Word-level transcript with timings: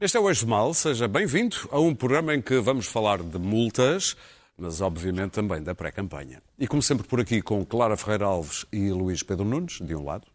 Este 0.00 0.16
é 0.16 0.20
o 0.20 0.30
Eixo 0.30 0.48
Mal, 0.48 0.72
seja 0.72 1.06
bem-vindo 1.06 1.68
a 1.70 1.78
um 1.78 1.94
programa 1.94 2.34
em 2.34 2.40
que 2.40 2.58
vamos 2.58 2.86
falar 2.86 3.22
de 3.22 3.38
multas, 3.38 4.16
mas 4.56 4.80
obviamente 4.80 5.32
também 5.32 5.62
da 5.62 5.74
pré-campanha. 5.74 6.42
E 6.58 6.66
como 6.66 6.82
sempre 6.82 7.06
por 7.06 7.20
aqui 7.20 7.42
com 7.42 7.62
Clara 7.66 7.98
Ferreira 7.98 8.24
Alves 8.24 8.64
e 8.72 8.90
Luís 8.90 9.22
Pedro 9.22 9.44
Nunes, 9.44 9.78
de 9.78 9.94
um 9.94 10.02
lado, 10.02 10.26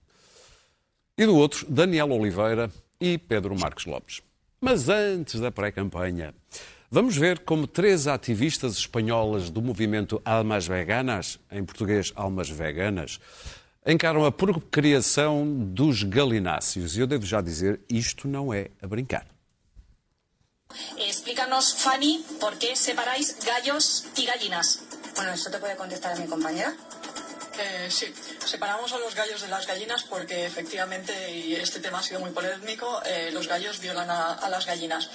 e 1.18 1.26
do 1.26 1.36
outro, 1.36 1.66
Daniel 1.68 2.12
Oliveira 2.12 2.70
e 3.02 3.18
Pedro 3.18 3.60
Marques 3.60 3.88
Lopes. 3.88 4.22
Mas 4.62 4.88
antes 4.88 5.40
da 5.40 5.52
pré-campanha, 5.52 6.36
vamos 6.92 7.18
ver 7.18 7.40
como 7.40 7.66
três 7.66 8.06
ativistas 8.06 8.78
espanholas 8.78 9.50
do 9.50 9.64
movimento 9.64 10.22
Almas 10.24 10.68
Veganas, 10.68 11.40
em 11.52 11.66
português 11.66 12.14
Almas 12.16 12.52
Veganas, 12.52 13.20
encaram 13.84 14.26
a 14.26 14.32
procriação 14.32 15.44
dos 15.44 16.04
galináceos. 16.04 16.96
E 16.96 17.00
eu 17.00 17.08
devo 17.08 17.26
já 17.26 17.42
dizer, 17.42 17.82
isto 17.90 18.28
não 18.28 18.54
é 18.54 18.70
a 18.80 18.86
brincar. 18.86 19.35
Explícanos, 20.98 21.76
Fanny, 21.76 22.26
por 22.40 22.58
qué 22.58 22.76
separáis 22.76 23.38
gallos 23.46 24.06
y 24.16 24.26
gallinas. 24.26 24.80
Bueno, 25.16 25.32
eso 25.32 25.50
te 25.52 25.60
puede 25.60 25.76
contestar 25.76 26.20
mi 26.20 26.28
compañera. 26.28 26.76
Sí, 27.90 28.14
separamos 28.46 28.92
a 28.94 28.98
los 29.00 29.16
gallos 29.16 29.42
de 29.42 29.48
las 29.48 29.66
gallinas 29.68 30.04
porque 30.04 30.46
efectivamente, 30.46 31.32
y 31.32 31.56
este 31.56 31.80
tema 31.80 32.00
ha 32.00 32.04
sido 32.04 32.20
muy 32.20 32.32
polémico, 32.32 33.02
eh, 33.06 33.30
los 33.32 33.48
gallos 33.48 33.80
violan 33.80 34.10
a, 34.10 34.50
las 34.50 34.66
gallinas. 34.66 35.10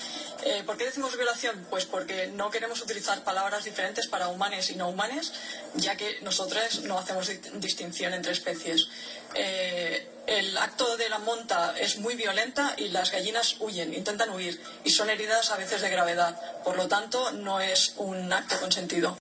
Eh, 0.44 0.62
¿Por 0.64 0.76
qué 0.76 0.84
decimos 0.86 1.16
violación? 1.16 1.66
Pues 1.68 1.84
porque 1.84 2.28
no 2.28 2.50
queremos 2.50 2.80
utilizar 2.80 3.22
palabras 3.24 3.64
diferentes 3.64 4.06
para 4.06 4.28
humanes 4.28 4.70
y 4.70 4.76
no 4.76 4.88
humanes, 4.88 5.32
ya 5.74 5.96
que 5.96 6.20
nosotros 6.22 6.80
no 6.84 6.98
hacemos 6.98 7.26
di- 7.28 7.40
distinción 7.56 8.14
entre 8.14 8.32
especies. 8.32 8.88
Eh, 9.34 10.08
el 10.26 10.56
acto 10.56 10.96
de 10.96 11.08
la 11.08 11.18
monta 11.18 11.74
es 11.78 11.98
muy 11.98 12.14
violenta 12.14 12.74
y 12.78 12.88
las 12.88 13.10
gallinas 13.10 13.56
huyen, 13.60 13.92
intentan 13.92 14.30
huir 14.30 14.60
y 14.84 14.90
son 14.90 15.10
heridas 15.10 15.50
a 15.50 15.56
veces 15.56 15.82
de 15.82 15.90
gravedad. 15.90 16.40
Por 16.62 16.76
lo 16.76 16.88
tanto, 16.88 17.32
no 17.32 17.60
es 17.60 17.94
un 17.96 18.32
acto 18.32 18.58
consentido. 18.60 19.18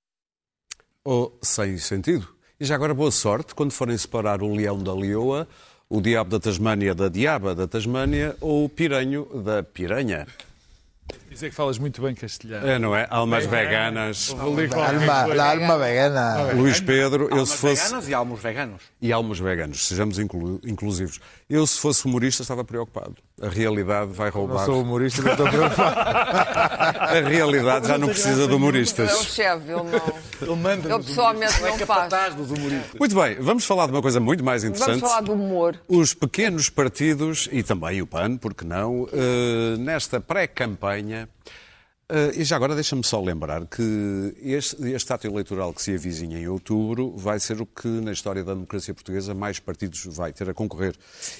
Ou 1.03 1.39
sem 1.41 1.79
sentido. 1.79 2.38
E 2.61 2.65
já 2.65 2.75
agora 2.75 2.93
boa 2.93 3.09
sorte 3.09 3.55
quando 3.55 3.71
forem 3.71 3.97
separar 3.97 4.43
o 4.43 4.53
leão 4.53 4.83
da 4.83 4.93
leoa, 4.93 5.47
o 5.89 6.01
diabo 6.01 6.31
da 6.31 6.41
Tasmânia 6.41 6.93
da 6.93 7.07
diaba 7.07 7.55
da 7.55 7.65
Tasmânia 7.65 8.35
ou 8.41 8.65
o 8.65 8.69
piranho 8.69 9.25
da 9.41 9.63
piranha. 9.63 10.27
Dizer 11.29 11.49
que 11.49 11.55
falas 11.55 11.77
muito 11.77 12.01
bem 12.01 12.13
castelhano. 12.15 12.67
É, 12.67 12.79
não 12.79 12.95
é? 12.95 13.07
Almas 13.09 13.45
veganas. 13.45 14.35
Alma, 14.37 15.33
la 15.33 15.51
alma 15.51 15.77
vegana. 15.77 16.51
Luís 16.53 16.79
Pedro, 16.79 17.25
eu 17.25 17.33
Almas 17.33 17.49
se 17.49 17.57
fosse. 17.57 17.83
veganas 17.83 18.09
e 18.09 18.13
almos 18.13 18.39
veganos. 18.41 18.81
E 19.01 19.13
almos 19.13 19.39
veganos, 19.39 19.87
sejamos 19.87 20.17
inclu- 20.19 20.59
inclusivos. 20.65 21.19
Eu, 21.49 21.65
se 21.65 21.79
fosse 21.79 22.05
humorista, 22.05 22.41
estava 22.41 22.63
preocupado. 22.63 23.15
A 23.41 23.47
realidade 23.47 24.11
vai 24.11 24.29
Não 24.29 24.35
roubar. 24.37 24.65
sou 24.65 24.81
humorista, 24.81 25.21
não 25.21 25.31
estou 25.31 25.47
preocupado. 25.49 25.95
A 26.99 27.21
realidade 27.27 27.87
já 27.87 27.97
não 27.97 28.07
precisa 28.09 28.45
de 28.45 28.51
É 28.51 28.53
o 28.53 28.57
humoristas. 28.57 29.23
chefe, 29.27 29.71
ele 29.71 29.83
não. 29.83 30.13
Ele 30.41 30.55
manda 30.61 30.89
Ele 30.93 31.03
pessoalmente 31.03 31.53
não 31.61 31.67
faz. 31.69 31.77
capataz 31.79 32.35
dos 32.35 32.51
humoristas. 32.51 32.99
Muito 32.99 33.15
bem, 33.15 33.35
vamos 33.39 33.65
falar 33.65 33.85
de 33.87 33.91
uma 33.93 34.01
coisa 34.01 34.19
muito 34.19 34.43
mais 34.43 34.63
Vamos 34.63 34.77
interessante. 34.79 35.01
falar 35.01 35.21
do 35.21 35.33
humor. 35.33 35.75
Os 35.87 36.13
pequenos 36.13 36.69
partidos, 36.69 37.47
e 37.51 37.63
também 37.63 38.01
o 38.01 38.07
PAN, 38.07 38.37
porque 38.37 38.63
não, 38.65 39.07
eh, 39.11 39.77
nesta 39.77 40.19
pré-campanha. 40.19 41.18
Eh, 42.11 42.31
e 42.37 42.43
já 42.43 42.55
agora 42.55 42.73
deixa-me 42.73 43.03
só 43.03 43.21
lembrar 43.21 43.67
que 43.67 44.33
este, 44.41 44.75
este 44.91 45.13
ato 45.13 45.27
eleitoral 45.27 45.71
que 45.73 45.81
se 45.81 45.93
avizinha 45.93 46.39
em 46.39 46.47
outubro 46.47 47.15
vai 47.15 47.39
ser 47.39 47.61
o 47.61 47.67
que 47.67 47.87
na 47.87 48.11
história 48.11 48.43
da 48.43 48.53
democracia 48.55 48.93
portuguesa 48.95 49.35
mais 49.35 49.59
partidos 49.59 50.03
vai 50.07 50.33
ter 50.33 50.49
a 50.49 50.53
concorrer. 50.53 50.95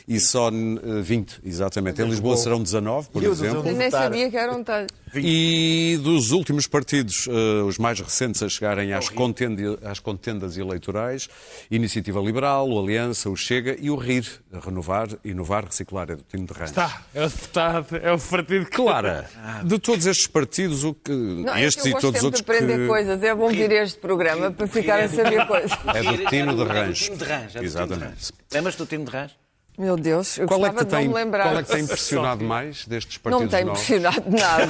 E 0.07 0.19
só 0.19 0.49
eh, 0.49 1.01
20, 1.01 1.41
exatamente. 1.43 2.01
Em 2.01 2.05
Lisboa 2.07 2.37
serão 2.37 2.61
19, 2.61 3.09
por 3.09 3.23
E 3.23 3.25
exemplo. 3.25 3.67
Eu 3.67 3.75
nem 3.75 3.89
sabia 3.89 4.29
que 4.29 4.37
eram 4.37 4.63
tantos. 4.63 4.95
E 5.15 5.99
dos 6.03 6.31
últimos 6.31 6.67
partidos, 6.67 7.27
eh, 7.27 7.61
os 7.63 7.77
mais 7.77 7.99
recentes 7.99 8.41
a 8.43 8.49
chegarem 8.49 8.93
às, 8.93 9.09
contende- 9.09 9.77
às 9.83 9.99
contendas 9.99 10.57
eleitorais, 10.57 11.27
Iniciativa 11.71 12.19
Liberal, 12.19 12.69
o 12.69 12.79
Aliança, 12.79 13.29
o 13.29 13.35
Chega 13.35 13.75
e 13.79 13.89
o 13.89 13.95
RIR, 13.95 14.25
Renovar, 14.65 15.07
Inovar, 15.23 15.65
Reciclar, 15.65 16.11
é 16.11 16.15
do 16.15 16.23
time 16.23 16.45
de 16.45 16.53
Rãs. 16.53 16.71
Tá, 16.71 17.01
é 17.13 17.25
o 17.25 17.29
deputado, 17.29 17.95
é 17.97 18.11
o 18.11 18.19
partido 18.19 18.65
que... 18.65 18.71
Clara, 18.71 19.29
de 19.63 19.79
todos 19.79 20.05
estes 20.05 20.27
partidos, 20.27 20.83
o 20.83 20.93
que, 20.93 21.11
Não, 21.11 21.55
é 21.55 21.63
estes 21.65 21.83
que 21.83 21.89
eu 21.89 21.97
e 21.97 22.01
todos 22.01 22.19
os 22.19 22.23
outros 22.25 22.43
de 22.43 22.51
aprender 22.51 22.79
que... 22.79 22.87
coisas. 22.87 23.23
É 23.23 23.35
bom 23.35 23.49
vir 23.49 23.71
este 23.71 23.99
programa 23.99 24.51
para 24.51 24.67
ficar 24.67 24.99
a 24.99 25.09
saber 25.09 25.45
coisas. 25.47 25.71
É 25.93 26.03
do 26.03 26.25
Tino 26.29 26.55
de 26.55 26.63
Rãs. 26.63 26.99
time 26.99 27.17
de 27.17 27.23
Rãs. 27.23 27.41
é 27.41 27.45
do 27.45 27.49
time 27.49 27.59
de 27.61 27.65
Exatamente. 27.65 28.03
Rãs. 28.05 28.31
Lembras-te 28.53 28.77
do 28.77 28.85
time 28.85 29.05
de 29.05 29.11
Rãs? 29.11 29.31
Meu 29.79 29.95
Deus, 29.95 30.37
eu 30.37 30.45
Qual 30.45 30.59
é, 30.59 30.63
que 30.63 30.75
gostava 30.75 30.85
te 30.85 30.89
tem, 30.89 30.99
de 31.03 31.07
não 31.07 31.13
me 31.17 31.23
lembrar. 31.23 31.43
qual 31.43 31.57
é 31.59 31.63
que 31.63 31.69
tem 31.71 31.83
impressionado 31.85 32.43
mais 32.43 32.85
destes 32.85 33.17
partidos 33.17 33.39
Não 33.39 33.45
me 33.45 33.51
tem 33.51 33.63
novos? 33.65 33.81
impressionado 33.81 34.29
nada. 34.29 34.65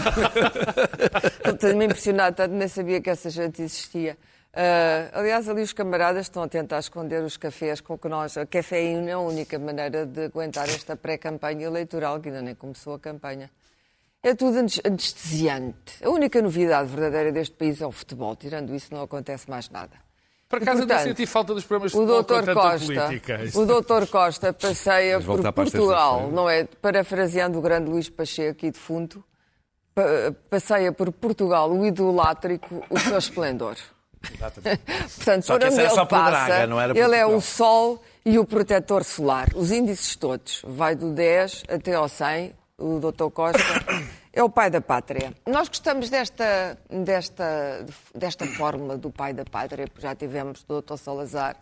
não 1.46 1.58
tem-me 1.58 1.86
impressionado 1.86 2.36
tanto, 2.36 2.54
nem 2.54 2.68
sabia 2.68 3.02
que 3.02 3.10
essa 3.10 3.30
gente 3.30 3.60
existia. 3.62 4.16
Ah, 4.54 5.10
aliás, 5.20 5.50
ali 5.50 5.62
os 5.64 5.74
camaradas 5.74 6.28
estão 6.28 6.44
a 6.44 6.48
tentar 6.48 6.78
esconder 6.80 7.24
os 7.24 7.38
cafés 7.38 7.82
com 7.82 7.98
que 7.98 8.08
nós. 8.08 8.38
A 8.38 8.46
cafeína 8.46 9.10
é 9.10 9.14
a 9.14 9.20
única 9.20 9.58
maneira 9.58 10.06
de 10.06 10.26
aguentar 10.26 10.70
esta 10.70 10.96
pré-campanha 10.96 11.66
eleitoral, 11.66 12.20
que 12.20 12.30
ainda 12.30 12.42
nem 12.44 12.54
começou 12.54 12.94
a 12.94 13.00
campanha. 13.00 13.50
É 14.22 14.36
tudo 14.36 14.60
anes- 14.60 14.82
anestesiante. 14.84 16.04
A 16.04 16.10
única 16.10 16.42
novidade 16.42 16.90
verdadeira 16.90 17.32
deste 17.32 17.56
país 17.56 17.82
é 17.82 17.86
o 17.88 17.92
futebol. 17.92 18.36
Tirando 18.36 18.76
isso, 18.76 18.94
não 18.94 19.02
acontece 19.02 19.50
mais 19.50 19.70
nada. 19.70 19.94
Por 20.50 20.60
E, 20.60 20.64
acaso 20.64 20.82
eu 20.82 20.88
não 20.88 21.00
senti 21.00 21.26
falta 21.28 21.54
dos 21.54 21.64
programas 21.64 21.92
de 21.92 21.98
O 22.00 22.06
doutor 22.08 22.44
Costa, 22.54 22.86
política. 22.86 23.40
o 23.54 23.66
doutor 23.68 24.08
Costa 24.08 24.52
passeia 24.52 25.22
por 25.22 25.40
para 25.42 25.54
Portugal, 25.54 26.30
não 26.32 26.50
é? 26.50 26.64
Parafraseando 26.66 27.60
o 27.60 27.62
grande 27.62 27.88
Luís 27.90 28.10
Pacheco 28.10 28.66
e 28.66 28.72
defunto, 28.72 29.24
pa- 29.94 30.02
passeia 30.50 30.92
por 30.92 31.12
Portugal 31.12 31.72
o 31.72 31.86
idolátrico, 31.86 32.84
o 32.90 32.98
seu 33.00 33.20
esplendor. 33.20 33.76
Portanto, 35.16 35.44
Só 35.46 35.58
por 35.58 35.68
onde 35.68 35.80
ele 35.80 35.90
só 35.92 36.06
passa, 36.06 36.32
Braga, 36.32 36.68
não 36.68 36.82
era 36.82 36.94
por 36.96 37.00
ele 37.00 37.16
é 37.16 37.26
o 37.26 37.40
sol 37.40 38.02
e 38.26 38.38
o 38.40 38.44
protetor 38.44 39.04
solar. 39.04 39.50
Os 39.56 39.72
índices 39.72 40.16
todos. 40.16 40.62
Vai 40.66 40.96
do 40.96 41.12
10 41.14 41.64
até 41.70 41.94
ao 41.94 42.10
100. 42.10 42.54
O 42.78 42.98
doutor 43.00 43.30
Costa 43.30 43.60
é 44.32 44.44
o 44.44 44.50
pai 44.50 44.70
da 44.70 44.82
pátria. 44.82 45.34
Nós 45.46 45.68
gostamos 45.68 46.10
desta, 46.10 46.78
desta, 46.90 47.86
desta 48.14 48.46
fórmula 48.46 48.98
do 48.98 49.10
pai 49.10 49.34
da 49.34 49.44
pátria, 49.44 49.88
porque 49.88 50.02
já 50.02 50.16
tivemos 50.16 50.64
do 50.64 50.68
doutor 50.68 50.98
Salazar, 50.98 51.56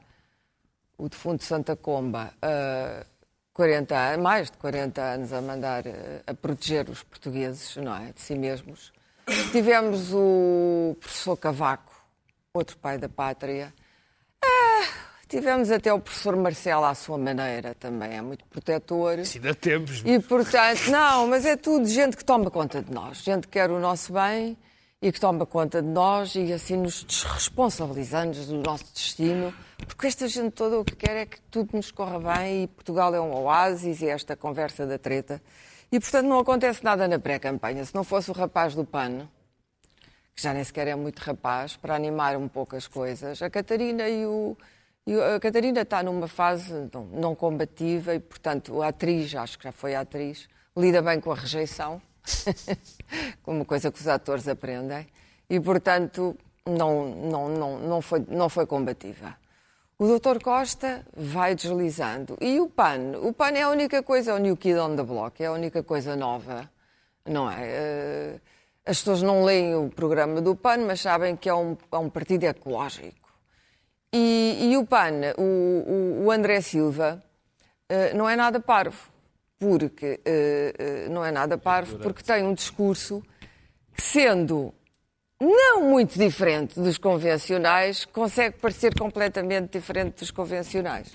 o 0.98 1.08
defunto 1.08 1.44
Santa 1.44 1.76
Comba, 1.76 2.34
ah, 2.42 3.06
40 3.54 3.96
anos, 3.96 4.24
mais 4.24 4.52
de 4.52 4.58
40 4.58 5.02
anos 5.02 5.34
a 5.34 5.42
mandar, 5.42 5.84
a 6.28 6.34
proteger 6.34 6.90
os 6.90 7.02
portugueses, 7.04 7.76
não 7.78 7.96
é? 7.96 8.12
De 8.12 8.22
si 8.22 8.36
mesmos. 8.36 8.94
Tivemos 9.52 10.14
o 10.14 10.96
professor 11.00 11.36
Cavaco, 11.36 11.94
outro 12.54 12.78
pai 12.78 12.98
da 12.98 13.10
pátria. 13.10 13.74
Ah, 14.44 15.07
tivemos 15.28 15.70
até 15.70 15.94
o 15.94 16.00
professor 16.00 16.36
Marcelo 16.36 16.86
à 16.86 16.96
sua 16.96 17.18
maneira, 17.18 17.76
também 17.76 18.18
é 18.18 18.22
muito 18.22 18.46
protetor. 18.46 19.24
Se 19.26 19.38
ainda 19.38 19.54
temos. 19.54 20.02
E 20.06 20.20
portanto, 20.20 20.90
não, 20.90 21.28
mas 21.28 21.46
é 21.46 21.56
tudo 21.56 21.86
gente 21.88 22.16
que 22.16 22.24
toma 22.24 22.50
conta 22.50 22.82
de 22.82 22.92
nós, 22.92 23.18
gente 23.18 23.48
que 23.48 23.54
quer 23.54 23.70
o 23.70 23.80
nosso 23.80 24.14
bem 24.14 24.58
e 25.02 25.12
que 25.12 25.20
toma 25.20 25.46
conta 25.46 25.82
de 25.82 25.88
nós 25.88 26.34
e 26.36 26.52
assim 26.52 26.78
nos 26.78 27.04
desresponsabilizamos 27.04 28.48
do 28.48 28.58
nosso 28.58 28.86
destino, 28.94 29.54
porque 29.86 30.08
esta 30.08 30.28
gente 30.28 30.52
toda 30.52 30.80
o 30.80 30.86
que 30.86 30.96
quer 30.96 31.18
é 31.18 31.26
que 31.26 31.40
tudo 31.52 31.76
nos 31.76 31.92
corra 31.92 32.20
bem 32.20 32.64
e 32.64 32.68
Portugal 32.68 33.14
é 33.14 33.22
um 33.22 33.34
oásis 33.44 34.02
e 34.02 34.08
esta 34.08 34.36
conversa 34.36 34.88
da 34.88 34.98
treta. 34.98 35.42
E 35.92 36.00
portanto 36.00 36.26
não 36.26 36.40
acontece 36.40 36.84
nada 36.84 37.08
na 37.08 37.20
pré-campanha. 37.20 37.86
Se 37.86 37.94
não 37.94 38.04
fosse 38.04 38.30
o 38.30 38.34
rapaz 38.34 38.76
do 38.76 38.84
pano, 38.84 39.30
que 40.36 40.44
já 40.44 40.54
nem 40.54 40.64
sequer 40.64 40.88
é 40.88 40.96
muito 40.96 41.20
rapaz, 41.20 41.76
para 41.76 41.96
animar 41.96 42.36
um 42.38 42.48
pouco 42.48 42.76
as 42.76 42.88
coisas. 42.88 43.42
A 43.42 43.50
Catarina 43.50 44.08
e 44.08 44.26
o. 44.26 44.56
e 45.08 45.16
o- 45.16 45.36
a 45.36 45.40
Catarina 45.40 45.82
está 45.82 46.04
numa 46.04 46.28
fase 46.28 46.72
não, 46.94 47.06
não 47.06 47.36
combativa 47.36 48.14
e, 48.14 48.20
portanto, 48.20 48.82
a 48.84 48.90
atriz, 48.90 49.34
acho 49.34 49.58
que 49.58 49.64
já 49.64 49.72
foi 49.72 49.96
atriz, 49.96 50.48
lida 50.76 51.02
bem 51.02 51.20
com 51.20 51.32
a 51.32 51.36
rejeição, 51.36 52.00
como 53.42 53.66
coisa 53.66 53.92
que 53.92 54.00
os 54.00 54.08
atores 54.08 54.48
aprendem, 54.48 55.08
e, 55.50 55.60
portanto, 55.60 56.36
não, 56.66 57.06
não, 57.16 57.50
não, 57.50 57.80
não, 57.80 58.02
foi, 58.02 58.24
não 58.28 58.50
foi 58.50 58.66
combativa. 58.66 59.36
O 60.00 60.06
Dr. 60.20 60.40
Costa 60.44 61.04
vai 61.16 61.56
deslizando. 61.56 62.38
E 62.40 62.60
o 62.60 62.70
PAN? 62.70 63.18
O 63.24 63.34
PAN 63.34 63.50
é 63.52 63.64
a 63.64 63.70
única 63.70 64.04
coisa, 64.04 64.32
é 64.32 64.34
o 64.36 64.38
New 64.38 64.56
Kid 64.56 64.78
on 64.78 64.96
the 64.96 65.02
Block, 65.04 65.42
é 65.42 65.48
a 65.48 65.52
única 65.52 65.82
coisa 65.82 66.16
nova, 66.16 66.70
não 67.26 67.50
é? 67.50 67.56
Eh, 67.62 68.40
As 68.86 69.00
pessoas 69.00 69.22
não 69.22 69.44
leem 69.44 69.76
o 69.76 69.90
programa 69.90 70.40
do 70.40 70.56
PAN, 70.56 70.86
mas 70.86 71.02
sabem 71.02 71.36
que 71.36 71.50
é 71.50 71.54
um, 71.54 71.76
é 71.92 71.98
um 71.98 72.10
partido 72.10 72.44
ecológico. 72.46 73.27
E, 74.14 74.70
e 74.72 74.78
o 74.78 74.86
PAN, 74.86 75.14
o, 75.38 76.24
o- 76.26 76.32
André 76.32 76.62
Silva, 76.62 77.22
eh, 77.90 78.14
não 78.14 78.28
é 78.28 78.36
nada 78.36 78.60
parvo, 78.60 79.10
porque 79.60 80.20
eh, 80.26 80.74
eh, 80.78 81.10
não 81.10 81.24
é 81.26 81.32
nada 81.32 81.58
parvo, 81.58 81.98
porque 82.00 82.24
tem 82.24 82.44
um 82.44 82.54
discurso 82.54 83.22
que, 83.94 84.02
sendo 84.02 84.74
não 85.40 85.84
muito 85.90 86.18
diferente 86.18 86.80
dos 86.80 86.98
convencionais, 86.98 88.06
consegue 88.06 88.58
parecer 88.60 88.98
completamente 88.98 89.72
diferente 89.78 90.20
dos 90.20 90.32
convencionais. 90.32 91.12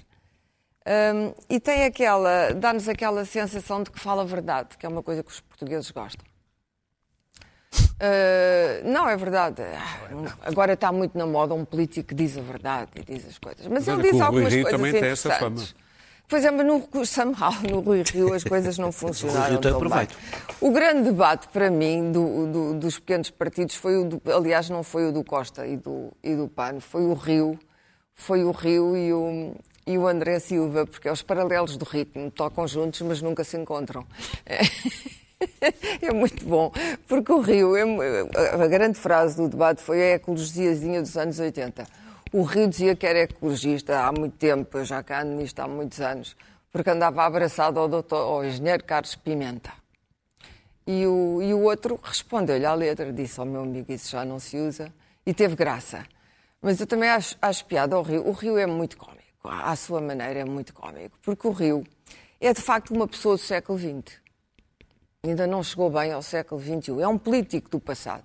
Hum, 0.86 1.32
e 1.48 1.58
tem 1.60 1.84
aquela, 1.84 2.52
dá-nos 2.52 2.88
aquela 2.88 3.24
sensação 3.24 3.82
de 3.82 3.90
que 3.90 3.98
fala 4.00 4.22
a 4.22 4.24
verdade, 4.24 4.76
que 4.76 4.84
é 4.84 4.88
uma 4.88 5.02
coisa 5.02 5.22
que 5.22 5.30
os 5.30 5.40
portugueses 5.40 5.90
gostam. 5.90 6.24
Uh, 8.02 8.90
não, 8.90 9.08
é 9.08 9.16
verdade. 9.16 9.62
Agora 10.43 10.72
está 10.72 10.90
muito 10.90 11.16
na 11.16 11.25
moda 11.25 11.54
um 11.54 11.64
político 11.64 12.08
que 12.08 12.14
diz 12.16 12.37
a 12.37 12.40
verdade 12.40 12.88
e 12.96 13.04
diz 13.04 13.26
as 13.28 13.38
coisas. 13.38 13.64
Mas 13.69 13.87
Olha 13.87 14.00
ele 14.00 14.10
diz 14.10 14.20
algumas 14.20 14.52
Rio 14.52 14.62
coisas 14.64 14.78
também 14.81 14.93
tem 15.00 15.10
essa 15.10 15.28
interessantes. 15.28 15.75
Pois 16.28 16.44
é, 16.44 16.50
mas 16.50 16.66
no, 16.66 17.06
somehow, 17.06 17.52
no 17.70 17.81
Rui 17.81 18.02
Rio 18.10 18.32
as 18.34 18.43
coisas 18.43 18.76
não 18.78 18.90
funcionaram 18.93 19.60
tão 19.60 19.78
bem. 19.81 20.08
O 20.60 20.70
grande 20.72 21.02
debate 21.10 21.46
para 21.49 21.70
mim 21.70 22.10
do- 22.10 22.46
do- 22.46 22.75
dos 22.75 22.99
pequenos 22.99 23.31
partidos 23.31 23.75
foi 23.76 23.96
o 23.99 24.05
do, 24.05 24.22
aliás, 24.32 24.69
não 24.70 24.82
foi 24.82 25.06
o 25.08 25.12
do 25.12 25.22
Costa 25.22 25.66
e 25.66 25.76
do, 25.76 26.10
e 26.25 26.34
do 26.34 26.48
PAN, 26.48 26.81
foi 26.81 27.02
o 27.05 27.12
Rio, 27.12 27.58
foi 28.14 28.43
o 28.44 28.50
Rio 28.50 28.96
e 28.96 29.12
o, 29.12 29.55
e 29.87 29.98
o 29.98 30.08
André 30.08 30.38
Silva, 30.38 30.87
porque 30.87 31.06
é 31.06 31.12
os 31.12 31.22
paralelos 31.22 31.76
do 31.76 31.84
ritmo, 31.84 32.31
tocam 32.31 32.66
juntos, 32.66 33.00
mas 33.02 33.20
nunca 33.22 33.44
se 33.44 33.56
encontram. 33.56 34.05
É 36.02 36.12
muito 36.12 36.44
bom, 36.44 36.72
porque 37.06 37.32
o 37.32 37.40
Rio, 37.40 37.76
é, 37.76 37.82
a 38.62 38.66
grande 38.66 38.98
frase 38.98 39.36
do 39.36 39.48
debate 39.48 39.82
foi 39.82 40.02
a 40.02 40.14
ecologiazinha 40.14 41.00
dos 41.00 41.16
anos 41.16 41.38
80. 41.38 41.86
O 42.32 42.42
Rio 42.42 42.68
dizia 42.68 42.96
que 42.96 43.06
era 43.06 43.20
ecologista 43.20 44.00
há 44.00 44.12
muito 44.12 44.36
tempo, 44.36 44.78
eu 44.78 44.84
já 44.84 45.02
cá 45.02 45.22
ando 45.22 45.34
nisto 45.36 45.60
há 45.60 45.68
muitos 45.68 46.00
anos, 46.00 46.36
porque 46.72 46.90
andava 46.90 47.24
abraçado 47.24 47.78
ao, 47.78 47.88
doutor, 47.88 48.16
ao 48.16 48.44
engenheiro 48.44 48.82
Carlos 48.84 49.14
Pimenta. 49.14 49.72
E 50.86 51.06
o, 51.06 51.40
e 51.42 51.54
o 51.54 51.60
outro 51.60 52.00
respondeu-lhe 52.02 52.64
à 52.64 52.74
letra, 52.74 53.12
disse 53.12 53.38
ao 53.38 53.46
meu 53.46 53.62
amigo, 53.62 53.92
isso 53.92 54.10
já 54.10 54.24
não 54.24 54.40
se 54.40 54.56
usa, 54.56 54.92
e 55.24 55.32
teve 55.32 55.54
graça. 55.54 56.04
Mas 56.60 56.80
eu 56.80 56.86
também 56.86 57.08
acho, 57.08 57.36
acho 57.40 57.64
piada 57.66 57.94
ao 57.94 58.02
Rio. 58.02 58.26
O 58.26 58.32
Rio 58.32 58.56
é 58.56 58.66
muito 58.66 58.96
cómico, 58.96 59.22
à 59.44 59.76
sua 59.76 60.00
maneira 60.00 60.40
é 60.40 60.44
muito 60.44 60.72
cómico, 60.72 61.16
porque 61.22 61.46
o 61.46 61.50
Rio 61.50 61.84
é 62.40 62.52
de 62.52 62.60
facto 62.60 62.92
uma 62.92 63.06
pessoa 63.06 63.36
do 63.36 63.42
século 63.42 63.78
XX. 63.78 64.21
Ainda 65.24 65.46
não 65.46 65.62
chegou 65.62 65.88
bem 65.88 66.10
ao 66.10 66.20
século 66.20 66.60
XXI. 66.60 67.00
É 67.00 67.06
um 67.06 67.16
político 67.16 67.70
do 67.70 67.78
passado. 67.78 68.24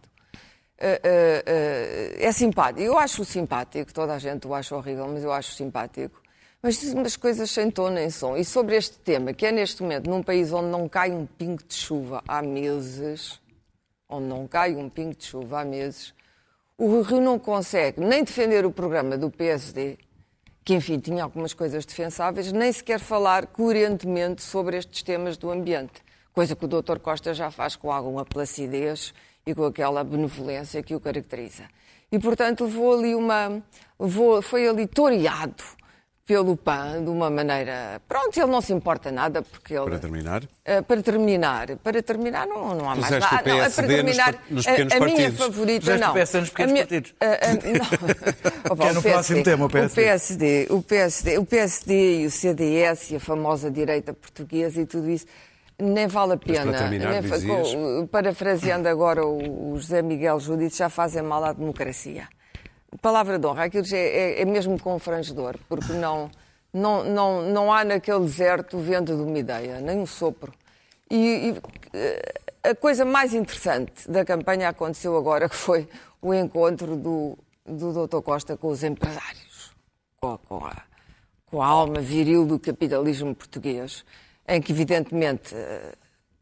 Uh, 0.79 0.81
uh, 0.81 1.39
uh, 1.45 2.15
é 2.17 2.31
simpático. 2.31 2.81
Eu 2.81 2.97
acho 2.97 3.23
simpático, 3.23 3.93
toda 3.93 4.15
a 4.15 4.17
gente 4.17 4.47
o 4.47 4.53
acha 4.55 4.75
horrível, 4.75 5.07
mas 5.07 5.23
eu 5.23 5.31
acho 5.31 5.53
simpático. 5.53 6.19
Mas 6.59 6.79
diz 6.79 6.93
umas 6.93 7.15
coisas 7.15 7.51
sem 7.51 7.69
tom 7.69 7.89
nem 7.89 8.09
som. 8.09 8.35
E 8.35 8.43
sobre 8.43 8.75
este 8.75 8.97
tema, 8.97 9.31
que 9.31 9.45
é 9.45 9.51
neste 9.51 9.83
momento 9.83 10.09
num 10.09 10.23
país 10.23 10.51
onde 10.51 10.69
não 10.69 10.89
cai 10.89 11.11
um 11.11 11.27
pingo 11.27 11.63
de 11.63 11.75
chuva 11.75 12.23
há 12.27 12.41
meses, 12.41 13.39
onde 14.09 14.25
não 14.25 14.47
cai 14.47 14.75
um 14.75 14.89
pingo 14.89 15.15
de 15.15 15.25
chuva 15.25 15.61
há 15.61 15.65
meses, 15.65 16.15
o 16.79 17.01
Rio 17.01 17.21
não 17.21 17.37
consegue 17.37 18.01
nem 18.01 18.23
defender 18.23 18.65
o 18.65 18.71
programa 18.71 19.15
do 19.19 19.29
PSD, 19.29 19.99
que 20.65 20.73
enfim 20.73 20.97
tinha 20.97 21.23
algumas 21.23 21.53
coisas 21.53 21.85
defensáveis, 21.85 22.51
nem 22.51 22.71
sequer 22.71 22.99
falar 22.99 23.45
coerentemente 23.45 24.41
sobre 24.41 24.77
estes 24.77 25.03
temas 25.03 25.37
do 25.37 25.51
ambiente. 25.51 26.06
Coisa 26.37 26.55
que 26.55 26.65
o 26.65 26.67
Dr. 26.67 26.99
Costa 26.99 27.33
já 27.33 27.49
faz 27.49 27.75
com 27.75 27.91
alguma 27.91 28.23
placidez 28.23 29.11
e 29.43 29.55
com 29.55 29.65
aquela 29.65 30.03
benevolência 30.03 30.83
que 30.83 30.93
o 30.93 30.99
caracteriza. 30.99 31.63
E, 32.11 32.19
portanto, 32.19 32.65
levou 32.65 32.93
ali 32.93 33.15
uma. 33.15 33.59
Levou, 33.99 34.39
foi 34.43 34.67
ali 34.67 34.85
toreado 34.85 35.63
pelo 36.27 36.55
PAN 36.55 37.03
de 37.03 37.09
uma 37.09 37.27
maneira. 37.31 37.99
Pronto, 38.07 38.37
ele 38.39 38.51
não 38.51 38.61
se 38.61 38.71
importa 38.71 39.11
nada, 39.11 39.41
porque 39.41 39.73
ele. 39.73 39.85
Para 39.85 39.97
terminar, 39.97 40.43
Uh, 40.43 40.83
para 40.83 41.01
terminar, 41.01 41.75
para 41.77 42.03
terminar 42.03 42.45
não, 42.45 42.75
não 42.75 42.87
há 42.87 42.95
mais 42.95 43.09
nada. 43.09 43.19
Não, 43.19 43.37
é 43.39 43.41
PSD 43.63 43.81
para 43.87 43.87
terminar, 43.95 44.33
nos- 44.51 44.65
nos 44.65 44.67
a- 44.67 44.97
a, 44.97 44.99
minha 44.99 45.31
favorita 45.31 45.79
Puseste 45.79 46.03
o 46.03 46.07
não. 46.07 46.13
PSD 46.13 46.39
nos 46.41 46.49
pequenos 46.51 46.69
A 46.69 46.73
minha- 46.73 46.85
partidos. 46.85 47.13
a- 47.19 47.25
a- 47.25 47.53
não. 47.79 48.71
Opa, 48.73 48.83
Que 48.83 48.89
é 48.89 48.93
no 48.93 48.99
o 48.99 49.03
próximo 49.03 49.43
tema, 49.43 49.65
o 49.65 49.69
PSD. 49.69 49.87
O 49.89 50.03
PSD, 50.03 50.67
o 50.69 50.83
PSD, 50.83 51.37
o 51.39 51.45
PSD 51.45 52.21
e 52.21 52.25
o 52.27 52.29
CDS 52.31 53.11
e 53.11 53.15
a 53.15 53.19
famosa 53.19 53.71
direita 53.71 54.13
portuguesa 54.13 54.79
e 54.81 54.85
tudo 54.85 55.09
isso. 55.09 55.25
Nem 55.79 56.07
vale 56.07 56.33
a 56.33 56.37
pena. 56.37 56.71
para 56.71 56.77
terminar, 56.79 57.11
Nem 57.11 57.21
dizias? 57.21 57.67
parafraseando 58.09 58.87
agora 58.87 59.25
o, 59.25 59.73
o 59.73 59.77
José 59.77 60.01
Miguel 60.01 60.39
Júdice, 60.39 60.79
já 60.79 60.89
fazem 60.89 61.21
mal 61.21 61.43
à 61.43 61.53
democracia. 61.53 62.27
Palavra 63.01 63.37
de 63.37 63.45
honra, 63.45 63.65
aquilo 63.65 63.85
é, 63.93 63.97
é, 63.97 64.41
é 64.41 64.45
mesmo 64.45 64.79
confrangedor, 64.81 65.55
porque 65.69 65.93
não, 65.93 66.31
não, 66.73 67.03
não, 67.03 67.41
não 67.43 67.71
há 67.73 67.83
naquele 67.83 68.21
deserto 68.21 68.77
vento 68.79 69.15
de 69.15 69.21
uma 69.21 69.37
ideia, 69.37 69.79
nem 69.79 69.99
um 69.99 70.05
sopro. 70.07 70.51
E, 71.11 71.15
e, 71.51 71.61
eh, 71.93 72.33
a 72.63 72.73
coisa 72.75 73.05
mais 73.05 73.33
interessante 73.35 74.09
da 74.09 74.25
campanha 74.25 74.69
aconteceu 74.69 75.15
agora, 75.15 75.47
que 75.47 75.55
foi 75.55 75.87
o 76.21 76.33
encontro 76.33 76.95
do, 76.95 77.37
do 77.65 78.07
Dr. 78.07 78.21
Costa 78.21 78.57
com 78.57 78.69
os 78.69 78.83
empresários, 78.83 79.71
com 80.19 80.33
a- 80.65 80.81
com 81.45 81.61
a 81.61 81.65
alma 81.67 82.01
viril 82.01 82.45
do 82.45 82.57
capitalismo 82.59 83.33
português, 83.35 84.03
em 84.47 84.61
que, 84.61 84.71
evidentemente, 84.71 85.53
eh, 85.53 85.93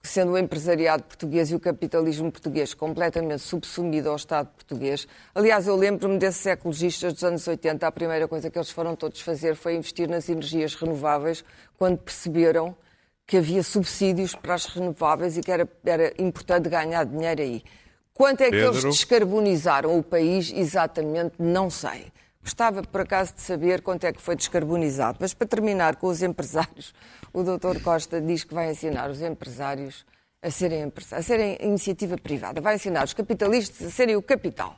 sendo 0.05 0.33
o 0.33 0.37
empresariado 0.37 1.03
português 1.03 1.49
e 1.49 1.55
o 1.55 1.59
capitalismo 1.59 2.31
português 2.31 2.73
completamente 2.73 3.41
subsumido 3.41 4.09
ao 4.09 4.15
Estado 4.15 4.47
português. 4.47 5.07
Aliás, 5.33 5.67
eu 5.67 5.75
lembro-me 5.75 6.17
desses 6.17 6.45
ecologistas 6.45 7.13
dos 7.13 7.23
anos 7.23 7.47
80, 7.47 7.85
a 7.85 7.91
primeira 7.91 8.27
coisa 8.27 8.49
que 8.49 8.57
eles 8.57 8.69
foram 8.69 8.95
todos 8.95 9.21
fazer 9.21 9.55
foi 9.55 9.75
investir 9.75 10.07
nas 10.07 10.29
energias 10.29 10.75
renováveis, 10.75 11.43
quando 11.77 11.97
perceberam 11.97 12.75
que 13.25 13.37
havia 13.37 13.63
subsídios 13.63 14.35
para 14.35 14.53
as 14.53 14.65
renováveis 14.65 15.35
e 15.37 15.41
que 15.41 15.51
era, 15.51 15.67
era 15.83 16.13
importante 16.19 16.69
ganhar 16.69 17.05
dinheiro 17.05 17.41
aí. 17.41 17.63
Quanto 18.13 18.41
é 18.41 18.45
que 18.45 18.51
Pedro? 18.51 18.71
eles 18.71 18.83
descarbonizaram 18.83 19.97
o 19.97 20.03
país? 20.03 20.53
Exatamente, 20.55 21.33
não 21.39 21.69
sei. 21.69 22.13
Gostava, 22.45 22.83
por 22.83 23.01
acaso, 23.01 23.33
de 23.33 23.41
saber 23.41 23.81
quanto 23.81 24.03
é 24.03 24.13
que 24.13 24.21
foi 24.21 24.35
descarbonizado. 24.35 25.17
Mas, 25.19 25.33
para 25.33 25.47
terminar 25.47 25.95
com 25.95 26.05
os 26.05 26.21
empresários, 26.21 26.93
o 27.33 27.41
Dr. 27.41 27.81
Costa 27.83 28.21
diz 28.21 28.43
que 28.43 28.53
vai 28.53 28.69
ensinar 28.69 29.09
os 29.09 29.19
empresários 29.19 30.05
a 30.43 30.51
serem, 30.51 30.83
empresários, 30.83 31.25
a 31.25 31.27
serem 31.27 31.57
iniciativa 31.59 32.15
privada. 32.19 32.61
Vai 32.61 32.75
ensinar 32.75 33.03
os 33.03 33.15
capitalistas 33.15 33.87
a 33.87 33.89
serem 33.89 34.15
o 34.15 34.21
capital. 34.21 34.77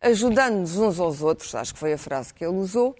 Ajudando-nos 0.00 0.76
uns 0.76 0.98
aos 0.98 1.22
outros, 1.22 1.54
acho 1.54 1.72
que 1.72 1.78
foi 1.78 1.92
a 1.92 1.98
frase 1.98 2.34
que 2.34 2.44
ele 2.44 2.56
usou. 2.56 2.96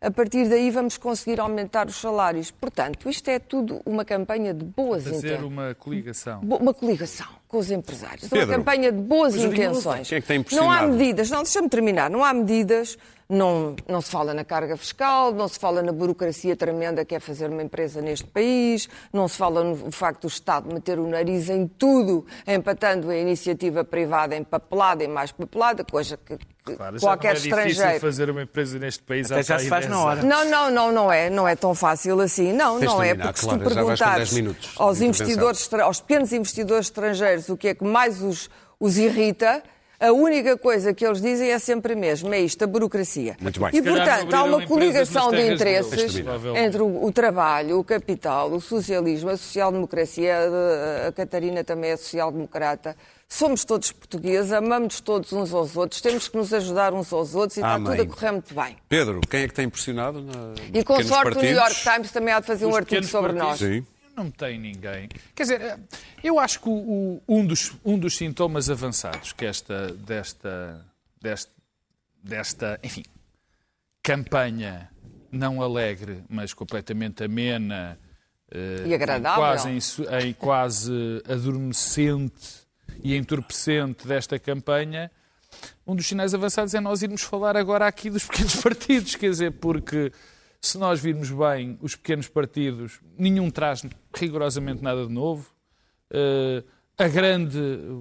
A 0.00 0.10
partir 0.10 0.48
daí 0.48 0.70
vamos 0.70 0.96
conseguir 0.96 1.38
aumentar 1.38 1.86
os 1.86 1.96
salários. 1.96 2.50
Portanto, 2.50 3.06
isto 3.06 3.28
é 3.28 3.38
tudo 3.38 3.82
uma 3.84 4.02
campanha 4.02 4.54
de 4.54 4.64
boas 4.64 5.04
Fazer 5.04 5.18
intenções. 5.18 5.42
uma 5.42 5.74
coligação. 5.74 6.40
Uma 6.40 6.72
coligação 6.72 7.41
com 7.52 7.58
os 7.58 7.70
empresários. 7.70 8.28
Pedro, 8.28 8.46
uma 8.48 8.56
campanha 8.56 8.90
de 8.90 8.98
boas 8.98 9.36
intenções. 9.36 10.10
é 10.10 10.20
que 10.22 10.26
tem 10.26 10.42
não 10.52 10.70
há 10.70 10.86
medidas, 10.86 11.30
não, 11.30 11.42
deixa-me 11.42 11.68
terminar, 11.68 12.08
não 12.08 12.24
há 12.24 12.32
medidas, 12.32 12.96
não, 13.28 13.76
não 13.86 14.00
se 14.00 14.10
fala 14.10 14.32
na 14.32 14.42
carga 14.42 14.74
fiscal, 14.74 15.32
não 15.34 15.46
se 15.46 15.58
fala 15.58 15.82
na 15.82 15.92
burocracia 15.92 16.56
tremenda 16.56 17.04
que 17.04 17.14
é 17.14 17.20
fazer 17.20 17.50
uma 17.50 17.62
empresa 17.62 18.00
neste 18.00 18.26
país, 18.26 18.88
não 19.12 19.28
se 19.28 19.36
fala 19.36 19.62
no 19.62 19.92
facto 19.92 20.22
do 20.22 20.28
Estado 20.28 20.72
meter 20.72 20.98
o 20.98 21.06
nariz 21.06 21.50
em 21.50 21.66
tudo, 21.66 22.24
empatando 22.46 23.10
a 23.10 23.16
iniciativa 23.16 23.84
privada 23.84 24.34
em 24.34 24.42
papelada 24.42 25.04
e 25.04 25.08
mais 25.08 25.30
papelada, 25.30 25.84
coisa 25.84 26.16
que, 26.16 26.38
Claro, 26.64 26.96
já 26.96 27.06
qualquer 27.08 27.28
não 27.28 27.32
é 27.32 27.40
difícil 27.40 27.58
estrangeiro. 27.58 28.00
fazer 28.00 28.30
uma 28.30 28.42
empresa 28.42 28.78
neste 28.78 29.02
país 29.02 29.32
Até 29.32 29.42
já 29.42 29.58
se 29.58 29.68
faz 29.68 29.86
10 29.86 29.90
na 29.90 30.00
hora. 30.00 30.22
Não, 30.22 30.44
não, 30.44 30.70
não, 30.70 30.92
não 30.92 31.12
é, 31.12 31.28
não 31.28 31.48
é 31.48 31.56
tão 31.56 31.74
fácil 31.74 32.20
assim. 32.20 32.52
Não, 32.52 32.78
Tens 32.78 32.86
não 32.86 33.02
é 33.02 33.06
terminar, 33.08 33.24
porque 33.26 33.40
se 33.40 33.46
claro, 33.46 33.58
tu 33.58 33.68
já 33.68 33.74
perguntares 33.74 34.30
10 34.30 34.32
minutos 34.32 34.70
de 34.70 34.74
aos 34.76 35.00
investidores, 35.00 35.72
aos 35.72 36.00
pequenos 36.00 36.32
investidores 36.32 36.86
estrangeiros 36.86 37.41
o 37.48 37.56
que 37.56 37.68
é 37.68 37.74
que 37.74 37.84
mais 37.84 38.22
os, 38.22 38.48
os 38.78 38.98
irrita, 38.98 39.62
a 40.00 40.10
única 40.10 40.56
coisa 40.58 40.92
que 40.92 41.06
eles 41.06 41.20
dizem 41.22 41.50
é 41.50 41.58
sempre 41.60 41.92
a 41.92 41.96
mesma, 41.96 42.34
é 42.34 42.40
isto, 42.40 42.64
a 42.64 42.66
burocracia. 42.66 43.36
Muito 43.40 43.60
bem. 43.60 43.70
E, 43.72 43.80
portanto, 43.80 44.34
há 44.34 44.42
uma 44.42 44.66
coligação 44.66 45.30
de 45.30 45.52
interesses 45.52 46.20
entre 46.56 46.82
o, 46.82 47.04
o 47.04 47.12
trabalho, 47.12 47.78
o 47.78 47.84
capital, 47.84 48.50
o 48.50 48.60
socialismo, 48.60 49.30
a 49.30 49.36
social-democracia, 49.36 50.34
a, 51.04 51.08
a 51.08 51.12
Catarina 51.12 51.62
também 51.62 51.90
é 51.92 51.96
social-democrata. 51.96 52.96
Somos 53.28 53.64
todos 53.64 53.92
portugueses, 53.92 54.52
amamos 54.52 55.00
todos 55.00 55.32
uns 55.32 55.54
aos 55.54 55.76
outros, 55.76 56.00
temos 56.00 56.26
que 56.28 56.36
nos 56.36 56.52
ajudar 56.52 56.92
uns 56.92 57.10
aos 57.12 57.34
outros 57.34 57.56
e 57.56 57.60
está 57.60 57.76
tudo 57.76 58.02
a 58.02 58.06
correr 58.06 58.32
muito 58.32 58.52
bem. 58.54 58.76
Pedro, 58.88 59.20
quem 59.30 59.42
é 59.42 59.48
que 59.48 59.54
tem 59.54 59.66
impressionado? 59.66 60.20
Na, 60.20 60.52
E 60.74 60.82
com 60.84 61.00
sorte 61.02 61.38
o 61.38 61.40
New? 61.40 61.54
York 61.54 61.76
Times 61.80 62.10
também 62.10 62.34
há 62.34 62.40
de 62.40 62.46
fazer 62.46 62.66
um 62.66 62.70
Os 62.70 62.74
artigo 62.76 62.88
pequenos 63.02 63.10
sobre 63.10 63.32
nós. 63.32 63.58
partidos. 63.60 63.86
Sim. 63.86 63.91
Não 64.16 64.30
tem 64.30 64.58
ninguém. 64.58 65.08
Quer 65.34 65.42
dizer, 65.42 65.80
eu 66.22 66.38
acho 66.38 66.60
que 66.60 66.68
o- 66.68 67.20
um, 67.26 67.46
dos, 67.46 67.72
um 67.84 67.98
dos 67.98 68.16
sintomas 68.16 68.68
avançados 68.68 69.32
que 69.32 69.44
esta, 69.46 69.88
desta, 69.94 70.84
desta, 71.20 71.50
desta, 72.22 72.80
enfim, 72.82 73.02
campanha 74.02 74.90
não 75.30 75.62
alegre, 75.62 76.22
mas 76.28 76.52
completamente 76.52 77.24
amena 77.24 77.98
eh, 78.50 78.84
E 78.86 78.94
agradável. 78.94 79.42
Quase, 79.42 79.70
insu- 79.70 80.04
em 80.20 80.32
quase 80.34 81.22
adormecente 81.26 82.62
e 83.02 83.16
entorpecente 83.16 84.06
desta 84.06 84.38
campanha, 84.38 85.10
um 85.86 85.96
dos 85.96 86.06
sinais 86.06 86.34
avançados 86.34 86.74
é 86.74 86.80
nós 86.80 87.02
irmos 87.02 87.22
falar 87.22 87.56
agora 87.56 87.86
aqui 87.86 88.10
dos 88.10 88.24
pequenos 88.24 88.56
partidos, 88.60 89.14
quer 89.16 89.30
dizer, 89.30 89.52
porque 89.52 90.12
se 90.64 90.78
nós 90.78 91.00
virmos 91.00 91.28
bem 91.30 91.76
os 91.82 91.96
pequenos 91.96 92.28
partidos, 92.28 93.00
nenhum 93.18 93.50
traz 93.50 93.84
rigorosamente 94.14 94.80
nada 94.82 95.04
de 95.04 95.12
novo. 95.12 95.50
Eh, 96.08 96.62
a, 96.96 97.08
grande, 97.08 97.58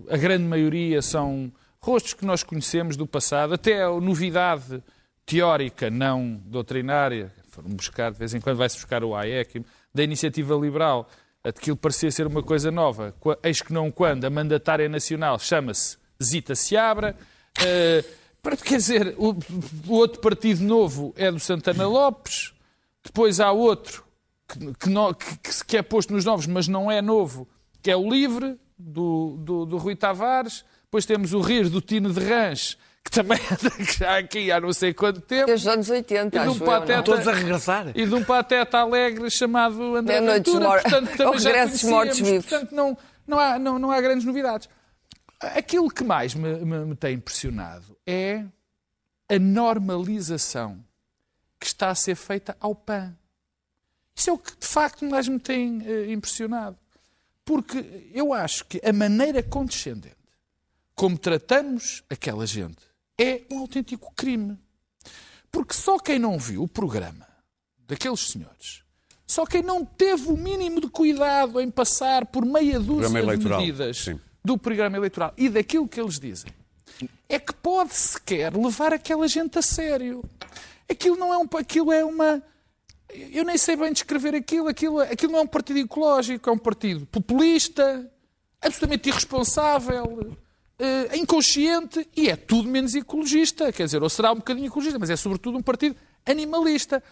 a 0.10 0.16
grande 0.16 0.44
maioria 0.44 1.02
são 1.02 1.52
rostos 1.80 2.14
que 2.14 2.24
nós 2.24 2.44
conhecemos 2.44 2.96
do 2.96 3.08
passado, 3.08 3.56
até 3.56 3.82
a 3.82 3.90
novidade 4.00 4.84
teórica, 5.26 5.90
não 5.90 6.40
doutrinária, 6.46 7.34
foram 7.50 7.70
buscar, 7.70 8.12
de 8.12 8.20
vez 8.20 8.34
em 8.36 8.40
quando 8.40 8.58
vai-se 8.58 8.76
buscar 8.76 9.04
o 9.04 9.16
AEC, 9.16 9.66
da 9.94 10.04
iniciativa 10.04 10.54
liberal, 10.56 11.10
aquilo 11.44 11.76
parecia 11.76 12.12
ser 12.12 12.28
uma 12.28 12.44
coisa 12.44 12.70
nova. 12.70 13.16
Eis 13.42 13.60
que 13.62 13.74
não 13.74 13.90
quando 13.90 14.26
a 14.26 14.30
mandatária 14.30 14.88
nacional 14.88 15.40
chama-se 15.40 15.98
Zita 16.24 16.54
Seabra. 16.54 17.16
para- 17.56 18.21
quer 18.64 18.78
dizer, 18.78 19.16
o, 19.18 19.36
o 19.88 19.94
outro 19.94 20.20
partido 20.20 20.64
novo 20.64 21.14
é 21.16 21.32
do 21.32 21.40
Santana 21.40 21.88
Lopes. 21.88 22.54
Depois 23.04 23.40
há 23.40 23.52
outro 23.52 24.04
que, 24.48 24.58
que, 25.40 25.66
que- 25.66 25.78
é 25.78 25.82
posto 25.82 26.14
nos 26.14 26.26
novos, 26.26 26.46
mas 26.48 26.68
não 26.68 26.92
é 26.92 27.02
novo, 27.02 27.48
que 27.82 27.90
é 27.90 27.96
o 27.96 28.10
Livre, 28.10 28.58
do, 28.78 29.38
do, 29.40 29.66
do 29.66 29.78
Rui 29.78 29.96
Tavares. 29.96 30.64
Depois 30.84 31.06
temos 31.06 31.34
o 31.34 31.40
Rir, 31.40 31.70
do 31.70 31.80
Tino 31.82 32.12
de 32.12 32.20
Rãs, 32.20 32.78
que 33.04 33.10
também 33.12 33.40
já 33.98 34.18
aqui 34.18 34.52
há 34.52 34.60
não 34.60 34.74
sei 34.74 34.94
quanto 34.94 35.22
tempo. 35.22 35.46
Desde 35.48 35.68
os 35.68 35.74
anos 35.74 35.90
80, 35.90 36.38
E 36.38 36.42
de 36.42 36.48
um 36.48 36.52
acho 36.52 36.64
eu, 36.64 36.66
pateta- 36.68 36.96
não? 36.98 37.04
Todos 37.04 37.28
a 37.28 37.32
regressar. 37.32 37.92
E 37.96 38.06
de 38.06 38.14
um 38.14 38.24
pateta 38.24 38.78
alegre 38.80 39.30
chamado 39.32 39.96
André 39.96 40.16
É 40.18 40.22
Noites 40.22 40.52
Ventura, 40.54 40.68
Mor- 40.70 40.82
portanto, 40.82 41.10
também 41.12 41.28
Ou 41.28 41.40
já 41.40 41.52
conhecíamos, 41.52 41.84
Mortos-Vivos. 41.84 42.46
Portanto, 42.46 42.72
não, 42.76 42.98
não, 43.26 43.40
há, 43.40 43.58
não, 43.60 43.80
não 43.80 43.90
há 43.92 44.02
grandes 44.02 44.26
novidades. 44.26 44.68
Aquilo 45.42 45.90
que 45.90 46.04
mais 46.04 46.34
me, 46.36 46.54
me- 46.64 46.86
me 46.86 46.96
tem 46.96 47.16
impressionado 47.16 47.98
é 48.06 48.46
a 49.30 49.40
normalização 49.40 50.84
que 51.60 51.66
está 51.68 51.90
a 51.90 51.96
ser 51.96 52.16
feita 52.16 52.56
ao 52.60 52.76
PAN. 52.76 53.16
Isso 54.16 54.30
é 54.30 54.34
o 54.34 54.38
que 54.38 54.56
de 54.58 54.68
facto 54.68 55.06
mais 55.06 55.28
me 55.28 55.40
tem 55.40 55.82
eh, 55.86 56.12
impressionado. 56.12 56.78
Porque 57.46 58.10
eu 58.14 58.34
acho 58.34 58.66
que 58.66 58.80
a 58.88 58.94
maneira 58.94 59.42
condescendente 59.42 60.16
como 60.96 61.18
tratamos 61.18 62.04
aquela 62.10 62.46
gente 62.46 62.78
é 63.18 63.42
um 63.50 63.60
autêntico 63.60 64.14
crime. 64.16 64.58
Porque 65.52 65.74
só 65.74 65.98
quem 65.98 66.20
não 66.20 66.38
viu 66.38 66.64
o 66.64 66.68
programa 66.68 67.28
daqueles 67.88 68.20
senhores, 68.30 68.84
só 69.26 69.46
quem 69.46 69.62
não 69.64 69.84
teve 69.84 70.28
o 70.30 70.38
mínimo 70.38 70.80
de 70.80 70.88
cuidado 70.90 71.60
em 71.60 71.70
passar 71.72 72.26
por 72.28 72.46
meia 72.46 72.80
dúzia 72.80 73.10
de 73.38 73.44
medidas 73.66 73.98
sim. 73.98 74.20
Do 74.44 74.58
programa 74.58 74.98
eleitoral 74.98 75.34
e 75.38 75.50
daquilo 75.50 75.88
que 75.88 76.00
eles 76.00 76.20
dizem, 76.20 76.52
é 77.30 77.40
que 77.40 77.54
pode 77.54 77.94
sequer 77.94 78.56
levar 78.56 78.94
aquela 78.94 79.28
gente 79.28 79.58
a 79.58 79.62
sério. 79.62 80.24
Aquilo 80.90 81.16
não 81.16 81.34
é 81.34 81.38
um, 81.38 81.48
aquilo 81.58 81.92
é 81.92 82.04
uma 82.04 82.44
eu 83.14 83.44
nem 83.44 83.58
sei 83.58 83.76
bem 83.76 83.92
descrever 83.92 84.36
aquilo. 84.36 84.68
Aquilo, 84.68 85.00
aquilo 85.00 85.34
não 85.34 85.40
é 85.40 85.42
um 85.42 85.48
partido 85.48 85.80
ecológico, 85.80 86.50
é 86.50 86.54
um 86.54 86.58
partido 86.58 87.06
populista, 87.06 88.10
absolutamente 88.62 89.10
irresponsável, 89.10 90.36
eh, 90.80 91.18
inconsciente 91.18 92.08
e 92.16 92.30
é 92.30 92.36
tudo 92.36 92.70
menos 92.70 92.96
ecologista. 92.96 93.72
Quer 93.72 93.86
dizer, 93.86 94.02
ou 94.02 94.10
será 94.10 94.32
um 94.32 94.38
bocadinho 94.38 94.68
ecologista, 94.68 95.00
mas 95.00 95.10
é 95.10 95.16
sobretudo 95.16 95.58
um 95.58 95.62
partido 95.62 95.96
animalista. 96.26 97.04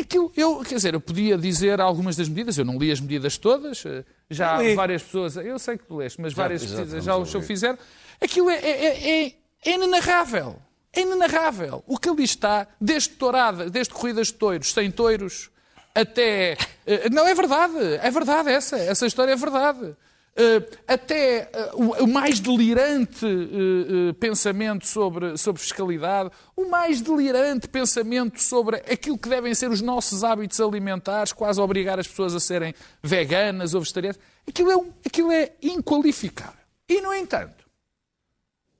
Aquilo, 0.00 0.32
eu, 0.36 0.60
quer 0.60 0.74
dizer, 0.76 0.94
eu 0.94 1.00
podia 1.00 1.36
dizer 1.38 1.80
algumas 1.80 2.16
das 2.16 2.28
medidas, 2.28 2.58
eu 2.58 2.64
não 2.64 2.78
li 2.78 2.90
as 2.90 3.00
medidas 3.00 3.38
todas, 3.38 3.84
eh, 3.86 4.04
já 4.30 4.58
várias 4.74 5.02
pessoas, 5.02 5.36
eu 5.36 5.58
sei 5.58 5.78
que 5.78 5.84
tu 5.84 5.96
leste, 5.96 6.20
mas 6.20 6.32
várias 6.32 6.62
já 6.62 6.82
pessoas 6.82 7.04
já 7.04 7.14
o 7.16 7.20
ouvir. 7.20 7.42
fizeram. 7.42 7.78
Aquilo 8.20 8.50
é, 8.50 8.56
é, 8.56 8.70
é, 8.70 9.26
é, 9.26 9.32
é 9.64 9.74
inenarrável. 9.74 10.56
É 10.92 11.00
inenarrável. 11.02 11.84
O 11.86 11.98
que 11.98 12.08
ali 12.08 12.24
está, 12.24 12.66
desde 12.80 13.10
tourada, 13.10 13.68
desde 13.70 13.92
corridas 13.92 14.28
de 14.28 14.34
touros, 14.34 14.72
sem 14.72 14.90
touros, 14.90 15.50
até. 15.94 16.56
eh, 16.86 17.08
Não, 17.10 17.26
é 17.26 17.34
verdade. 17.34 17.76
É 18.02 18.10
verdade 18.10 18.50
essa. 18.50 18.76
Essa 18.78 19.06
história 19.06 19.32
é 19.32 19.36
verdade. 19.36 19.94
Eh, 20.38 20.68
Até 20.86 21.48
eh, 21.50 21.70
o 21.74 22.06
mais 22.06 22.38
delirante 22.40 23.24
eh, 23.24 24.12
pensamento 24.20 24.86
sobre, 24.86 25.38
sobre 25.38 25.62
fiscalidade, 25.62 26.30
o 26.54 26.68
mais 26.68 27.00
delirante 27.00 27.66
pensamento 27.66 28.42
sobre 28.42 28.76
aquilo 28.76 29.16
que 29.16 29.30
devem 29.30 29.54
ser 29.54 29.70
os 29.70 29.80
nossos 29.80 30.22
hábitos 30.22 30.60
alimentares, 30.60 31.32
quase 31.32 31.58
obrigar 31.58 31.98
as 31.98 32.06
pessoas 32.06 32.34
a 32.34 32.40
serem 32.40 32.74
veganas 33.02 33.72
ou 33.72 33.80
vegetarianas, 33.80 34.20
aquilo 34.46 34.70
é, 34.70 34.84
aquilo 35.06 35.32
é 35.32 35.52
inqualificável. 35.62 36.60
E, 36.86 37.00
no 37.00 37.14
entanto, 37.14 37.64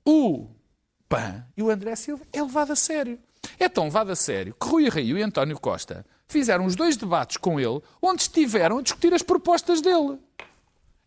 o 0.05 0.47
PAN 1.09 1.43
e 1.57 1.63
o 1.63 1.71
André 1.71 1.95
Silva 1.95 2.23
é 2.31 2.41
levado 2.41 2.71
a 2.71 2.75
sério. 2.75 3.17
É 3.59 3.67
tão 3.67 3.85
levado 3.85 4.11
a 4.11 4.15
sério 4.15 4.53
que 4.53 4.67
Rui 4.67 4.89
Rio 4.89 5.17
e 5.17 5.23
António 5.23 5.59
Costa 5.59 6.05
fizeram 6.27 6.65
os 6.65 6.75
dois 6.75 6.95
debates 6.95 7.37
com 7.37 7.59
ele, 7.59 7.81
onde 7.99 8.21
estiveram 8.21 8.77
a 8.77 8.81
discutir 8.83 9.11
as 9.11 9.23
propostas 9.23 9.81
dele. 9.81 10.19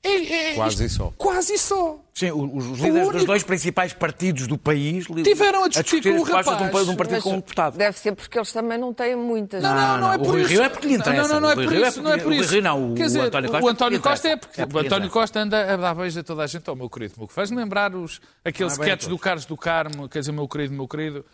É- 0.03 0.51
é- 0.51 0.55
Quase 0.55 0.87
isto- 0.87 0.97
só. 0.97 1.13
Quase 1.19 1.59
só. 1.59 1.99
Sim, 2.15 2.31
os, 2.33 2.65
os 2.67 2.79
líderes 2.79 2.95
único- 2.95 3.13
dos 3.13 3.25
dois 3.25 3.43
principais 3.43 3.93
partidos 3.93 4.47
do 4.47 4.57
país 4.57 5.07
Tiveram 5.23 5.65
a 5.65 5.69
discutir 5.69 6.03
com 6.03 6.17
as 6.17 6.23
o 6.23 6.25
propostas 6.25 6.57
de 6.57 6.63
um, 6.63 6.67
rapaz. 6.67 6.85
de 6.87 6.91
um 6.91 6.97
partido 6.97 7.15
Mas 7.17 7.23
com 7.25 7.33
um 7.33 7.37
deputado. 7.37 7.77
Deve 7.79 7.99
ser 7.99 8.15
porque 8.15 8.39
eles 8.39 8.53
também 8.53 8.79
não 8.79 8.95
têm 8.95 9.15
muitas. 9.15 9.63
Não, 9.63 9.75
não, 9.75 9.99
não, 9.99 10.13
é 10.13 10.17
não. 10.17 10.23
O 10.23 10.27
por 10.27 10.33
Rui 10.33 10.41
isso. 10.43 10.51
Rio 10.51 10.63
é 10.63 10.69
porque 10.71 10.87
lhe 10.87 10.95
interessa. 10.95 11.23
Não, 11.23 11.35
não, 11.35 11.41
não 11.41 11.51
é 11.51 11.53
O 11.53 11.57
por 11.57 11.73
é 11.75 11.89
isso. 11.89 12.03
Não 12.03 12.13
é 12.13 12.19
por 12.19 12.33
o 12.33 12.35
isso. 12.35 12.53
Rio 12.53 12.63
não, 12.63 12.93
o 12.93 12.95
Quer 12.95 13.05
dizer, 13.05 13.21
António 13.21 13.51
Costa 13.51 13.65
o 13.67 13.69
António. 13.69 14.01
Costa 14.01 14.29
é 14.29 14.37
porque 14.37 14.61
É 14.61 14.65
o 14.65 14.69
porque 14.69 14.87
António 14.87 15.05
interessa. 15.07 15.13
Costa 15.21 15.41
anda 15.41 15.75
a 15.75 15.77
dar 15.77 15.95
beijo 15.95 16.21
a 16.21 16.23
toda 16.23 16.43
a 16.43 16.47
gente, 16.47 16.69
ao 16.71 16.77
meu 16.77 16.89
querido, 16.91 17.15
meu 17.19 17.29
Faz-me 17.29 17.57
lembrar 17.59 17.95
os, 17.95 18.21
aqueles 18.45 18.73
é 18.73 18.81
a 18.81 18.85
sketches 18.85 19.07
do 19.07 19.11
todos. 19.13 19.25
Carlos 19.25 19.45
do 19.47 19.57
Carmo, 19.57 20.09
quer 20.09 20.21
dizer, 20.21 20.33
meu 20.33 20.49
querido, 20.49 20.75
meu 20.75 20.89
querido. 20.89 21.25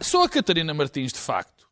Só 0.00 0.24
a 0.24 0.28
Catarina 0.28 0.74
Martins, 0.74 1.12
de 1.12 1.18
facto, 1.20 1.66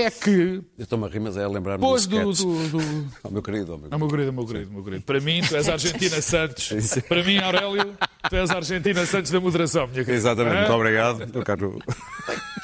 é 0.00 0.10
que 0.10 0.30
Eu 0.30 0.82
estou-me 0.84 1.06
a 1.06 1.08
rir, 1.08 1.20
mas 1.20 1.36
é 1.36 1.44
a 1.44 1.48
lembrar-me 1.48 1.78
depois 1.82 2.06
do 2.06 2.18
do, 2.20 2.32
do, 2.32 2.68
do, 2.78 3.12
Oh, 3.22 3.30
meu 3.30 3.42
querido, 3.42 3.74
oh, 3.74 3.78
meu 3.78 3.88
Ah, 3.90 3.98
meu 3.98 4.08
querido, 4.08 4.32
meu 4.32 4.46
querido, 4.46 4.70
meu 4.72 4.84
querido. 4.84 5.02
Para 5.04 5.20
mim, 5.20 5.40
tu 5.46 5.56
és 5.56 5.68
a 5.68 5.72
Argentina 5.72 6.20
Santos. 6.22 6.70
Para 7.08 7.22
mim, 7.22 7.38
Aurélio, 7.38 7.96
tu 8.28 8.36
és 8.36 8.50
a 8.50 8.54
Argentina 8.56 9.04
Santos 9.06 9.30
da 9.30 9.40
moderação, 9.40 9.82
minha 9.86 10.04
querida. 10.04 10.12
Exatamente, 10.14 10.54
Ah? 10.56 10.58
muito 10.60 10.72
obrigado. 10.72 11.22
Eu 11.34 11.44
quero... 11.44 11.78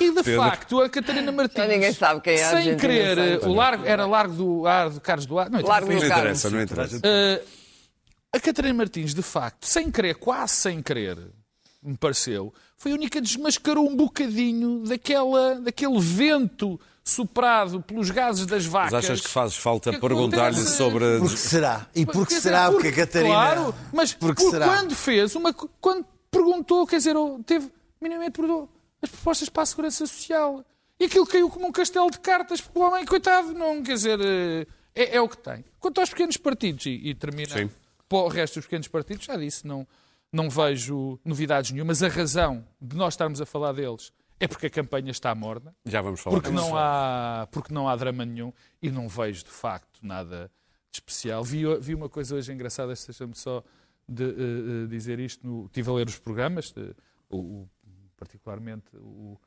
E 0.00 0.10
de 0.12 0.36
facto, 0.36 0.80
a 0.80 0.88
Catarina 0.88 1.30
Martins. 1.30 1.56
Já 1.56 1.68
ninguém 1.68 1.92
sabe 1.92 2.20
quem 2.20 2.34
é 2.34 2.44
a 2.44 2.50
Sem 2.50 2.76
querer, 2.76 3.16
Santos. 3.16 3.46
o 3.46 3.52
largo, 3.54 3.84
era 3.86 4.04
Largo 4.04 4.34
do, 4.34 4.66
ah, 4.66 4.88
do 4.88 5.00
Carlos 5.00 5.24
Duarte. 5.24 5.52
Não, 5.52 5.60
Largo 5.60 5.86
do 5.86 5.92
Não 5.94 6.00
Carlos. 6.00 6.18
interessa, 6.44 6.50
não 6.50 6.60
interessa. 6.60 6.96
Uh, 6.98 7.46
a 8.32 8.40
Catarina 8.40 8.74
Martins, 8.74 9.14
de 9.14 9.22
facto, 9.22 9.64
sem 9.66 9.92
querer, 9.92 10.16
quase 10.16 10.54
sem 10.54 10.82
querer, 10.82 11.16
me 11.80 11.96
pareceu, 11.96 12.52
foi 12.76 12.90
a 12.90 12.94
única 12.96 13.20
que 13.20 13.26
desmascarou 13.26 13.88
um 13.88 13.94
bocadinho 13.94 14.80
daquela, 14.82 15.60
daquele 15.60 16.00
vento 16.00 16.78
soprado 17.04 17.82
pelos 17.82 18.10
gases 18.10 18.46
das 18.46 18.64
vacas. 18.64 18.92
Mas 18.92 19.04
achas 19.04 19.20
que 19.20 19.28
fazes 19.28 19.56
falta 19.56 19.92
que 19.92 20.00
perguntar-lhe 20.00 20.56
sobre... 20.66 21.18
Porque 21.20 21.36
será? 21.36 21.86
E 21.94 22.06
porque 22.06 22.34
dizer, 22.34 22.40
será? 22.40 22.70
porque- 22.70 22.88
Porque 22.88 23.00
a 23.00 23.06
Catarina. 23.06 23.34
Claro, 23.34 23.74
mas 23.92 24.14
Porque 24.14 24.42
por 24.42 24.50
será? 24.50 24.66
quando 24.66 24.94
fez, 24.94 25.34
uma, 25.36 25.52
quando 25.52 26.06
perguntou, 26.30 26.86
quer 26.86 26.96
dizer, 26.96 27.14
ou 27.14 27.42
teve, 27.44 27.70
minimamente 28.00 28.32
perguntou 28.32 28.70
as 29.02 29.10
propostas 29.10 29.48
para 29.50 29.62
a 29.62 29.66
segurança 29.66 30.06
social. 30.06 30.64
E 30.98 31.04
aquilo 31.04 31.26
caiu 31.26 31.50
como 31.50 31.66
um 31.66 31.72
castelo 31.72 32.10
de 32.10 32.18
cartas, 32.20 32.60
porque 32.62 32.78
o 32.78 32.82
homem, 32.82 33.04
coitado, 33.04 33.52
não, 33.52 33.82
quer 33.82 33.94
dizer, 33.94 34.18
eh, 34.20 34.66
é, 34.94 35.16
é 35.16 35.20
o 35.20 35.28
que 35.28 35.36
tem. 35.36 35.62
Quanto 35.78 36.00
aos 36.00 36.08
pequenos 36.08 36.36
partidos, 36.38 36.86
e, 36.86 36.90
e 37.10 37.14
termina 37.14 37.54
Sim. 37.58 37.70
para 38.08 38.18
o 38.18 38.28
resto 38.28 38.54
dos 38.54 38.64
pequenos 38.64 38.88
partidos, 38.88 39.26
já 39.26 39.36
disse, 39.36 39.66
não, 39.66 39.86
não 40.32 40.48
vejo 40.48 41.18
novidades 41.24 41.70
nenhumas. 41.72 42.02
A 42.02 42.08
razão 42.08 42.64
de 42.80 42.96
nós 42.96 43.12
estarmos 43.12 43.40
a 43.42 43.44
falar 43.46 43.72
deles 43.72 44.10
é 44.40 44.46
porque 44.48 44.66
a 44.66 44.70
campanha 44.70 45.10
está 45.10 45.34
morna. 45.34 45.74
Já 45.84 46.00
vamos 46.02 46.20
falar 46.20 46.36
Porque 46.40 46.50
não, 46.50 46.76
há, 46.76 47.48
porque 47.50 47.72
não 47.72 47.88
há 47.88 47.96
drama 47.96 48.24
nenhum 48.24 48.52
e 48.82 48.90
não 48.90 49.08
vejo, 49.08 49.44
de 49.44 49.50
facto, 49.50 50.00
nada 50.02 50.50
de 50.90 50.98
especial. 50.98 51.42
Vi, 51.44 51.62
vi 51.80 51.94
uma 51.94 52.08
coisa 52.08 52.34
hoje 52.36 52.52
engraçada, 52.52 52.92
deixa-me 52.94 53.34
só 53.34 53.62
de, 54.08 54.24
eh, 54.24 54.28
eh, 54.84 54.86
dizer 54.88 55.18
isto. 55.18 55.46
No, 55.46 55.66
estive 55.66 55.90
a 55.90 55.92
ler 55.94 56.06
os 56.08 56.18
programas, 56.18 56.72
o, 57.30 57.36
o- 57.38 57.70
particularmente 58.16 58.86
o, 58.96 59.38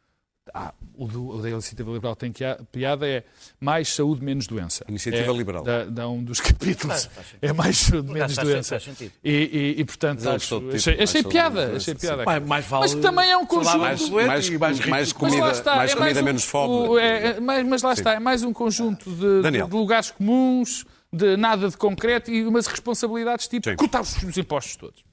ah, 0.53 0.73
o, 0.95 1.07
do, 1.07 1.27
o 1.29 1.41
da 1.41 1.49
Iniciativa 1.49 1.91
Liberal 1.91 2.15
tem 2.15 2.31
que 2.31 2.43
a- 2.43 2.59
piada, 2.71 3.07
é 3.07 3.23
mais 3.59 3.87
saúde, 3.93 4.23
menos 4.23 4.47
doença. 4.47 4.83
Iniciativa 4.87 5.31
é, 5.31 5.35
Liberal. 5.37 5.63
Dá, 5.63 5.85
dá 5.85 6.07
um 6.09 6.23
dos 6.23 6.39
capítulos. 6.41 7.09
É 7.41 7.53
mais 7.53 7.77
saúde, 7.77 8.11
menos 8.11 8.33
faz- 8.35 8.47
doença. 8.47 8.69
faz 8.79 8.83
sentido. 8.83 9.11
E, 9.23 9.31
e, 9.77 9.81
e, 9.81 9.85
portanto, 9.85 10.19
ele 10.21 10.29
acho, 10.35 10.55
título, 10.55 10.75
achei, 10.75 11.01
achei 11.03 11.23
piada. 11.23 11.75
Achei 11.77 11.95
piada. 11.95 12.23
Mais, 12.25 12.45
mais 12.45 12.65
vale 12.65 12.81
Mas 12.83 12.95
também 12.95 13.29
é 13.31 13.37
um 13.37 13.45
conjunto. 13.45 13.77
Mais, 13.77 14.09
mais, 14.09 14.27
mais 14.27 14.49
mais 14.49 14.85
Mas 14.87 15.13
comida, 15.13 15.41
lá 15.45 15.51
está, 15.51 15.75
mais 15.75 15.91
é 15.91 15.95
comida 15.95 16.21
um- 16.21 16.23
menos 16.23 16.43
fome. 16.43 16.89
o- 16.89 16.97
é- 16.99 17.27
é- 17.27 17.39
mas, 17.39 17.65
mas 17.67 17.81
lá 17.83 17.93
está, 17.93 18.13
é 18.13 18.19
mais 18.19 18.43
um 18.43 18.53
conjunto 18.53 19.09
de, 19.11 19.41
de- 19.43 19.51
de 19.63 19.73
lugares 19.75 20.11
comuns, 20.11 20.85
de 21.13 21.37
nada 21.37 21.69
de 21.69 21.77
concreto 21.77 22.29
e 22.31 22.45
umas 22.45 22.67
responsabilidades 22.67 23.47
tipo 23.47 23.69
Sim. 23.69 23.75
cortar 23.75 24.01
os, 24.01 24.21
os 24.23 24.37
impostos 24.37 24.75
todos. 24.75 25.03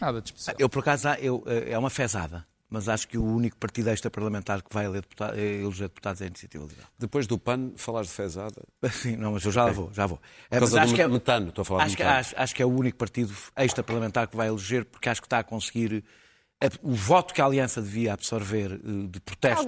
Nada 0.00 0.20
de 0.20 0.28
especial. 0.28 0.56
Eu, 0.58 0.68
por 0.68 0.80
acaso, 0.80 1.08
eu, 1.20 1.42
eh, 1.46 1.68
é 1.70 1.78
uma 1.78 1.88
fezada, 1.88 2.44
mas 2.68 2.88
acho 2.88 3.06
que 3.06 3.16
o 3.16 3.24
único 3.24 3.56
partido 3.56 3.90
extra-parlamentar 3.90 4.62
que 4.62 4.74
vai 4.74 4.84
eleger 4.86 5.02
deputa- 5.02 5.32
eh, 5.36 5.60
eleger 5.62 5.88
deputados 5.88 6.20
é 6.20 6.24
a 6.24 6.26
Iniciativa 6.26 6.64
Liberal. 6.64 6.88
Depois 6.98 7.26
do 7.26 7.38
PAN, 7.38 7.72
falares 7.76 8.08
de 8.08 8.14
fezada. 8.14 8.62
Sim, 8.90 9.16
não, 9.16 9.32
mas 9.32 9.44
eu 9.44 9.52
já 9.52 9.66
vou, 9.66 9.90
já 9.92 10.06
vou. 10.06 10.20
É, 10.50 10.58
mas 10.58 10.74
acho 10.74 10.94
que 10.94 11.02
é- 11.02 11.08
metano, 11.08 11.48
estou 11.50 11.62
a 11.62 11.64
falar 11.64 11.80
de 11.80 11.86
acho 11.86 11.96
que, 11.96 12.02
metano. 12.02 12.20
acho, 12.20 12.34
acho 12.36 12.54
que 12.54 12.62
é 12.62 12.66
o 12.66 12.70
único 12.70 12.98
partido 12.98 13.32
extra-parlamentar 13.56 14.26
que 14.28 14.36
vai 14.36 14.48
eleger, 14.48 14.84
porque 14.84 15.08
acho 15.08 15.20
que 15.20 15.26
está 15.26 15.38
a 15.38 15.44
conseguir 15.44 16.04
eh, 16.60 16.68
o 16.82 16.92
voto 16.94 17.32
que 17.34 17.40
a 17.40 17.44
Aliança 17.44 17.80
devia 17.82 18.12
absorver 18.14 18.72
eh, 18.72 18.78
de 19.08 19.20
protesto 19.20 19.62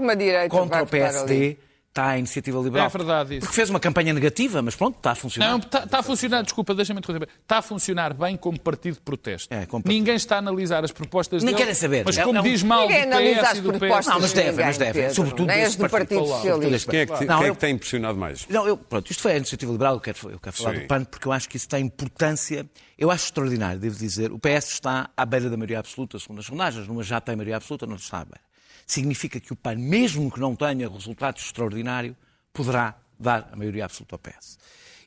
contra 0.49 0.83
o 0.83 0.87
PSD. 0.87 1.59
Está 1.89 2.11
a 2.11 2.19
iniciativa 2.19 2.59
liberal. 2.61 2.87
É 2.87 2.89
verdade 2.91 3.35
isso. 3.35 3.41
Porque 3.41 3.55
fez 3.57 3.71
uma 3.71 3.81
campanha 3.81 4.13
negativa, 4.13 4.63
mas 4.63 4.77
pronto, 4.77 4.97
está 4.99 5.11
a 5.13 5.15
funcionar. 5.15 5.51
Não, 5.51 5.59
está 5.59 5.87
tá 5.87 5.99
a 5.99 6.03
funcionar, 6.03 6.43
desculpa, 6.43 6.75
deixa-me 6.75 6.99
interromper. 7.01 7.29
Está 7.43 7.59
a 7.59 7.63
funcionar 7.63 8.15
bem 8.15 8.37
como 8.37 8.59
partido 8.61 8.95
de 8.95 9.01
protesto. 9.01 9.53
É, 9.53 9.67
como 9.67 9.83
partido. 9.83 9.99
Ninguém 9.99 10.15
está 10.15 10.37
a 10.37 10.39
analisar 10.39 10.85
as 10.85 10.93
propostas 10.93 11.43
Nem 11.43 11.53
dele, 11.55 11.65
querem 11.65 11.75
saber. 11.75 12.05
Mas 12.05 12.17
É- 12.19 12.23
como 12.25 12.39
é 12.39 12.43
diz 12.43 12.63
mal 12.63 12.83
do 12.83 12.89
Ninguém 12.89 13.03
analisa 13.03 13.41
PS 13.41 13.51
as 13.51 13.59
e 13.59 13.61
do 13.61 13.71
PS... 13.73 13.79
propostas 13.79 14.07
Não, 14.15 14.21
mas 14.21 14.31
de 14.31 14.37
devem, 14.37 14.65
mas 14.67 14.79
devem. 14.79 15.11
Sobretudo 15.15 15.47
Nem 15.47 15.63
as 15.65 15.75
do 15.77 15.89
partido. 15.89 16.21
Partido 16.21 16.27
Socialista. 16.27 16.91
Quem 16.91 17.01
é 17.01 17.07
que, 17.07 17.19
te- 17.19 17.25
Não, 17.25 17.39
quem 17.41 17.49
é 17.49 17.51
que 17.53 17.59
tem 17.59 17.75
impressionado 17.75 18.19
mais? 18.19 18.47
Não, 18.49 18.67
eu, 18.69 18.77
pronto, 18.77 19.11
isto 19.11 19.21
foi 19.23 19.33
a 19.33 19.37
iniciativa 19.37 19.73
liberal, 19.73 19.95
eu 19.95 20.01
quero, 20.01 20.19
eu 20.31 20.39
quero 20.39 20.57
falar 20.57 20.75
Sim. 20.75 20.81
do 20.83 20.87
PAN, 20.87 21.05
porque 21.05 21.27
eu 21.27 21.33
acho 21.33 21.49
que 21.49 21.57
isso 21.57 21.69
tem 21.69 21.85
importância, 21.87 22.65
eu 22.97 23.11
acho 23.11 23.25
extraordinário, 23.25 23.81
devo 23.81 23.97
dizer. 23.97 24.31
O 24.31 24.39
PS 24.39 24.73
está 24.73 25.11
à 25.17 25.27
beira 25.27 25.51
da 25.51 25.57
maioria 25.57 25.81
absoluta, 25.81 26.19
segundo 26.19 26.39
as 26.39 26.47
sondagens, 26.47 26.87
numa 26.87 27.03
já 27.03 27.21
tem 27.21 27.35
maioria 27.35 27.57
absoluta, 27.57 27.87
não 27.87 27.97
está 27.97 28.21
à 28.21 28.25
beira. 28.25 28.48
Significa 28.89 29.39
que 29.39 29.53
o 29.53 29.57
PAN, 29.57 29.77
mesmo 29.77 30.31
que 30.31 30.41
não 30.41 30.57
tenha 30.57 30.89
resultados 30.89 31.45
extraordinários, 31.45 32.17
poderá 32.55 32.97
dar 33.21 33.51
a 33.53 33.57
maioria 33.57 33.85
absoluta 33.85 34.15
ao 34.15 34.19
PS. 34.19 34.59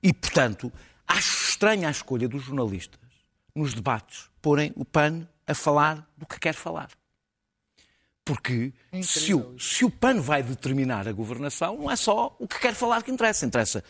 E, 0.03 0.13
portanto, 0.13 0.71
acho 1.07 1.50
estranha 1.50 1.88
a 1.88 1.91
escolha 1.91 2.27
dos 2.29 2.43
jornalistas, 2.43 3.00
nos 3.55 3.73
debates, 3.73 4.29
porem 4.41 4.71
o 4.75 4.85
PAN 4.85 5.27
a 5.47 5.55
falar 5.55 6.07
do 6.15 6.25
que 6.27 6.39
quer 6.39 6.53
falar. 6.53 6.89
Porque 8.23 8.71
se 9.03 9.33
o, 9.33 9.59
se 9.59 9.83
o 9.83 9.89
PAN 9.89 10.21
vai 10.21 10.43
determinar 10.43 11.07
a 11.07 11.11
governação, 11.11 11.75
não 11.77 11.89
é 11.91 11.95
só 11.95 12.35
o 12.39 12.47
que 12.47 12.59
quer 12.59 12.75
falar 12.75 13.01
que 13.03 13.11
interessa. 13.11 13.45
Interessa, 13.47 13.83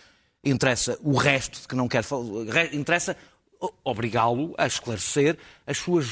interessa 0.44 0.98
o 1.04 1.18
resto 1.18 1.62
de 1.62 1.68
que 1.68 1.76
não 1.76 1.88
quer 1.88 2.02
falar. 2.04 2.46
re- 2.46 2.76
Interessa 2.76 3.16
obrigá-lo 3.84 4.54
a 4.58 4.66
esclarecer 4.66 5.38
as 5.66 5.78
suas 5.78 6.08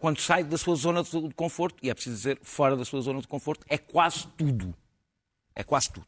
quando 0.00 0.20
sai 0.20 0.44
da 0.44 0.56
sua 0.56 0.76
zona 0.76 1.02
de 1.02 1.34
conforto, 1.34 1.76
e 1.82 1.90
é 1.90 1.94
preciso 1.94 2.16
dizer, 2.16 2.38
fora 2.42 2.76
da 2.76 2.84
sua 2.84 3.00
zona 3.00 3.20
de 3.20 3.28
conforto, 3.28 3.64
é 3.68 3.78
quase 3.78 4.26
tudo. 4.36 4.74
É 5.54 5.62
quase 5.62 5.90
tudo. 5.90 6.06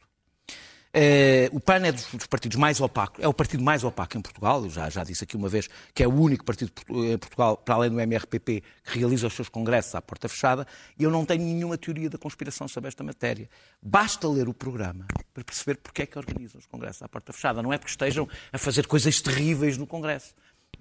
Eh, 0.96 1.50
o 1.52 1.58
PAN 1.58 1.84
é 1.84 1.90
dos, 1.90 2.06
dos 2.06 2.26
partidos 2.28 2.56
mais 2.56 2.80
opacos, 2.80 3.22
é 3.22 3.26
o 3.26 3.34
partido 3.34 3.64
mais 3.64 3.82
opaco 3.82 4.16
em 4.16 4.20
Portugal, 4.20 4.62
eu 4.62 4.70
já, 4.70 4.88
já 4.88 5.02
disse 5.02 5.24
aqui 5.24 5.36
uma 5.36 5.48
vez 5.48 5.68
que 5.92 6.04
é 6.04 6.06
o 6.06 6.14
único 6.14 6.44
partido 6.44 6.70
em 6.88 7.18
Portugal, 7.18 7.56
para 7.56 7.74
além 7.74 7.90
do 7.90 7.98
MRPP, 7.98 8.62
que 8.84 8.98
realiza 9.00 9.26
os 9.26 9.34
seus 9.34 9.48
congressos 9.48 9.92
à 9.96 10.00
porta 10.00 10.28
fechada, 10.28 10.64
e 10.96 11.02
eu 11.02 11.10
não 11.10 11.24
tenho 11.24 11.42
nenhuma 11.42 11.76
teoria 11.76 12.08
da 12.08 12.16
conspiração 12.16 12.68
sobre 12.68 12.86
esta 12.86 13.02
matéria. 13.02 13.50
Basta 13.82 14.28
ler 14.28 14.48
o 14.48 14.54
programa 14.54 15.04
para 15.32 15.42
perceber 15.42 15.78
porque 15.78 16.02
é 16.02 16.06
que 16.06 16.16
organizam 16.16 16.60
os 16.60 16.66
congressos 16.66 17.02
à 17.02 17.08
porta 17.08 17.32
fechada. 17.32 17.60
Não 17.60 17.72
é 17.72 17.78
porque 17.78 17.90
estejam 17.90 18.28
a 18.52 18.58
fazer 18.58 18.86
coisas 18.86 19.20
terríveis 19.20 19.76
no 19.76 19.88
congresso. 19.88 20.32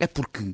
É 0.03 0.07
porque 0.07 0.51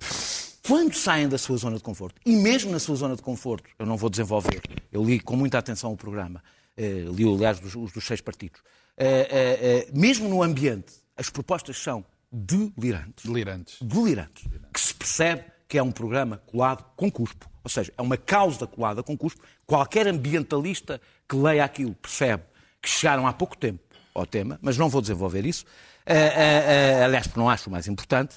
quando 0.67 0.93
saem 0.93 1.27
da 1.27 1.39
sua 1.39 1.57
zona 1.57 1.75
de 1.75 1.81
conforto, 1.81 2.21
e 2.23 2.35
mesmo 2.35 2.71
na 2.71 2.77
sua 2.77 2.95
zona 2.95 3.15
de 3.15 3.23
conforto, 3.23 3.67
eu 3.79 3.85
não 3.87 3.97
vou 3.97 4.07
desenvolver, 4.07 4.61
eu 4.91 5.03
li 5.03 5.19
com 5.19 5.35
muita 5.35 5.57
atenção 5.57 5.91
o 5.91 5.97
programa, 5.97 6.43
eh, 6.77 7.05
li, 7.11 7.27
aliás, 7.27 7.59
dos, 7.59 7.73
os 7.73 7.91
dos 7.91 8.05
seis 8.05 8.21
partidos, 8.21 8.61
eh, 8.95 9.27
eh, 9.59 9.87
mesmo 9.91 10.29
no 10.29 10.43
ambiente, 10.43 10.93
as 11.17 11.31
propostas 11.31 11.79
são 11.79 12.05
delirantes. 12.31 13.25
Delirantes. 13.25 13.77
Delirantes. 13.81 14.45
Que 14.71 14.79
se 14.79 14.93
percebe 14.93 15.45
que 15.67 15.79
é 15.79 15.81
um 15.81 15.91
programa 15.91 16.37
colado 16.45 16.85
com 16.95 17.09
cuspo. 17.09 17.49
Ou 17.63 17.71
seja, 17.71 17.91
é 17.97 18.01
uma 18.03 18.17
causa 18.17 18.67
colada 18.67 19.01
com 19.01 19.17
cuspo. 19.17 19.41
Qualquer 19.65 20.07
ambientalista 20.07 21.01
que 21.27 21.35
leia 21.35 21.65
aquilo 21.65 21.95
percebe 21.95 22.43
que 22.79 22.87
chegaram 22.87 23.25
há 23.25 23.33
pouco 23.33 23.57
tempo 23.57 23.88
ao 24.19 24.25
tema, 24.25 24.59
mas 24.61 24.77
não 24.77 24.89
vou 24.89 25.01
desenvolver 25.01 25.45
isso. 25.45 25.65
Eh, 26.05 26.97
eh, 26.99 27.03
aliás, 27.03 27.27
porque 27.27 27.39
não 27.39 27.49
acho 27.49 27.69
mais 27.69 27.87
importante. 27.87 28.35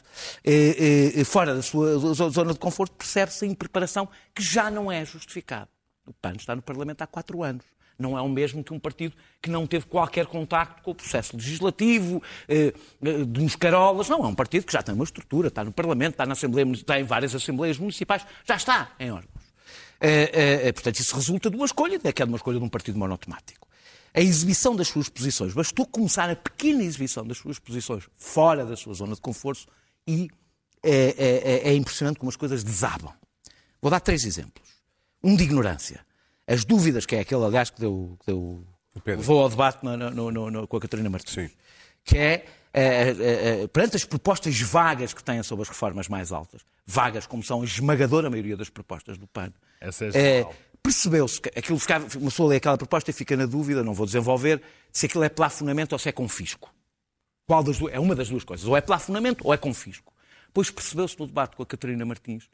Fora 1.25 1.55
da 1.55 1.63
sua 1.63 1.97
zo- 1.99 2.31
zona 2.31 2.53
de 2.53 2.59
conforto, 2.59 2.95
percebe-se 2.97 3.45
a 3.45 3.49
impreparação 3.49 4.09
que 4.35 4.43
já 4.43 4.71
não 4.71 4.91
é 4.93 5.05
justificada. 5.05 5.69
O 6.07 6.13
PAN 6.13 6.33
está 6.37 6.55
no 6.57 6.63
Parlamento 6.63 7.03
há 7.03 7.07
quatro 7.07 7.43
anos. 7.43 7.65
Não 7.99 8.19
é 8.19 8.21
o 8.23 8.29
mesmo 8.29 8.65
que 8.65 8.73
um 8.73 8.81
partido 8.81 9.15
que 9.41 9.49
não 9.49 9.67
teve 9.67 9.87
qualquer 9.87 10.27
contacto 10.27 10.83
com 10.83 10.91
o 10.91 10.95
processo 10.95 11.37
legislativo, 11.37 12.21
de 13.01 13.41
uns 13.41 13.55
carolas. 13.55 14.09
Não, 14.09 14.25
é 14.25 14.27
um 14.27 14.35
partido 14.35 14.67
que 14.67 14.73
já 14.73 14.83
tem 14.83 14.95
uma 14.95 15.05
estrutura, 15.05 15.49
está 15.49 15.63
no 15.63 15.71
Parlamento, 15.73 16.15
está, 16.15 16.27
na 16.27 16.33
Assembleia, 16.33 16.67
está 16.73 16.99
em 16.99 17.05
várias 17.05 17.35
Assembleias 17.35 17.79
Municipais, 17.79 18.27
já 18.45 18.57
está 18.57 18.91
em 18.99 19.13
órgãos. 19.13 19.31
Portanto, 20.75 20.97
isso 20.99 21.15
resulta 21.15 21.49
de 21.49 21.57
uma 21.57 21.67
escolha, 21.67 22.01
é 22.03 22.13
que 22.13 22.23
é 22.23 22.27
de 22.27 22.31
uma 22.33 22.37
escolha 22.37 22.59
de 22.59 22.65
um 22.65 22.69
partido 22.69 22.99
monotemático. 22.99 23.69
A 24.15 24.21
exibição 24.21 24.77
das 24.77 24.89
suas 24.89 25.09
posições, 25.09 25.55
bastou 25.55 25.87
começar 25.87 26.29
a 26.29 26.37
pequena 26.37 26.83
exibição 26.83 27.27
das 27.27 27.39
suas 27.39 27.59
posições 27.59 28.05
fora 28.15 28.65
da 28.65 28.77
sua 28.77 28.93
zona 28.95 29.15
de 29.15 29.21
conforto 29.21 29.67
e 30.07 30.29
é, 30.83 30.91
é- 30.91 31.69
é- 31.69 31.69
é 31.71 31.75
impressionante 31.75 32.19
como 32.19 32.29
as 32.29 32.37
coisas 32.37 32.63
desabam. 32.63 33.13
Vou 33.81 33.91
dar 33.91 34.01
três 34.01 34.25
exemplos. 34.25 34.69
Um 35.23 35.35
de 35.37 35.45
ignorância. 35.45 36.05
As 36.47 36.65
dúvidas, 36.65 37.07
que 37.07 37.17
é 37.17 37.21
aquele, 37.21 37.45
aliás, 37.45 37.71
que 37.71 37.81
deu, 37.81 38.17
que 38.21 38.27
deu 38.27 38.67
vou 39.19 39.43
ao 39.43 39.49
debate 39.49 39.83
no- 39.85 39.97
no- 40.31 40.51
no- 40.51 40.67
com 40.69 40.77
a 40.77 40.81
Catarina 40.81 41.09
Martins. 41.09 41.33
Sim. 41.35 41.51
Que 42.05 42.19
é, 42.19 42.47
eh, 42.75 43.15
eh, 43.63 43.67
perante 43.69 43.97
as 43.97 44.05
propostas 44.05 44.61
vagas 44.61 45.15
que 45.15 45.23
têm 45.25 45.43
sobre 45.43 45.63
as 45.63 45.69
reformas 45.69 46.09
mais 46.09 46.33
altas, 46.33 46.63
vagas 46.85 47.27
como 47.27 47.43
são 47.43 47.63
a 47.63 47.65
esmagadora 47.65 48.29
maioria 48.29 48.57
das 48.57 48.69
propostas 48.69 49.17
do 49.17 49.27
PAN, 49.29 49.53
Essa 49.81 50.07
é 50.07 50.11
geral. 50.11 50.55
Percebeu-se 50.83 51.41
que 51.41 51.49
aquilo 51.59 51.79
ficava, 51.79 52.07
uma 52.19 52.31
pessoa 52.31 52.49
lê 52.51 52.57
aquela 52.57 52.77
proposta 52.77 53.11
e 53.11 53.13
fica 53.13 53.37
na 53.37 53.47
dúvida, 53.47 53.83
não 53.85 53.95
vou 53.95 54.07
desenvolver, 54.07 54.61
se 54.93 55.07
aquilo 55.07 55.25
é 55.25 55.29
plafonamento 55.29 55.95
ou 55.95 55.99
se 55.99 56.09
é 56.09 56.13
confisco. 56.13 56.73
Qual 57.47 57.63
das 57.63 57.79
duas? 57.79 57.93
É 57.95 58.01
uma 58.01 58.15
das 58.15 58.29
duas 58.29 58.45
coisas. 58.45 58.67
Ou 58.67 58.77
é 58.77 58.81
plafonamento 58.81 59.47
ou 59.47 59.53
é 59.53 59.57
confisco. 59.57 60.13
Pois 60.53 60.71
percebeu-se 60.71 61.19
no 61.19 61.27
debate 61.27 61.57
com 61.57 61.63
a 61.63 61.67
Catarina 61.67 62.05
Martins 62.05 62.49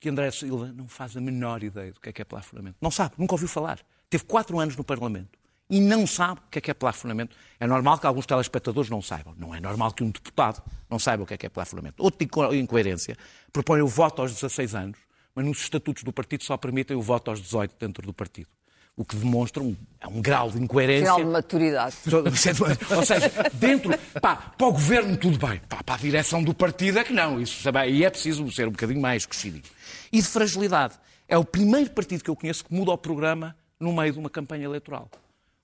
que 0.00 0.08
André 0.08 0.30
Silva 0.30 0.72
não 0.74 0.86
faz 0.86 1.16
a 1.16 1.20
menor 1.20 1.62
ideia 1.62 1.92
do 1.92 2.00
que 2.00 2.08
é 2.08 2.12
que 2.12 2.22
é 2.22 2.24
plafonamento. 2.24 2.76
Não 2.80 2.90
sabe, 2.90 3.14
nunca 3.18 3.34
ouviu 3.34 3.48
falar. 3.48 3.80
Teve 4.08 4.24
quatro 4.24 4.58
anos 4.58 4.76
no 4.76 4.84
Parlamento 4.84 5.38
e 5.68 5.80
não 5.80 6.06
sabe 6.06 6.40
o 6.40 6.50
que 6.50 6.58
é 6.58 6.60
que 6.62 6.70
é 6.70 6.74
plafonamento. 6.74 7.36
É 7.58 7.66
normal 7.66 7.98
que 7.98 8.06
alguns 8.06 8.24
telespectadores 8.26 8.88
não 8.88 9.02
saibam. 9.02 9.34
Não 9.36 9.54
é 9.54 9.60
normal 9.60 9.92
que 9.92 10.04
um 10.04 10.10
deputado 10.10 10.62
não 10.88 10.98
saiba 10.98 11.24
o 11.24 11.26
que 11.26 11.34
é 11.34 11.36
que 11.36 11.46
é 11.46 11.48
plafonamento. 11.48 12.02
Outra 12.02 12.22
inco- 12.24 12.54
incoerência, 12.54 13.16
propõe 13.52 13.82
o 13.82 13.88
voto 13.88 14.22
aos 14.22 14.32
16 14.32 14.74
anos, 14.74 14.98
mas 15.38 15.46
nos 15.46 15.60
estatutos 15.60 16.02
do 16.02 16.12
partido 16.12 16.42
só 16.42 16.56
permitem 16.56 16.96
o 16.96 17.00
voto 17.00 17.30
aos 17.30 17.40
18 17.40 17.76
dentro 17.78 18.04
do 18.04 18.12
partido. 18.12 18.48
O 18.96 19.04
que 19.04 19.14
demonstra 19.14 19.62
um, 19.62 19.76
é 20.00 20.08
um 20.08 20.20
grau 20.20 20.50
de 20.50 20.60
incoerência. 20.60 21.14
Final 21.14 21.18
de 21.18 21.30
maturidade. 21.30 21.96
Ou 22.96 23.04
seja, 23.04 23.30
dentro, 23.54 23.96
pá, 24.20 24.34
para 24.34 24.66
o 24.66 24.72
governo 24.72 25.16
tudo 25.16 25.38
bem, 25.38 25.60
pá, 25.68 25.80
para 25.80 25.94
a 25.94 25.98
direção 25.98 26.42
do 26.42 26.52
partido 26.52 26.98
é 26.98 27.04
que 27.04 27.12
não. 27.12 27.40
Isso, 27.40 27.62
sabe, 27.62 27.78
aí 27.78 28.04
é 28.04 28.10
preciso 28.10 28.50
ser 28.50 28.66
um 28.66 28.72
bocadinho 28.72 29.00
mais 29.00 29.26
crescidinho. 29.26 29.62
E 30.10 30.20
de 30.20 30.26
fragilidade. 30.26 30.94
É 31.28 31.38
o 31.38 31.44
primeiro 31.44 31.90
partido 31.90 32.24
que 32.24 32.30
eu 32.30 32.34
conheço 32.34 32.64
que 32.64 32.74
muda 32.74 32.90
o 32.90 32.98
programa 32.98 33.54
no 33.78 33.92
meio 33.92 34.12
de 34.12 34.18
uma 34.18 34.28
campanha 34.28 34.64
eleitoral. 34.64 35.08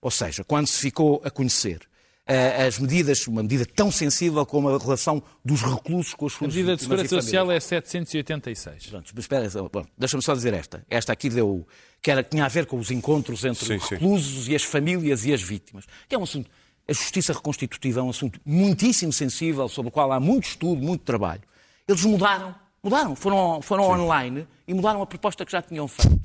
Ou 0.00 0.10
seja, 0.12 0.44
quando 0.44 0.68
se 0.68 0.78
ficou 0.78 1.20
a 1.24 1.32
conhecer 1.32 1.80
as 2.26 2.78
medidas, 2.78 3.26
uma 3.26 3.42
medida 3.42 3.66
tão 3.66 3.90
sensível 3.90 4.44
como 4.46 4.70
a 4.70 4.78
relação 4.78 5.22
dos 5.44 5.60
reclusos 5.60 6.14
com 6.14 6.26
as 6.26 6.32
A 6.34 6.38
suas 6.38 6.54
medida 6.54 6.74
de 6.74 6.82
segurança 6.82 7.20
social 7.20 7.50
é 7.50 7.60
786. 7.60 8.86
Pronto, 8.86 9.12
mas 9.14 9.24
espera, 9.24 9.48
bom, 9.70 9.84
deixa-me 9.96 10.22
só 10.22 10.32
dizer 10.34 10.54
esta. 10.54 10.84
Esta 10.88 11.12
aqui 11.12 11.28
deu, 11.28 11.66
que 12.00 12.10
era, 12.10 12.22
tinha 12.22 12.46
a 12.46 12.48
ver 12.48 12.64
com 12.64 12.78
os 12.78 12.90
encontros 12.90 13.44
entre 13.44 13.66
Sim, 13.66 13.76
os 13.76 13.84
sim. 13.84 13.94
reclusos 13.96 14.48
e 14.48 14.54
as 14.54 14.62
famílias 14.62 15.26
e 15.26 15.34
as 15.34 15.42
vítimas. 15.42 15.84
Que 16.08 16.14
é 16.14 16.18
um 16.18 16.22
assunto, 16.22 16.50
a 16.88 16.92
justiça 16.92 17.32
reconstitutiva 17.34 18.00
é 18.00 18.02
um 18.02 18.10
assunto 18.10 18.40
muitíssimo 18.44 19.12
sensível, 19.12 19.68
sobre 19.68 19.88
o 19.88 19.92
qual 19.92 20.10
há 20.10 20.18
muito 20.18 20.44
estudo, 20.44 20.80
muito 20.82 21.04
trabalho. 21.04 21.42
Eles 21.86 22.04
mudaram, 22.04 22.54
mudaram, 22.84 23.16
foram, 23.16 23.60
foram 23.62 23.84
online 23.84 24.46
e 24.68 24.72
mudaram 24.74 25.02
a 25.02 25.06
proposta 25.06 25.44
que 25.44 25.50
já 25.50 25.60
tinham 25.62 25.88
feito. 25.88 26.20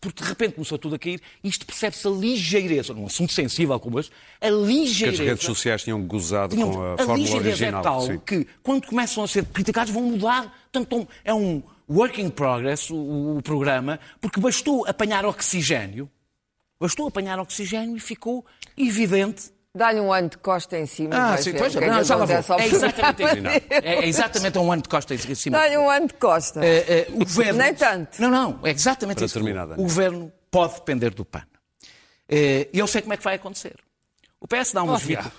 Porque 0.00 0.22
de 0.22 0.28
repente 0.28 0.54
começou 0.54 0.78
tudo 0.78 0.94
a 0.94 0.98
cair 0.98 1.20
e 1.42 1.48
isto 1.48 1.64
percebe-se 1.66 2.06
a 2.06 2.10
ligeireza, 2.10 2.92
num 2.94 3.06
assunto 3.06 3.32
sensível 3.32 3.78
como 3.80 3.98
este, 4.00 4.12
a 4.40 4.48
ligeireza. 4.50 5.22
as 5.22 5.28
redes 5.28 5.44
sociais 5.44 5.82
tinham 5.82 6.02
gozado 6.06 6.54
Tinham- 6.54 6.72
com 6.72 6.80
a, 6.82 6.94
a 6.94 6.96
fórmula 6.98 7.18
ligeireza 7.18 7.48
original. 7.64 7.80
é 7.80 7.82
tal 7.82 8.00
Sim. 8.02 8.18
que, 8.24 8.46
quando 8.62 8.86
começam 8.86 9.24
a 9.24 9.28
ser 9.28 9.44
criticados, 9.46 9.92
vão 9.92 10.02
mudar. 10.02 10.54
Portanto, 10.72 10.96
um- 10.98 11.06
é 11.24 11.32
um 11.34 11.62
work 11.88 12.20
in 12.20 12.28
progress, 12.30 12.90
o, 12.92 13.36
o 13.38 13.42
programa, 13.42 13.98
porque 14.20 14.38
bastou 14.40 14.86
apanhar 14.86 15.24
oxigênio, 15.24 16.10
bastou 16.80 17.06
apanhar 17.06 17.38
oxigênio 17.38 17.96
e 17.96 18.00
ficou 18.00 18.44
evidente. 18.76 19.53
Dá-lhe 19.76 20.00
um 20.00 20.12
ano 20.12 20.28
de 20.28 20.38
costa 20.38 20.78
em 20.78 20.86
cima. 20.86 21.16
Ah, 21.16 21.36
sim, 21.36 21.50
ver 21.50 21.58
pois, 21.58 21.74
é 21.74 21.86
não, 21.88 22.04
já 22.04 22.14
lá 22.14 22.24
vou. 22.24 22.60
É 22.60 22.66
exatamente 22.66 23.22
isso. 23.24 23.34
É, 23.70 23.94
é 24.04 24.06
exatamente 24.06 24.56
um 24.58 24.70
ano 24.70 24.82
de 24.82 24.88
costa 24.88 25.14
em 25.14 25.34
cima. 25.34 25.58
Dá-lhe 25.58 25.76
um 25.76 25.90
ano 25.90 26.06
de 26.06 26.14
costa. 26.14 26.64
Eh, 26.64 26.84
eh, 26.88 27.06
o 27.10 27.18
governo... 27.18 27.58
Nem 27.58 27.74
tanto. 27.74 28.22
Não, 28.22 28.30
não, 28.30 28.60
é 28.62 28.70
exatamente 28.70 29.16
Para 29.16 29.26
isso. 29.26 29.34
terminar, 29.34 29.68
o 29.72 29.76
governo 29.82 30.32
pode 30.48 30.74
depender 30.74 31.10
do 31.12 31.24
PAN. 31.24 31.42
Eh, 32.28 32.68
E 32.72 32.78
eu 32.78 32.86
sei 32.86 33.02
como 33.02 33.14
é 33.14 33.16
que 33.16 33.24
vai 33.24 33.34
acontecer. 33.34 33.74
O 34.40 34.46
PS 34.46 34.72
dá 34.72 34.82
umas 34.84 35.02
Oh, 35.02 35.06
vitórias. 35.06 35.32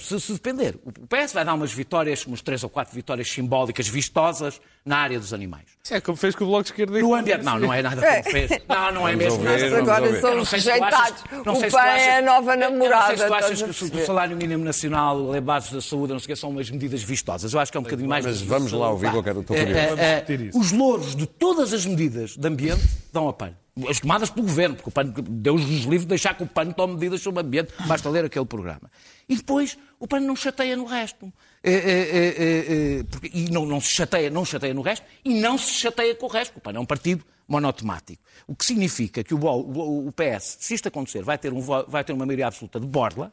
Se, 0.00 0.18
se 0.18 0.32
depender. 0.32 0.76
O 0.84 0.90
PS 1.06 1.32
vai 1.32 1.44
dar 1.44 1.54
umas 1.54 1.72
vitórias, 1.72 2.26
umas 2.26 2.40
três 2.42 2.64
ou 2.64 2.70
quatro 2.70 2.92
vitórias 2.94 3.30
simbólicas, 3.30 3.86
vistosas, 3.86 4.60
na 4.84 4.96
área 4.98 5.20
dos 5.20 5.32
animais. 5.32 5.66
Isso 5.86 5.92
é 5.92 6.00
como 6.00 6.16
fez 6.16 6.34
com 6.34 6.44
o 6.44 6.46
Bloco 6.46 6.62
de 6.62 6.70
Esquerda. 6.70 6.98
No 6.98 7.14
ambiente. 7.14 7.42
Não, 7.44 7.58
não 7.58 7.70
é 7.70 7.82
nada 7.82 8.00
como 8.00 8.22
fez. 8.32 8.50
Não, 8.66 8.92
não 8.92 9.06
é 9.06 9.14
mesmo 9.14 9.34
ouvir, 9.38 9.44
nada. 9.50 9.68
vamos 9.68 9.88
Agora 9.90 10.06
ouvir. 10.06 10.20
são 10.22 10.30
Eu 10.30 10.36
não 10.36 10.42
os 10.42 10.48
sei 10.48 10.60
se 10.60 10.64
tu 10.64 10.70
achas- 10.82 10.98
rejeitados. 10.98 11.22
O 11.40 11.44
PAN 11.44 11.52
achas- 11.52 12.02
é 12.02 12.16
a 12.16 12.22
nova 12.22 12.52
Eu 12.54 12.56
não 12.56 12.68
sei 12.68 12.70
namorada. 12.78 13.16
se 13.18 13.26
tu 13.26 13.34
achas 13.34 13.62
que 13.90 13.96
o 13.98 14.06
salário 14.06 14.34
mínimo 14.34 14.64
nacional, 14.64 15.34
a 15.34 15.40
base 15.42 15.74
da 15.74 15.82
saúde, 15.82 16.14
não 16.14 16.18
sei 16.20 16.24
o 16.24 16.28
que, 16.28 16.36
são 16.40 16.48
umas 16.48 16.70
medidas 16.70 17.02
vistosas. 17.02 17.52
Eu 17.52 17.60
acho 17.60 17.70
que 17.70 17.76
é 17.76 17.80
um 17.80 17.84
bocadinho 17.84 18.08
mais. 18.08 18.24
Mas 18.24 18.40
vamos 18.40 18.72
lá 18.72 18.88
ouvir 18.88 19.10
qualquer 19.10 19.34
do 19.34 19.42
teu 19.42 19.54
curioso. 19.56 19.98
eh, 20.00 20.14
repetir 20.14 20.40
isso. 20.46 20.58
Os 20.58 20.72
louros 20.72 21.14
de 21.14 21.26
todas 21.26 21.74
as 21.74 21.84
medidas 21.84 22.34
de 22.34 22.48
ambiente 22.48 22.80
dão 23.12 23.28
a 23.28 23.32
PAN. 23.34 23.52
As 23.86 24.00
tomadas 24.00 24.30
pelo 24.30 24.46
governo, 24.46 24.76
porque 24.76 24.88
o 24.88 24.92
PAN, 24.92 25.12
Deus 25.28 25.60
nos 25.66 25.82
livre 25.82 25.98
de 25.98 26.06
deixar 26.06 26.32
que 26.34 26.44
o 26.44 26.46
PAN 26.46 26.70
tome 26.70 26.94
medidas 26.94 27.20
sobre 27.20 27.42
o 27.42 27.44
ambiente, 27.46 27.74
basta 27.86 28.08
ler 28.08 28.24
aquele 28.24 28.46
programa. 28.46 28.90
E 29.28 29.36
depois, 29.36 29.76
o 30.00 30.08
PAN 30.08 30.20
não 30.20 30.34
chateia 30.34 30.76
no 30.78 30.86
resto. 30.86 31.30
É, 31.66 31.72
é, 31.72 32.98
é, 33.00 33.02
porque- 33.04 33.30
e 33.32 33.50
não, 33.50 33.64
não 33.64 33.80
se 33.80 33.88
chateia, 33.90 34.28
não 34.28 34.44
chateia 34.44 34.74
no 34.74 34.82
resto, 34.82 35.06
e 35.24 35.32
não 35.40 35.56
se 35.56 35.72
chateia 35.72 36.14
com 36.14 36.26
o 36.26 36.28
resto. 36.28 36.56
O 36.58 36.60
PAN 36.60 36.72
é 36.74 36.78
um 36.78 36.84
partido 36.84 37.24
monotemático. 37.48 38.22
O 38.46 38.54
que 38.54 38.64
significa 38.66 39.24
que 39.24 39.32
o, 39.34 40.12
PS, 40.12 40.58
se 40.60 40.74
isto 40.74 40.88
acontecer, 40.88 41.22
vai 41.22 41.38
ter, 41.38 41.52
um, 41.54 41.60
vai 41.88 42.04
ter 42.04 42.12
uma 42.12 42.26
maioria 42.26 42.46
absoluta 42.48 42.78
de 42.78 42.86
borla, 42.86 43.32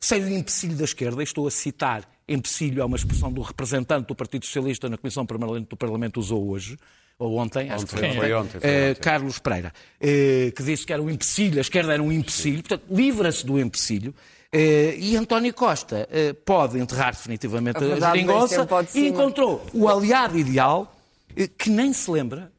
sem 0.00 0.22
o 0.22 0.28
empecilho 0.28 0.76
da 0.76 0.84
esquerda, 0.84 1.22
estou 1.22 1.46
a 1.46 1.50
citar 1.50 2.08
empecilho, 2.28 2.80
é 2.82 2.84
uma 2.84 2.96
expressão 2.96 3.32
do 3.32 3.40
representante 3.40 4.06
do 4.08 4.14
Partido 4.14 4.44
Socialista 4.44 4.88
na 4.88 4.96
Comissão 4.96 5.24
Permanente 5.26 5.68
do 5.68 5.76
Parlamento 5.76 6.18
usou 6.20 6.48
hoje, 6.48 6.76
ou 7.18 7.36
ontem, 7.38 7.70
acho 7.70 7.86
que 7.86 7.92
foi 7.92 8.08
Ontem, 8.08 8.10
ontem, 8.10 8.20
foi 8.20 8.34
ontem, 8.34 8.60
foi 8.60 8.90
ontem. 8.90 9.00
Carlos 9.00 9.38
Pereira, 9.38 9.72
que 10.00 10.62
disse 10.62 10.84
que 10.86 10.92
era 10.92 11.02
um 11.02 11.10
empecilho, 11.10 11.58
a 11.58 11.60
esquerda 11.60 11.92
era 11.94 12.02
um 12.02 12.12
empecilho, 12.12 12.62
portanto, 12.62 12.84
livra-se 12.90 13.44
do 13.44 13.58
empecilho. 13.58 14.14
Eh, 14.56 14.96
e 14.98 15.16
António 15.16 15.52
Costa 15.54 16.08
eh, 16.10 16.32
pode 16.32 16.78
enterrar 16.78 17.12
definitivamente 17.12 17.76
A 17.76 17.80
a, 17.80 17.88
nem 17.88 18.00
geringonça 18.00 18.66
e 18.94 19.08
encontrou 19.08 19.64
o 19.72 19.88
aliado 19.88 20.38
ideal 20.38 20.94
eh, 21.36 21.46
que 21.48 21.68
nem 21.70 21.92
se 21.92 22.10
lembra, 22.10 22.50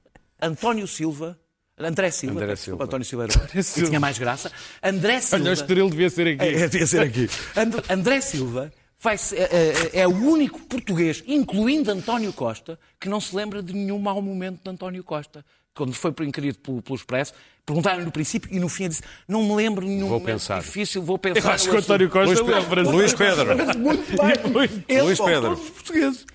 António 0.41 0.87
Silva, 0.87 1.37
André 1.79 2.09
Silva, 2.11 2.41
André 2.41 2.55
Silva. 2.55 2.83
António 2.83 3.05
Silva 3.05 3.23
era, 3.25 3.39
que 3.47 3.63
Silva. 3.63 3.87
tinha 3.89 3.99
mais 3.99 4.17
graça, 4.17 4.51
André 4.83 5.21
Silva. 5.21 5.43
Olha, 5.43 5.51
o 5.51 5.53
Estoril 5.53 5.89
devia 5.89 6.09
ser 6.09 6.27
aqui. 6.27 6.43
É, 6.43 6.67
devia 6.67 6.87
ser 6.87 7.01
aqui. 7.01 7.29
And- 7.55 7.93
André 7.93 8.21
Silva 8.21 8.71
vai 8.99 9.17
ser- 9.17 9.37
é, 9.41 9.45
é- 9.93 9.99
é 10.01 10.07
o 10.07 10.11
único 10.11 10.59
português, 10.61 11.23
incluindo 11.27 11.91
António 11.91 12.33
Costa, 12.33 12.79
que 12.99 13.07
não 13.07 13.21
se 13.21 13.35
lembra 13.35 13.61
de 13.61 13.73
nenhum 13.73 13.99
mau 13.99 14.19
momento 14.21 14.59
de 14.63 14.69
António 14.69 15.03
Costa. 15.03 15.45
Quando 15.75 15.93
foi 15.93 16.11
inquirido 16.21 16.57
pelo, 16.57 16.81
pelo 16.81 16.95
Expresso, 16.95 17.33
perguntaram 17.67 18.03
no 18.03 18.11
princípio 18.11 18.49
e 18.51 18.59
no 18.59 18.69
fim 18.69 18.87
disse: 18.89 19.03
Não 19.27 19.43
me 19.43 19.53
lembro 19.53 19.85
nenhum 19.85 20.07
Vou 20.07 20.19
momento 20.19 20.25
pensar. 20.25 20.61
difícil, 20.61 21.03
vou 21.03 21.17
pensar. 21.19 21.49
Eu 21.49 21.53
acho 21.53 21.69
que 21.69 21.75
o 21.75 21.79
António 21.79 22.07
assunto." 22.07 22.45
Costa 22.45 22.59
lembra-se. 22.59 22.91
Luís 22.91 23.13
Pedro. 23.13 23.77
Muito 23.77 24.07
bem. 24.17 24.83
Ele, 24.87 25.01
Luís 25.01 25.19
Pedro. 25.19 25.61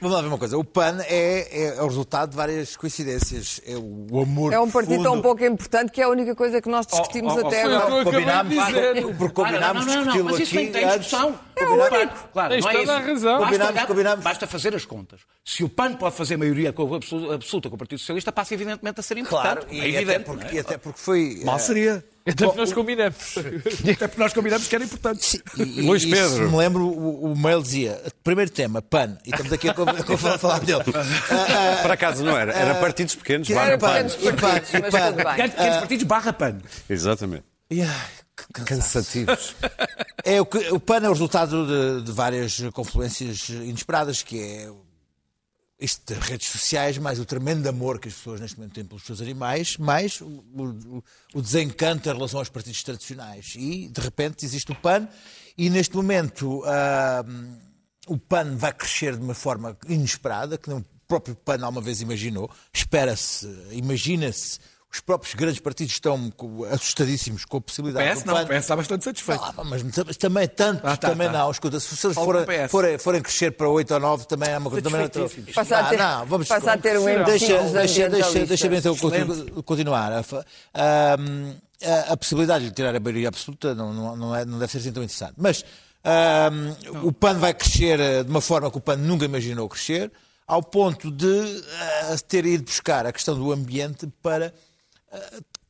Vamos 0.01 0.15
lá 0.17 0.23
ver 0.23 0.29
uma 0.29 0.39
coisa. 0.39 0.57
O 0.59 0.65
PAN 0.65 0.99
é, 1.09 1.75
é 1.77 1.83
o 1.83 1.87
resultado 1.87 2.31
de 2.31 2.37
várias 2.37 2.77
coincidências. 2.77 3.61
É 3.67 3.75
o 3.77 4.21
amor 4.21 4.53
É 4.53 4.61
um 4.61 4.71
partido 4.71 4.95
profundo. 4.97 5.11
tão 5.15 5.23
pouco 5.23 5.45
importante 5.45 5.91
que 5.91 6.01
é 6.01 6.05
a 6.05 6.09
única 6.09 6.35
coisa 6.37 6.61
que 6.61 6.69
nós 6.69 6.87
discutimos 6.87 7.33
Oh, 7.33 7.37
oh, 7.37 7.43
oh, 7.45 7.47
até 7.49 7.63
foi 7.63 7.75
agora. 7.75 8.05
Combinámos, 8.05 8.55
porque 9.19 9.35
combinámos 9.35 9.83
Ah, 9.83 9.87
não, 9.87 9.95
não, 9.95 10.05
não, 10.05 10.13
discuti-lo 10.13 10.25
mas 10.25 10.41
isso 10.41 10.59
aqui 10.59 10.67
tem, 10.69 10.87
discussão. 10.99 11.39
É 11.57 11.65
O 11.65 11.73
único. 11.75 12.29
Claro, 12.33 12.51
Tens 12.53 12.65
não 12.65 12.71
é 12.71 12.75
toda 12.75 12.97
a 12.97 13.01
razão. 13.01 13.41
Basta, 13.41 13.87
Combinamos, 13.87 14.25
basta 14.25 14.47
fazer 14.47 14.75
as 14.75 14.85
contas. 14.85 15.21
Se 15.45 15.65
o 15.65 15.69
PAN 15.69 15.95
pode 15.95 16.15
fazer 16.15 16.37
maioria 16.37 16.73
com- 16.73 16.95
absoluta, 16.95 17.35
absoluta 17.35 17.69
com 17.69 17.75
o 17.77 17.79
Partido 17.79 17.99
Socialista, 17.99 18.33
passa 18.33 18.55
evidentemente 18.55 19.01
a 19.01 19.03
ser 19.03 19.17
importante. 19.19 19.67
Claro, 19.67 19.67
é 19.71 19.75
e, 19.75 19.97
evidente. 19.97 20.11
até 20.11 20.19
porque, 20.21 20.57
e 20.57 20.59
até 20.59 20.79
porque 20.79 21.01
foi. 21.37 21.45
Mal 21.45 21.59
seria. 21.59 22.05
Até 22.25 22.45
porque 22.47 22.61
nós 22.61 22.73
combinamos. 22.73 23.35
Até 23.37 24.07
porque 24.07 24.21
nós 24.21 24.33
combinamos 24.33 24.69
que 24.69 24.75
era 24.75 24.85
importante. 24.85 25.43
E, 25.57 25.63
e- 25.63 25.81
Luís 25.83 26.05
e 26.05 26.11
Pedro. 26.11 26.29
Se 26.37 26.41
me 26.43 26.57
lembro, 26.57 26.85
o, 26.87 27.33
o 27.33 27.37
mail 27.37 27.61
dizia: 27.61 28.01
primeiro 28.23 28.51
tema, 28.51 28.81
PAN. 28.81 29.19
E 29.27 29.31
estamos 29.31 29.53
aqui 29.53 29.69
a, 29.69 29.73
a 29.73 30.35
a 30.35 30.39
falar 30.39 30.61
dele. 30.61 30.83
Ah, 30.95 31.75
ah, 31.79 31.83
Por 31.83 31.91
acaso 31.91 32.25
não 32.25 32.37
era, 32.39 32.53
era 32.53 32.75
partidos 32.77 33.17
pequenos, 33.17 33.47
que 33.49 33.55
barra 33.55 33.69
era 33.71 33.79
PAN. 33.79 33.93
pequenos 34.09 34.15
partidos, 35.81 36.05
barra 36.05 36.33
PAN. 36.33 36.59
Exatamente. 36.89 37.45
Cansaço. 38.53 38.65
Cansativos. 38.65 39.57
É 40.25 40.41
o, 40.41 40.47
que, 40.47 40.59
o 40.73 40.79
PAN 40.81 41.01
é 41.05 41.09
o 41.09 41.13
resultado 41.13 41.67
de, 41.67 42.05
de 42.07 42.13
várias 42.13 42.61
confluências 42.73 43.49
inesperadas, 43.49 44.23
que 44.23 44.41
é 44.41 44.71
isto 45.83 46.15
das 46.15 46.23
redes 46.27 46.49
sociais, 46.49 46.97
mais 46.99 47.19
o 47.19 47.25
tremendo 47.25 47.67
amor 47.69 47.99
que 47.99 48.09
as 48.09 48.15
pessoas 48.15 48.41
neste 48.41 48.57
momento 48.59 48.75
têm 48.75 48.85
pelos 48.85 49.03
seus 49.05 49.21
animais, 49.21 49.77
mais 49.77 50.21
o, 50.21 50.27
o- 50.27 51.05
o 51.35 51.43
desencanto 51.43 52.09
em 52.09 52.13
relação 52.13 52.39
aos 52.41 52.49
partidos 52.49 52.83
tradicionais. 52.83 53.55
E, 53.57 53.89
de 53.89 54.01
repente, 54.01 54.45
existe 54.45 54.71
o 54.73 54.75
PAN, 54.75 55.09
e 55.59 55.69
neste 55.69 55.95
momento 55.97 56.63
ah, 56.65 57.25
o 58.07 58.17
PAN 58.17 58.57
vai 58.57 58.73
crescer 58.73 59.17
de 59.17 59.23
uma 59.23 59.35
forma 59.35 59.77
inesperada, 59.89 60.57
que 60.57 60.69
nem 60.69 60.79
o 60.79 60.85
próprio 61.07 61.35
PAN 61.35 61.63
alguma 61.63 61.81
vez 61.83 62.01
imaginou. 62.01 62.51
Espera-se, 62.73 63.47
imagina-se. 63.73 64.59
Os 64.95 65.01
próprios 65.01 65.35
grandes 65.35 65.59
partidos 65.59 65.95
estão 65.95 66.31
assustadíssimos 66.71 67.47
com 67.47 67.57
a 67.57 67.61
possibilidade 67.63 68.11
PS 68.11 68.23
do 68.25 68.27
não, 68.27 68.35
PAN 68.35 68.43
o 68.43 68.47
PS 68.49 68.57
está 68.59 68.77
bastante 68.77 69.05
satisfeito. 69.05 69.43
ah, 69.43 69.65
mas 69.65 69.83
tam- 69.85 70.05
também 70.05 70.47
tanto, 70.49 70.87
Ah, 70.87 70.97
tá, 70.99 71.09
também 71.09 71.29
tá. 71.29 71.39
não. 71.39 71.51
Escuta, 71.51 71.81
se 71.81 71.97
vocês 71.97 72.15
forem, 72.15 72.43
o 72.43 72.47
PS. 72.47 72.71
forem, 72.71 72.99
forem 72.99 73.23
crescer 73.23 73.53
para 73.53 73.69
8 73.71 73.95
ou 73.95 74.01
9, 74.01 74.27
também 74.27 74.51
é 74.51 74.59
uma 74.59 74.69
coisa. 74.69 74.83
Também 74.85 75.01
não, 75.01 75.07
Satisfeitíssimos. 75.07 75.55
Passa 75.55 75.79
a 75.79 75.85
ter- 75.89 75.97
não, 75.99 76.27
vamos 76.27 76.47
passa 76.49 76.73
a 76.73 76.77
ter 76.79 76.99
um 76.99 77.09
empecilho 77.09 77.25
deixa, 77.25 77.63
dos 77.63 77.73
deixa, 77.73 78.09
deixa, 78.11 78.47
deixa-me 78.47 78.77
então 78.77 78.95
continu- 78.97 79.63
continuar. 79.63 80.13
Ahm, 80.75 81.55
a- 81.85 82.13
a 82.13 82.17
possibilidade 82.17 82.65
de 82.65 82.69
lhe 82.71 82.75
tirar 82.75 82.95
a 82.95 83.01
maioria 83.01 83.29
absoluta 83.29 83.75
não, 83.75 83.93
não, 83.95 84.17
não, 84.17 84.37
é- 84.37 84.45
não 84.45 84.59
deve 84.59 84.71
ser 84.73 84.79
assim 84.79 84.93
tão 84.93 85.03
interessante. 85.03 85.35
Mas 85.39 85.65
ahm, 86.05 86.75
o 87.03 87.13
PAN 87.13 87.39
vai 87.39 87.55
crescer 87.55 87.99
eh, 87.99 88.23
de 88.25 88.31
uma 88.31 88.41
forma 88.41 88.71
que 88.71 88.77
o 88.79 88.81
PAN 88.81 88.97
nunca 88.97 89.25
imaginou 89.25 89.69
crescer, 89.71 90.13
ao 90.47 90.63
ponto 90.63 91.11
de 91.11 91.63
ah, 92.11 92.17
ter 92.29 92.45
ido 92.45 92.65
buscar 92.65 93.07
a 93.07 93.13
questão 93.13 93.35
do 93.35 93.51
ambiente 93.53 94.07
para 94.23 94.53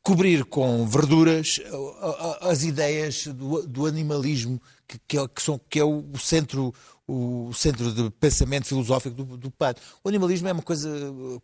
cobrir 0.03 0.43
com 0.43 0.85
verduras 0.85 1.61
ah, 2.01 2.37
ah, 2.41 2.49
as 2.49 2.63
ideias 2.63 3.27
do, 3.27 3.65
do 3.65 3.85
animalismo, 3.85 4.61
que, 4.85 4.99
que 5.07 5.17
é, 5.17 5.27
que 5.27 5.41
são, 5.41 5.59
que 5.69 5.79
é 5.79 5.83
o 5.83 6.03
centro, 6.17 6.73
o 7.07 7.51
centro 7.53 7.91
de 7.91 8.09
pensamento 8.11 8.67
filosófico 8.67 9.15
do, 9.15 9.37
do 9.37 9.49
PAN. 9.49 9.73
O 10.03 10.09
animalismo 10.09 10.49
é 10.49 10.51
uma 10.51 10.61
coisa, 10.61 10.89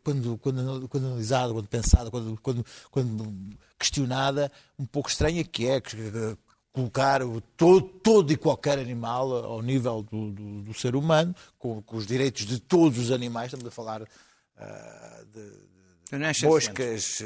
quando, 0.03 0.37
quando, 0.37 0.89
quando 0.89 1.07
analisada, 1.07 1.53
quando 1.53 1.67
pensada, 1.67 2.11
quando, 2.11 2.39
quando, 2.41 2.65
quando 2.91 3.33
questionada, 3.79 4.51
um 4.77 4.85
pouco 4.85 5.09
estranha, 5.09 5.43
que 5.43 5.65
é 5.65 5.77
eh, 5.77 6.37
colocar 6.73 7.23
o, 7.23 7.39
todo, 7.39 7.81
todo 7.81 8.33
e 8.33 8.37
qualquer 8.37 8.77
animal 8.77 9.33
ao 9.45 9.61
nível 9.61 10.03
do, 10.03 10.31
do, 10.31 10.61
do 10.63 10.73
ser 10.73 10.97
humano, 10.97 11.33
com, 11.57 11.81
com 11.81 11.95
os 11.95 12.05
direitos 12.05 12.45
de 12.45 12.59
todos 12.59 12.99
os 12.99 13.11
animais, 13.11 13.47
estamos 13.47 13.65
a 13.65 13.71
falar 13.71 14.03
ah, 14.57 15.23
de 15.33 15.68
moscas, 16.43 17.23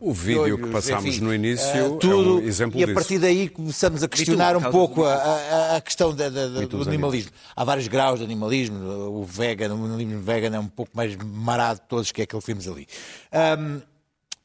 O 0.00 0.12
vídeo 0.12 0.42
que 0.42 0.64
piolhos, 0.64 0.70
passámos 0.72 1.06
enfim, 1.06 1.20
no 1.24 1.34
início 1.34 1.66
eh, 1.68 1.78
é 1.78 1.84
um 1.84 1.96
tudo, 1.98 2.40
exemplo 2.42 2.78
E 2.78 2.82
a 2.82 2.86
disso. 2.86 2.94
partir 2.94 3.18
daí 3.18 3.48
começamos 3.48 4.02
a 4.02 4.08
questionar 4.08 4.56
um 4.56 4.60
causa 4.60 4.76
pouco 4.78 5.04
a, 5.04 5.14
a- 5.14 5.76
a 5.76 5.80
questão 5.80 6.14
da- 6.14 6.28
da- 6.28 6.46
do 6.48 6.66
dos 6.66 6.86
animalismo. 6.86 7.30
Há 7.54 7.64
vários 7.64 7.88
graus 7.88 8.18
de 8.18 8.24
animalismo. 8.24 8.78
O 9.20 9.24
vegan, 9.24 9.74
o 9.74 9.84
animalismo 9.86 10.20
vegan 10.22 10.54
é 10.56 10.60
um 10.60 10.68
pouco 10.68 10.90
mais 10.94 11.16
marado 11.16 11.80
de 11.80 11.86
todos 11.88 12.12
que 12.12 12.20
é 12.20 12.24
aquele 12.24 12.42
que 12.42 12.46
vimos 12.46 12.68
ali. 12.68 12.86
Ahm, 13.32 13.80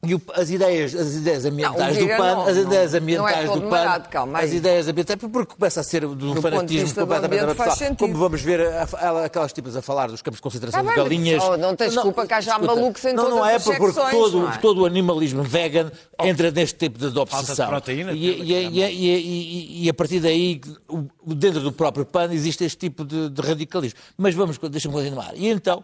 e 0.03 0.15
o- 0.15 0.21
as 0.33 0.49
ideias, 0.49 0.95
as 0.95 1.13
ideias 1.15 1.45
ambientais 1.45 1.97
Não, 1.97 2.07
do 2.07 2.17
PAN, 2.17 2.35
não, 2.35 2.47
as 2.47 2.57
ideias 2.57 2.91
não 2.91 2.97
é 2.97 3.01
ambientais 3.01 3.45
todo 3.49 3.61
do 3.61 3.69
PAN, 3.69 3.99
calma 4.09 4.39
aí. 4.39 4.45
as 4.45 4.53
ideias 4.53 4.87
ambientais, 4.87 5.19
porque 5.19 5.53
começa 5.55 5.79
a 5.79 5.83
ser 5.83 6.01
de 6.01 6.25
um 6.25 6.33
de 6.33 6.41
fanatismo 6.41 6.87
do 6.87 6.95
completamente 7.01 7.39
absurdo. 7.61 7.95
Como 7.97 8.13
vamos 8.15 8.41
ver 8.41 8.61
a- 8.67 8.87
a- 8.97 9.25
aquelas 9.25 9.53
tipas 9.53 9.75
a 9.75 9.81
falar 9.81 10.07
dos 10.09 10.21
campos 10.21 10.37
de 10.39 10.41
concentração 10.41 10.83
Tá 10.83 10.89
de 10.89 10.95
galinhas. 10.97 11.43
só 11.43 11.55
não 11.55 11.75
tens 11.75 11.95
culpa 11.97 12.25
que 12.25 12.33
haja 12.33 12.51
escuta, 12.51 12.75
malucos 12.75 13.05
em 13.05 13.13
não, 13.13 13.23
todas 13.25 13.37
não 13.39 13.45
é 13.45 13.55
as 13.55 13.63
porque 13.63 13.79
secções, 13.85 14.11
todo, 14.11 14.39
não 14.41 14.51
é? 14.51 14.57
todo 14.57 14.81
o 14.81 14.85
animalismo 14.85 15.43
vegan 15.43 15.91
entra 16.23 16.49
neste 16.49 16.77
tipo 16.79 16.97
de 16.97 17.19
obsessão. 17.19 17.67
proteína, 17.67 18.11
e, 18.13 19.83
e, 19.85 19.89
a 19.89 19.93
partir 19.93 20.19
daí, 20.19 20.59
dentro 21.25 21.59
do 21.61 21.71
próprio 21.71 22.05
PAN, 22.05 22.31
existe 22.33 22.63
este 22.63 22.77
tipo 22.77 23.05
de, 23.05 23.29
de 23.29 23.41
radicalismo. 23.41 23.99
Mas 24.17 24.33
vamos, 24.35 24.57
deixa-me 24.57 24.93
continuar. 24.93 25.31
E 25.35 25.47
então, 25.47 25.83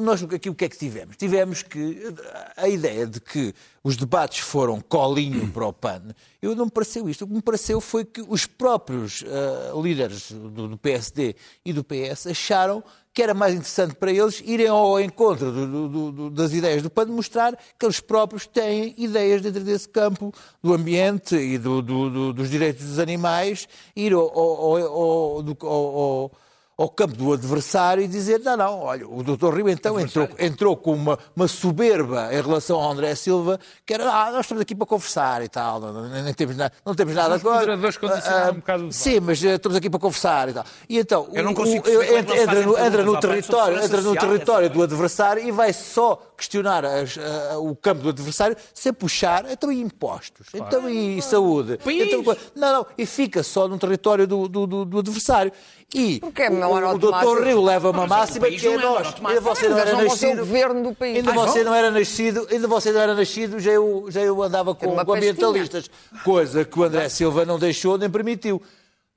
nós 0.00 0.22
aqui 0.22 0.48
o 0.50 0.54
que 0.54 0.64
é 0.64 0.68
que 0.68 0.76
tivemos? 0.78 1.16
Tivemos 1.16 1.62
que 1.62 2.12
a 2.56 2.68
ideia 2.68 3.06
de 3.06 3.20
que 3.20 3.54
os 3.84 3.96
debates 3.96 4.40
foram 4.40 4.80
colinho 4.80 5.48
para 5.52 5.66
o 5.66 5.72
PAN, 5.72 6.02
eu 6.40 6.54
não 6.54 6.64
me 6.66 6.70
pareceu 6.70 7.08
isto. 7.08 7.24
O 7.24 7.28
que 7.28 7.34
me 7.34 7.42
pareceu 7.42 7.80
foi 7.80 8.04
que 8.04 8.24
os 8.26 8.46
próprios 8.46 9.24
ah, 9.26 9.72
líderes 9.80 10.30
do, 10.32 10.68
do 10.68 10.78
PSD 10.78 11.34
e 11.64 11.72
do 11.72 11.84
PS 11.84 12.26
acharam 12.28 12.82
que 13.12 13.22
era 13.22 13.32
mais 13.32 13.54
interessante 13.54 13.94
para 13.94 14.12
eles 14.12 14.42
irem 14.44 14.68
ao 14.68 15.00
encontro 15.00 15.50
do- 15.50 15.88
do- 16.12 16.30
das 16.30 16.52
ideias 16.52 16.82
do 16.82 16.90
PAN, 16.90 17.06
mostrar 17.06 17.56
que 17.78 17.86
eles 17.86 17.98
próprios 17.98 18.46
têm 18.46 18.94
ideias 18.98 19.40
dentro 19.40 19.64
desse 19.64 19.88
campo 19.88 20.34
do 20.62 20.74
ambiente 20.74 21.34
e 21.34 21.56
do- 21.56 21.80
do- 21.80 22.10
do- 22.10 22.32
dos 22.34 22.50
direitos 22.50 22.84
dos 22.84 22.98
animais, 22.98 23.66
ir 23.96 24.12
ao, 24.12 24.20
ao- 24.20 24.76
ao- 24.76 25.44
ao- 25.66 26.32
ao- 26.78 26.88
campo 26.88 27.14
do 27.14 27.32
adversário 27.32 28.02
e 28.02 28.08
dizer, 28.08 28.40
não, 28.40 28.56
não, 28.56 28.80
olha, 28.80 29.06
o 29.08 29.22
Dr. 29.22 29.54
Rio 29.54 29.68
então 29.68 29.98
entrou, 30.00 30.28
entrou 30.38 30.76
com 30.76 30.92
uma, 30.92 31.18
uma 31.34 31.48
soberba 31.48 32.28
em 32.32 32.40
relação 32.40 32.78
ao 32.80 32.90
André 32.92 33.14
Silva, 33.14 33.58
que 33.84 33.94
era, 33.94 34.10
ah, 34.10 34.30
nós 34.30 34.40
estamos 34.42 34.60
aqui 34.62 34.74
para 34.74 34.86
conversar 34.86 35.42
e 35.42 35.48
tal, 35.48 35.80
não, 35.80 35.92
não- 35.92 36.08
nem 36.22 36.34
temos 36.34 36.56
nada, 36.56 36.72
não 36.84 36.94
temos 36.94 37.14
nada 37.14 37.34
Os 37.36 37.40
agora. 37.40 37.56
moderadores 37.60 37.96
condicionaram 37.96 38.52
um 38.52 38.56
bocado. 38.56 38.92
Sim, 38.92 39.20
mas 39.20 39.42
eh, 39.44 39.54
estamos 39.54 39.76
aqui 39.76 39.88
para 39.90 40.00
conversar 40.00 40.48
e 40.48 40.52
tal. 40.52 40.64
E 40.88 40.98
então, 40.98 41.28
Eu 41.32 41.42
não 41.44 41.52
o- 41.52 41.64
é 41.66 42.18
entra, 42.18 42.36
entra 42.42 42.62
no, 42.62 42.78
entra 42.78 43.02
no 43.04 43.20
território, 43.20 43.82
entra 43.82 44.00
no 44.02 44.14
território 44.16 44.70
do 44.70 44.82
adversário 44.82 45.42
e 45.42 45.50
vai 45.50 45.72
só 45.72 46.20
questionar 46.36 46.84
as- 46.84 47.18
a- 47.18 47.58
o 47.58 47.74
campo 47.74 48.02
do 48.02 48.10
adversário 48.10 48.56
sem 48.74 48.92
puxar, 48.92 49.44
então 49.50 49.72
e 49.72 49.80
impostos, 49.80 50.48
então 50.54 50.88
e 50.88 51.20
saúde. 51.22 51.78
País. 51.78 52.12
Então, 52.12 52.36
não, 52.54 52.72
não, 52.72 52.86
e 52.96 53.06
fica 53.06 53.42
só 53.42 53.66
no 53.66 53.78
território 53.78 54.26
do, 54.26 54.46
do, 54.48 54.66
do- 54.66 54.84
do 54.84 54.98
adversário. 54.98 55.50
E 55.94 56.18
Porque 56.18 56.42
é 56.42 56.50
o, 56.50 56.94
o, 56.94 56.98
doutor 56.98 57.44
Rio 57.44 57.62
leva 57.62 57.90
uma 57.90 58.06
máxima 58.08 58.48
que 58.48 58.66
é 58.66 58.76
não 58.76 58.80
é 58.80 58.82
nós. 59.02 59.14
Ainda 59.24 59.40
você 59.40 59.68
não 59.68 59.78
era 59.78 59.92
não 59.92 60.02
nascido. 60.04 60.38
governo 60.38 60.82
do 60.82 60.94
país. 60.94 61.16
Ainda 61.16 61.30
Ai, 61.30 61.36
você 61.36 61.64
não 61.64 61.74
era 61.74 61.90
nascido, 61.92 62.46
ainda 62.50 62.66
você 62.68 62.92
não 62.92 63.00
era 63.00 63.14
nascido, 63.14 63.60
já 63.60 63.70
eu, 63.70 64.06
já 64.10 64.20
eu 64.20 64.42
andava 64.42 64.74
com, 64.74 64.96
com 65.04 65.12
ambientalistas, 65.14 65.88
coisa 66.24 66.64
que 66.64 66.78
o 66.78 66.82
André 66.82 67.08
Silva 67.08 67.44
não 67.44 67.58
deixou 67.58 67.96
nem 67.96 68.10
permitiu. 68.10 68.60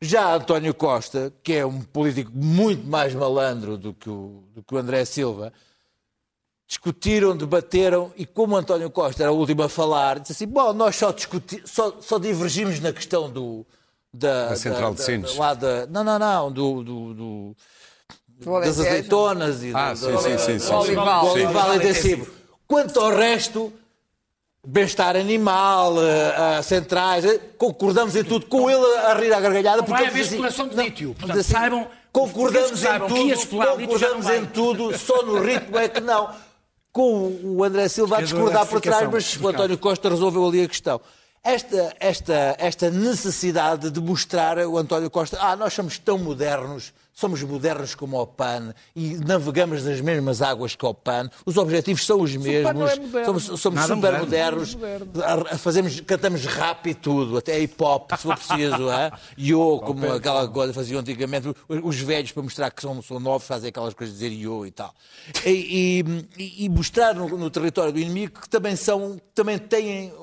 Já 0.02 0.34
António 0.36 0.74
Costa, 0.74 1.34
que 1.44 1.54
é 1.54 1.66
um 1.66 1.82
político 1.82 2.32
muito 2.34 2.88
mais 2.88 3.14
malandro 3.14 3.76
do 3.78 3.94
que 3.94 4.10
o, 4.10 4.44
do 4.56 4.64
que 4.64 4.74
o 4.74 4.78
André 4.78 5.04
Silva, 5.04 5.52
discutiram, 6.70 7.36
debateram 7.36 8.14
e 8.16 8.28
como 8.28 8.56
António 8.56 8.92
Costa 8.92 9.24
era 9.24 9.32
o 9.32 9.36
último 9.38 9.64
a 9.64 9.68
falar, 9.70 10.20
disse 10.20 10.34
assim, 10.34 10.46
bom, 10.48 10.72
nós 10.72 10.96
só, 10.96 11.12
discuti, 11.12 11.64
só, 11.66 11.96
só 12.00 12.20
divergimos 12.20 12.80
na 12.80 12.94
questão 12.94 13.28
do... 13.28 13.66
Da, 14.14 14.50
Da 14.50 14.56
central 14.56 14.92
de 14.92 14.98
da- 15.00 15.04
Sines. 15.04 15.36
lá 15.36 15.54
da- 15.56 15.86
não, 15.88 16.04
não, 16.04 16.18
não, 16.20 16.52
do, 16.52 16.84
do- 16.84 17.14
do- 17.14 17.56
das 18.62 18.80
azeitonas 18.80 19.62
e 19.64 19.72
Ah, 19.74 19.94
do, 19.94 20.00
sim, 20.00 20.12
do- 20.12 20.22
sim, 20.22 20.38
sim, 20.38 20.58
do- 20.58 20.60
sim. 20.62 20.70
Do 20.70 20.76
olival. 20.78 21.22
do 21.26 21.32
olival 21.32 21.76
intensivo. 21.76 22.32
Quanto 22.68 23.00
ao 23.00 23.16
resto, 23.16 23.72
bem-estar 24.66 25.16
animal, 25.16 25.96
eh, 26.04 26.58
eh, 26.58 26.62
centrais, 26.64 27.24
eh, 27.26 27.40
concordamos 27.58 28.16
em 28.16 28.24
tudo, 28.24 28.46
com 28.48 28.68
ele 28.70 28.84
a 28.98 29.14
rir 29.16 29.32
à 29.34 29.40
gargalhada. 29.40 29.78
Não 29.82 29.88
vai 29.88 29.98
porque 30.02 30.10
haver 30.10 30.24
diz 30.24 30.32
exploração 30.32 30.68
de 30.68 30.76
não, 30.76 30.84
lítio. 30.84 31.16
Portanto, 31.20 31.44
saibam- 31.44 31.88
concordamos 32.12 32.72
os 32.72 32.84
em 32.84 33.00
tudo, 33.00 33.48
concordamos 33.78 34.30
em 34.30 34.46
tudo, 34.48 34.98
só 34.98 35.22
no 35.24 35.40
ritmo 35.40 35.78
é 35.78 35.88
que 35.88 36.00
não. 36.00 36.30
Com 36.92 37.40
o 37.44 37.64
André 37.64 37.88
Silva 37.88 38.18
a 38.18 38.22
discordar 38.22 38.66
por 38.66 38.82
trás, 38.82 39.10
mas 39.12 39.38
o 39.38 39.48
António 39.48 39.78
Costa 39.78 40.10
resolveu 40.10 40.48
ali 40.48 40.64
a 40.64 40.68
questão. 40.68 41.00
Esta, 41.44 41.96
esta, 42.00 42.56
esta 42.58 42.90
necessidade 42.90 43.90
de 43.90 44.02
mostrar 44.02 44.58
o 44.60 44.78
António 44.78 45.10
Costa, 45.10 45.38
ah, 45.40 45.56
nós 45.56 45.74
somos 45.74 45.98
tão 45.98 46.18
modernos, 46.18 46.94
somos 47.20 47.44
modernos 47.44 47.94
como 47.96 48.20
o 48.22 48.26
PAN 48.26 48.74
e 48.96 49.16
navegamos 49.16 49.84
nas 49.84 50.00
mesmas 50.00 50.42
águas 50.42 50.76
que 50.76 50.86
o 50.86 50.94
PAN, 50.94 51.30
os 51.46 51.58
objetivos 51.58 52.06
são 52.06 52.22
os 52.22 52.34
mesmos, 52.36 52.92
é 53.16 53.26
somos, 53.26 53.44
somos 53.44 53.80
super 53.82 53.96
moderno. 53.96 54.20
modernos, 54.26 54.78
fazemos, 55.60 56.00
cantamos 56.02 56.46
rap 56.46 56.88
e 56.90 56.94
tudo, 56.94 57.38
até 57.38 57.60
hip 57.60 57.76
hop, 57.84 58.12
se 58.16 58.24
for 58.24 58.36
preciso, 58.36 58.90
é? 58.90 59.12
yo, 59.38 59.80
como 59.86 60.12
aquela 60.12 60.48
coisa 60.48 60.74
faziam 60.74 61.00
antigamente, 61.02 61.48
os- 61.50 61.56
os 61.84 62.00
velhos 62.00 62.32
para 62.32 62.44
mostrar 62.44 62.72
que 62.72 62.82
são, 62.82 63.02
são 63.02 63.20
novos 63.20 63.46
fazem 63.48 63.70
aquelas 63.70 63.94
coisas 63.94 64.18
de 64.18 64.30
dizer 64.30 64.36
yo 64.42 64.66
e 64.66 64.72
tal. 64.72 64.94
E, 65.46 66.04
e- 66.38 66.66
e 66.66 66.70
mostrar 66.70 67.14
no, 67.16 67.28
no 67.38 67.50
território 67.50 67.92
do 67.92 68.00
inimigo 68.00 68.40
que 68.42 68.50
também 68.50 68.76
são, 68.76 69.20
também 69.36 69.58
têm 69.58 70.14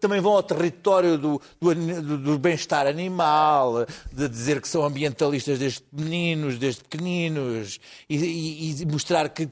também 0.00 0.20
vão 0.20 0.32
ao 0.32 0.42
território 0.42 1.16
do, 1.18 1.40
do, 1.60 2.18
do- 2.18 2.38
bem-estar 2.38 2.86
animal, 2.86 3.86
de 4.12 4.28
dizer 4.28 4.60
que 4.60 4.68
são 4.68 4.84
ambientalistas 4.84 5.58
desde 5.58 5.82
meninos, 5.92 6.58
desde 6.58 6.82
pequeninos, 6.82 7.78
e, 8.08 8.16
e- 8.16 8.82
e 8.82 8.86
mostrar 8.86 9.28
que 9.28 9.48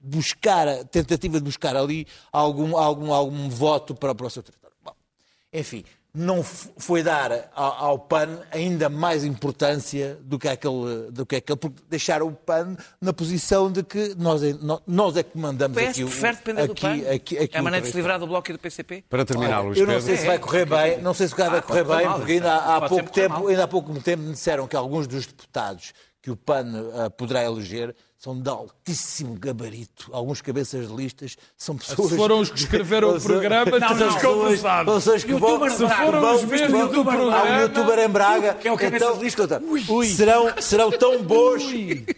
buscar, 0.00 0.84
tentativa 0.84 1.38
de 1.38 1.44
buscar 1.44 1.76
ali 1.76 2.06
algum, 2.32 2.76
algum, 2.76 3.12
algum 3.12 3.48
voto 3.48 3.94
para, 3.94 4.14
para 4.14 4.26
o 4.26 4.30
seu 4.30 4.42
território. 4.42 4.76
Bom, 4.84 4.92
enfim, 5.52 5.84
não 6.14 6.42
foi 6.42 7.02
dar 7.02 7.50
ao, 7.54 7.98
PAN 7.98 8.40
ainda 8.50 8.88
mais 8.88 9.24
importância 9.24 10.18
do 10.22 10.38
que 10.38 10.48
aquele, 10.48 11.10
do 11.10 11.24
que 11.26 11.36
aquele, 11.36 11.56
porque 11.58 11.80
deixaram 11.88 12.26
o 12.26 12.32
PAN 12.32 12.76
na 13.00 13.12
posição 13.12 13.70
de 13.70 13.82
que 13.82 14.14
nós, 14.16 14.42
é- 14.42 14.54
nó- 14.60 14.80
nós 14.86 15.16
é 15.16 15.22
que 15.22 15.36
mandamos 15.38 15.76
O 15.76 15.80
PS 15.80 15.90
aqui 15.90 16.04
o- 16.04 16.08
prefere 16.08 16.36
depender 16.36 16.66
do 16.66 16.72
aqui- 16.72 16.80
PAN? 16.82 16.92
aqui- 17.14 17.38
aqui 17.38 17.56
é 17.56 17.58
a 17.58 17.62
maneira 17.62 17.84
de 17.84 17.90
se 17.92 17.96
livrar 17.96 18.18
do 18.18 18.26
Bloco 18.26 18.50
e 18.50 18.52
do 18.54 18.58
PCP? 18.58 19.04
Para 19.08 19.24
terminar, 19.24 19.60
Luís 19.60 19.78
Eu 19.78 19.86
não 19.86 20.00
sei 20.00 20.16
se 20.16 20.26
vai 20.26 20.38
correr 20.38 20.64
bem, 20.66 21.00
não 21.02 21.14
sei 21.14 21.28
se 21.28 21.34
o 21.34 21.36
cara 21.36 21.50
vai 21.50 21.58
Ah, 21.60 21.62
correr 21.62 21.84
bem, 21.84 22.10
porque 22.12 22.32
ainda 22.32 22.54
há, 22.56 22.88
pouco 22.88 23.10
tempo, 23.10 23.46
ainda 23.48 23.64
há 23.64 23.68
pouco 23.68 24.00
tempo 24.00 24.22
me 24.22 24.32
disseram 24.32 24.66
que 24.66 24.74
alguns 24.76 25.06
dos 25.06 25.26
deputados 25.26 25.92
que 26.22 26.30
o 26.30 26.36
PAN 26.36 26.66
ah, 26.94 27.10
poderá 27.10 27.44
eleger 27.44 27.94
são 28.18 28.36
de 28.40 28.50
altíssimo 28.50 29.36
gabarito. 29.38 30.08
Alguns 30.12 30.40
cabeças 30.42 30.88
de 30.88 30.94
listas 30.94 31.36
são 31.56 31.76
pessoas... 31.76 32.10
Se 32.10 32.16
foram 32.16 32.40
os 32.40 32.50
que 32.50 32.58
escreveram 32.58 33.16
o 33.16 33.20
programa, 33.20 33.70
estamos 33.78 34.14
pessoas- 34.14 34.22
conversados. 34.22 34.94
pessoas 34.94 35.24
que 35.24 35.34
vão- 35.34 35.58
vão- 35.58 35.70
foram 35.70 36.34
os 36.34 36.40
que 36.40 36.46
mesmos 36.46 36.90
do 36.90 36.96
Há 36.98 37.00
um 37.00 37.04
programa. 37.04 37.60
youtuber 37.62 37.98
em 38.00 38.08
Braga. 38.08 38.54
Que 38.54 38.66
é 38.68 38.72
o 38.72 38.76
cabeça 38.76 39.04
então, 39.04 39.18
de 39.18 39.24
lista. 39.24 39.62
serão, 40.16 40.52
serão 40.60 40.90
tão 40.90 41.22
bons 41.22 41.62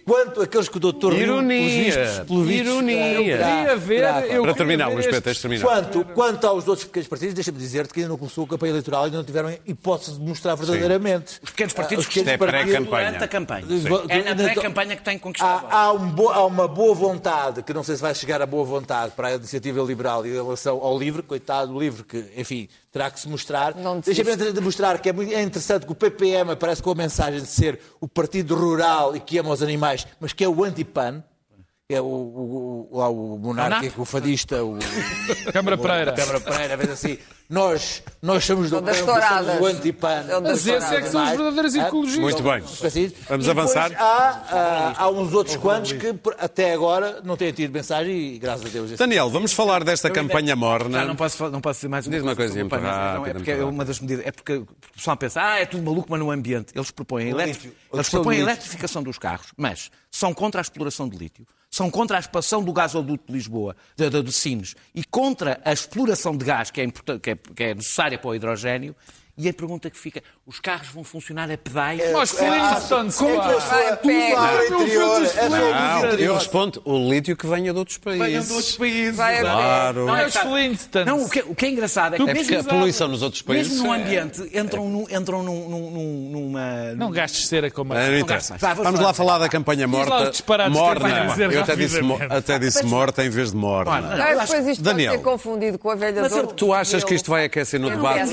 quanto 0.07 0.41
aqueles 0.41 0.69
que 0.71 0.77
o 0.79 0.81
doutor 0.81 1.13
Ironia. 1.13 2.25
pelos 2.27 2.47
vistos, 2.47 2.67
Ironia. 2.67 3.13
Eu 3.13 3.23
queria 3.39 3.77
ver, 3.77 3.97
terá- 4.01 4.27
eu 4.27 4.43
Para 4.43 4.55
terminar, 4.55 4.89
Luís 4.91 5.05
de 5.07 5.21
terminar. 5.21 5.65
Quanto, 5.67 6.05
quanto 6.15 6.47
aos 6.47 6.67
outros 6.67 6.87
pequenos 6.87 7.09
partidos, 7.09 7.35
deixa-me 7.35 7.59
dizer-te 7.59 7.93
que 7.93 8.01
ainda 8.01 8.09
não 8.09 8.17
começou 8.17 8.45
a 8.45 8.49
campanha 8.49 8.71
eleitoral 8.71 9.03
e 9.03 9.05
ainda 9.07 9.19
não 9.19 9.25
tiveram 9.25 9.55
hipótese 9.67 10.15
de 10.19 10.21
mostrar 10.21 10.55
verdadeiramente. 10.55 11.39
Os 11.43 11.51
pequenos 11.51 11.75
partidos 11.75 12.07
Ah, 12.07 12.09
que 12.09 12.19
Isto 12.21 12.29
é 12.31 12.39
pré-campanha. 12.39 13.07
durante 13.11 13.25
a 13.25 13.29
campanha. 13.29 13.67
É 14.09 14.23
na 14.25 14.35
pré-campanha 14.35 14.97
que 14.97 15.03
votos. 15.03 15.71
Há, 15.71 15.90
há, 15.91 15.93
um 15.93 16.09
bo- 16.11 16.31
há 16.31 16.45
uma 16.47 16.67
boa 16.67 16.95
vontade, 16.95 17.63
que 17.63 17.73
não 17.75 17.83
sei 17.83 17.97
se 17.97 18.03
vai 18.03 18.15
chegar 18.15 18.41
a 18.41 18.47
boa 18.47 18.65
vontade 18.65 19.13
para 19.15 19.29
a 19.29 19.35
iniciativa 19.35 19.83
liberal 19.83 20.25
em 20.25 20.33
relação 20.33 20.79
ao 20.83 20.99
livre, 20.99 21.23
coitado 21.23 21.73
do 21.73 21.79
livre, 21.81 22.03
que, 22.05 22.33
enfim, 22.37 22.69
terá 22.91 23.11
que 23.11 23.21
se 23.21 23.29
mostrar. 23.29 23.75
Deixa-me 24.07 24.37
demonstrar 24.53 24.99
que 25.01 25.09
é, 25.09 25.13
muito, 25.13 25.33
é 25.35 25.43
interessante 25.43 25.85
que 25.87 25.93
o 25.93 25.95
PPM 25.95 26.53
aparece 26.53 26.83
com 26.83 26.91
a 26.91 26.95
mensagem 26.95 27.41
de 27.41 27.47
ser 27.47 27.79
o 28.01 28.09
partido 28.09 28.55
rural 28.55 29.15
e 29.15 29.21
que 29.21 29.37
ama 29.39 29.51
os 29.51 29.63
animais, 29.63 30.07
mas 30.19 30.33
que 30.33 30.45
é 30.45 30.49
o 30.49 30.65
anti-PAN. 30.65 31.23
É 31.93 32.01
o, 32.01 32.05
o, 32.05 32.89
o, 32.93 32.99
lá 32.99 33.09
o 33.09 33.37
monárquico, 33.37 34.03
o 34.03 34.05
fadista, 34.05 34.63
o 34.65 34.79
Câmara 35.53 35.77
Pereira. 35.77 36.13
Câmara 36.13 36.41
Pereira, 36.41 36.77
vez 36.77 36.91
assim. 36.91 37.19
Nós, 37.49 38.01
nós 38.23 38.45
somos 38.45 38.71
do 38.71 38.81
PAN, 38.81 38.95
somos 38.95 39.61
o 39.61 39.67
anti-PAN. 39.67 40.25
Mas 40.41 40.65
esses 40.69 40.93
é 40.93 41.01
que 41.03 41.09
são 41.09 41.25
os 41.25 41.31
verdadeiros 41.31 41.75
Ah, 41.75 41.89
ecologistas. 41.89 42.23
Muito 42.23 42.43
bem. 42.45 43.13
Vamos 43.29 43.47
E 43.47 43.51
avançar? 43.51 43.93
Há, 43.99 44.43
ah, 44.51 44.95
há 44.97 45.11
uns 45.11 45.33
outros 45.33 45.57
quantos 45.57 45.91
que 45.91 46.15
até 46.39 46.73
agora 46.73 47.21
não 47.25 47.37
têm 47.37 47.53
tido 47.53 47.73
mensagem 47.73 48.35
e 48.35 48.39
graças 48.39 48.65
a 48.65 48.69
Deus. 48.69 48.93
Daniel, 48.93 49.29
vamos 49.31 49.53
falar 49.53 49.83
desta 49.83 50.09
campanha 50.09 50.55
morna. 50.55 51.01
Já 51.01 51.05
não 51.05 51.17
posso, 51.17 51.51
não 51.51 51.61
posso 51.61 51.79
dizer 51.79 51.89
mais 51.89 52.07
uma 52.07 52.13
Diz 52.15 52.23
uma 52.23 52.37
coisa 52.37 52.53
coisinha 52.55 52.65
sobre 52.71 52.79
o 52.79 52.81
PAN, 52.89 53.19
muito 53.19 53.19
não, 53.19 53.27
é 53.27 53.35
porque 53.35 53.51
é 53.51 53.65
uma 53.65 53.85
das 53.85 53.99
medidas. 53.99 54.27
É 54.27 54.31
porque 54.31 54.53
o 54.55 54.69
pessoal 54.95 55.17
pensa, 55.17 55.43
ah, 55.43 55.59
é 55.59 55.67
tudo 55.67 55.83
maluco, 55.83 56.07
mas 56.09 56.21
no 56.21 56.31
ambiente. 56.31 56.73
Eles 56.73 56.93
propõem, 56.93 57.27
a 57.27 57.31
eletri- 57.31 57.53
lítio. 57.55 57.73
eles 57.93 58.09
propõem 58.09 58.39
a 58.39 58.41
eletrificação 58.43 59.03
dos 59.03 59.19
carros, 59.19 59.49
mas 59.57 59.91
são 60.09 60.33
contra 60.33 60.61
a 60.61 60.63
exploração 60.63 61.09
de 61.09 61.17
lítio, 61.17 61.45
são 61.71 61.91
contra 61.91 62.17
a 62.17 62.21
expansão 62.21 62.63
do 62.63 62.73
gasoduto 62.73 63.25
de 63.27 63.33
Lisboa, 63.33 63.77
de, 63.97 64.11
de, 64.11 64.23
de 64.23 64.33
Sines, 64.33 64.75
e 64.95 65.05
contra 65.05 65.61
a 65.65 65.73
exploração 65.73 66.37
de 66.37 66.45
gás 66.45 66.71
que 66.71 66.81
é, 66.81 66.87
que 66.91 67.31
é, 67.31 67.37
que 67.37 67.63
é 67.63 67.75
necessária 67.75 68.19
para 68.19 68.31
o 68.31 68.35
hidrogênio. 68.35 68.95
E 69.43 69.49
a 69.49 69.55
pergunta 69.55 69.89
que 69.89 69.97
fica, 69.99 70.23
os 70.47 70.61
carros 70.61 70.89
vão 70.89 71.03
funcionar 71.03 71.51
a 71.51 71.57
pedais? 71.57 72.13
Nós 72.13 72.31
Flintstones, 72.31 73.19
É 73.19 73.97
tudo 73.97 74.13
interior. 74.13 74.41
filho 74.83 75.25
É 75.25 75.31
só 75.31 75.39
dos 75.39 75.49
o 75.49 75.49
Não, 75.49 76.05
eu 76.19 76.35
respondo, 76.35 76.83
o 76.85 77.11
lítio 77.11 77.35
que 77.35 77.47
venha 77.47 77.73
de 77.73 77.79
outros 77.79 77.97
países. 77.97 78.27
Venham 78.27 78.43
de 78.45 78.53
outros 78.53 78.77
países. 78.77 79.17
Vai. 79.17 79.41
Claro. 79.41 80.07
Não 80.07 80.17
é 80.17 80.27
os 80.27 80.35
está- 80.35 80.41
Flintstones. 80.47 81.07
Não, 81.07 81.23
o 81.25 81.31
que, 81.31 81.41
o 81.41 81.55
que 81.55 81.65
é 81.67 81.71
engraçado 81.71 82.15
é 82.15 82.19
que 82.19 82.31
É 82.31 82.35
porque 82.35 82.55
a 82.55 82.65
poluição 82.65 83.09
nos 83.09 83.23
outros 83.23 83.41
países. 83.41 83.73
mesmo 83.73 83.87
no 83.89 83.95
é- 83.95 83.99
ambiente 84.03 84.43
entram, 84.53 84.89
num, 84.91 85.07
entram 85.11 85.43
num, 85.43 85.69
num- 85.71 85.91
num- 85.91 86.31
numa... 86.33 86.95
Não 86.97 87.11
gastes 87.11 87.47
cera 87.49 87.71
como 87.71 87.95
Ah, 87.95 87.97
não 87.97 88.03
a... 88.05 88.09
Não 88.11 88.19
interessa. 88.19 88.57
Vamos 88.77 89.01
lá 89.01 89.15
falar 89.15 89.39
da 89.39 89.49
campanha 89.49 89.89
morta. 89.89 90.33
Morna. 90.69 91.35
Eu 91.51 91.63
até 91.63 91.77
disse, 91.77 91.99
até 92.29 92.59
disse 92.59 92.85
morta 92.85 93.25
em 93.25 93.31
vez 93.31 93.53
de 93.53 93.57
morna. 93.57 94.17
Depois 94.41 94.67
isto 94.67 94.83
Daniel. 94.83 95.13
pode 95.13 95.23
ser 95.25 95.31
confundido 95.31 95.79
com 95.79 95.89
a 95.91 95.95
velha 95.95 96.21
Mas 96.21 96.33
Tu 96.57 96.75
achas 96.75 97.03
que 97.05 97.15
isto 97.15 97.31
vai 97.31 97.47
aquecer 97.47 97.81
no 97.81 97.89
É 97.91 97.97
debate? 97.97 98.31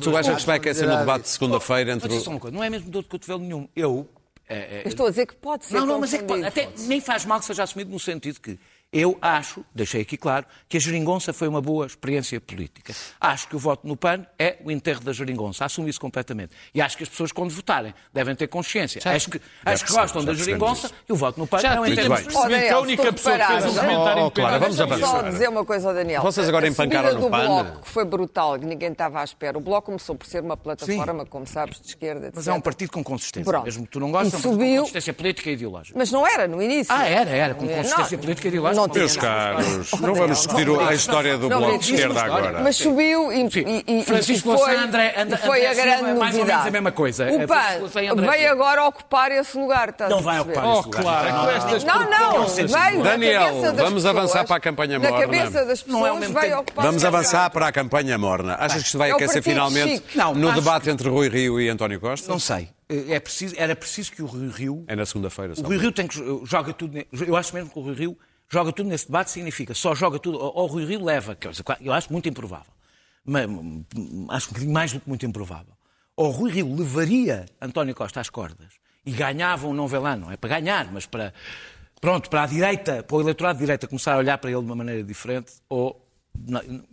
Tu 0.00 0.16
achas 0.16 0.35
que 0.36 0.40
isto 0.40 0.46
vai 0.46 0.56
aquecer 0.56 0.88
no 0.88 0.96
debate 0.96 1.22
de 1.22 1.28
segunda-feira 1.28 1.92
entre. 1.92 2.12
uma 2.28 2.40
coisa, 2.40 2.56
não 2.56 2.62
é 2.62 2.70
mesmo 2.70 2.90
dor 2.90 3.02
de 3.02 3.08
cotovelo 3.08 3.40
nenhum. 3.40 3.68
Eu. 3.74 4.08
é, 4.48 4.56
é, 4.56 4.82
Eu 4.84 4.88
estou 4.88 5.06
a 5.06 5.10
dizer 5.10 5.26
que 5.26 5.34
pode 5.34 5.66
ser 5.66 5.74
não, 5.74 5.86
não, 5.86 6.00
mas 6.00 6.14
é 6.14 6.18
que 6.18 6.24
pode, 6.24 6.44
até 6.44 6.68
nem 6.86 7.00
faz 7.00 7.24
mal 7.24 7.40
que 7.40 7.46
seja 7.46 7.62
assumido 7.62 7.90
no 7.90 7.98
sentido 7.98 8.40
que 8.40 8.58
eu 9.00 9.16
acho, 9.20 9.64
deixei 9.74 10.02
aqui 10.02 10.16
claro, 10.16 10.46
que 10.68 10.76
a 10.76 10.80
geringonça 10.80 11.32
foi 11.32 11.48
uma 11.48 11.60
boa 11.60 11.86
experiência 11.86 12.40
política. 12.40 12.94
Acho 13.20 13.48
que 13.48 13.56
o 13.56 13.58
voto 13.58 13.86
no 13.86 13.96
PAN 13.96 14.24
é 14.38 14.56
o 14.64 14.70
enterro 14.70 15.00
da 15.00 15.12
geringonça, 15.12 15.64
assumo 15.64 15.88
isso 15.88 16.00
completamente. 16.00 16.52
E 16.74 16.80
acho 16.80 16.96
que 16.96 17.02
as 17.02 17.08
pessoas, 17.08 17.32
quando 17.32 17.50
votarem, 17.50 17.94
devem 18.12 18.34
ter 18.34 18.46
consciência. 18.46 19.00
acho 19.04 19.30
que, 19.30 19.40
acho 19.64 19.84
que 19.84 19.92
gostam 19.92 20.22
já 20.22 20.26
da 20.28 20.34
geringonça 20.34 20.90
e 21.08 21.12
o 21.12 21.16
voto 21.16 21.38
no 21.38 21.46
PAN 21.46 21.58
Já 21.60 21.74
é 21.74 21.80
um 21.80 21.86
enterro 21.86 22.08
bem. 22.14 22.24
da 22.24 22.30
percebi 22.30 22.54
Olha, 22.54 22.60
que 22.62 22.68
a 22.68 22.78
única 22.80 23.12
pessoa 23.12 23.38
que 23.38 23.46
fez 23.46 23.64
um 23.64 23.74
comentário 23.74 24.22
Oh, 24.22 24.26
impecável- 24.28 24.60
vamos 24.60 24.76
Deixa-me 24.76 25.00
só 25.00 25.06
avançar. 25.16 25.30
dizer 25.30 25.48
uma 25.48 25.64
coisa 25.64 25.88
ao 25.88 25.94
Daniel. 25.94 26.22
Vocês 26.22 26.48
agora 26.48 26.66
a 26.66 26.68
empancaram 26.68 27.14
no 27.14 27.20
do 27.20 27.30
PAN. 27.30 27.46
Bloco, 27.46 27.82
que 27.82 27.88
foi 27.88 28.04
brutal, 28.04 28.58
que 28.58 28.66
ninguém 28.66 28.92
estava 28.92 29.20
à 29.20 29.24
espera. 29.24 29.56
O 29.58 29.60
Bloco 29.60 29.86
começou 29.86 30.14
por 30.16 30.26
ser 30.26 30.42
uma 30.42 30.56
plataforma, 30.56 31.24
como 31.26 31.46
sabes, 31.46 31.80
de 31.80 31.88
esquerda, 31.88 32.26
etc. 32.28 32.34
Mas 32.36 32.48
é 32.48 32.52
um 32.52 32.60
partido 32.60 32.90
com 32.92 33.04
consistência. 33.04 33.50
Pronto. 33.50 33.64
Mesmo 33.64 33.84
que 33.84 33.90
tu 33.92 34.00
não 34.00 34.10
gostes, 34.10 34.32
é 34.34 34.36
um 34.36 34.40
partido 34.40 34.50
com 34.58 34.64
subiu- 34.64 34.80
consistência 34.82 35.12
política 35.14 35.50
e 35.50 35.52
ideológica. 35.52 35.98
Mas 35.98 36.10
não 36.10 36.26
era 36.26 36.48
no 36.48 36.62
início. 36.62 36.92
Ah, 36.94 37.06
era, 37.06 37.30
era, 37.30 37.54
com 37.54 37.64
Não, 37.64 37.74
consistência 37.74 38.18
política 38.18 38.46
e 38.46 38.50
ideológica. 38.50 38.85
Tinha. 38.88 39.04
Meus 39.04 39.16
caros, 39.16 39.90
não 40.00 40.14
vamos 40.14 40.38
discutir 40.38 40.68
a 40.80 40.94
história 40.94 41.36
do 41.38 41.48
Não 41.48 41.58
Bloco 41.58 41.78
de 41.78 41.94
Esquerda 41.94 42.22
agora. 42.22 42.60
Mas 42.62 42.76
subiu 42.76 43.32
e, 43.32 43.42
e, 43.46 44.00
e, 44.00 44.04
Francisco 44.04 44.54
e 44.54 44.58
foi, 44.58 44.76
André- 44.76 45.14
André- 45.16 45.36
foi 45.38 45.66
a 45.66 45.74
grande 45.74 45.90
é 45.90 46.02
mais 46.02 46.06
ou 46.06 46.14
menos 46.16 46.36
novidade. 46.38 46.68
a 46.68 46.70
mesma 46.70 46.92
coisa. 46.92 47.24
O 47.26 47.42
É, 47.42 47.46
PAN 47.46 48.12
André 48.12 48.30
veio 48.30 48.50
agora 48.52 48.84
ocupar 48.86 49.30
esse 49.32 49.56
lugar. 49.56 49.88
estás 49.90 50.10
Não 50.10 50.20
vai 50.20 50.40
ocupar 50.40 50.64
Oh, 50.66 50.80
esse 50.80 50.88
lugar. 50.88 51.56
estas 51.56 51.84
Não, 51.84 52.10
não, 52.10 52.46
na 53.02 53.10
Daniel, 53.10 53.74
vamos 53.74 54.06
avançar 54.06 54.44
para 54.44 54.56
a 54.56 54.60
campanha 54.60 54.98
Na 54.98 55.08
morna. 55.10 55.24
cabeça 55.26 55.64
das 55.64 55.80
é 55.80 55.84
pessoas 55.84 56.28
vai 56.30 56.54
ocupar 56.54 56.84
Vamos 56.84 57.04
avançar 57.04 57.50
para 57.50 57.66
a 57.68 57.72
campanha 57.72 58.18
morna. 58.18 58.56
Achas 58.58 58.82
que 58.82 58.86
isto 58.88 58.98
vai 58.98 59.10
É 59.10 59.14
aquecer 59.14 59.42
finalmente 59.42 60.02
no 60.34 60.52
debate 60.52 60.90
entre 60.90 61.08
Rui 61.08 61.28
Rio 61.28 61.60
e 61.60 61.68
António 61.68 62.00
Costa? 62.00 62.30
Não 62.30 62.38
sei. 62.38 62.68
É 62.88 63.18
preciso, 63.18 63.54
era 63.58 63.74
preciso 63.74 64.12
que 64.12 64.22
o 64.22 64.26
Rui 64.26 64.48
Rio 64.48 64.84
É 64.86 64.94
na 64.94 65.04
segunda-feira. 65.04 65.54
O. 65.58 65.62
Rui 65.62 65.76
Rio 65.76 65.90
tem 65.90 66.06
que, 66.06 66.16
joga 66.44 66.72
tudo. 66.72 66.96
Eu 67.26 67.36
acho 67.36 67.52
mesmo 67.52 67.68
que 67.70 67.78
o 67.78 67.82
Rui 67.82 67.94
Rio 67.94 68.16
joga 68.48 68.72
tudo 68.72 68.88
nesse 68.88 69.06
debate, 69.06 69.30
significa 69.30 69.74
só 69.74 69.94
joga 69.94 70.18
tudo. 70.18 70.38
Ou 70.38 70.64
o 70.64 70.66
Rui 70.66 70.84
Rio 70.84 71.04
leva, 71.04 71.36
eu 71.80 71.92
acho 71.92 72.12
muito 72.12 72.28
improvável. 72.28 72.72
Mas, 73.24 73.46
hum, 73.48 73.84
acho 74.30 74.46
um 74.46 74.50
bocadinho 74.50 74.72
mais 74.72 74.92
do 74.92 75.00
que 75.00 75.08
muito 75.08 75.26
improvável. 75.26 75.74
Ou 76.16 76.28
o 76.28 76.30
Rui 76.30 76.50
Rio 76.50 76.74
levaria 76.74 77.46
António 77.60 77.94
Costa 77.94 78.20
às 78.20 78.30
cordas 78.30 78.74
e 79.04 79.12
ganhava 79.12 79.66
um 79.68 79.74
não 79.74 79.86
vê 79.86 79.98
não 79.98 80.30
é 80.30 80.36
para 80.36 80.60
ganhar, 80.60 80.92
mas 80.92 81.06
para. 81.06 81.32
Pronto, 82.00 82.28
para 82.28 82.42
a 82.42 82.46
direita, 82.46 83.02
para 83.02 83.16
o 83.16 83.20
eleitorado 83.20 83.58
de 83.58 83.64
direita 83.64 83.86
começar 83.86 84.14
a 84.14 84.18
olhar 84.18 84.36
para 84.36 84.50
ele 84.50 84.60
de 84.60 84.66
uma 84.66 84.76
maneira 84.76 85.02
diferente, 85.02 85.54
ou 85.68 86.06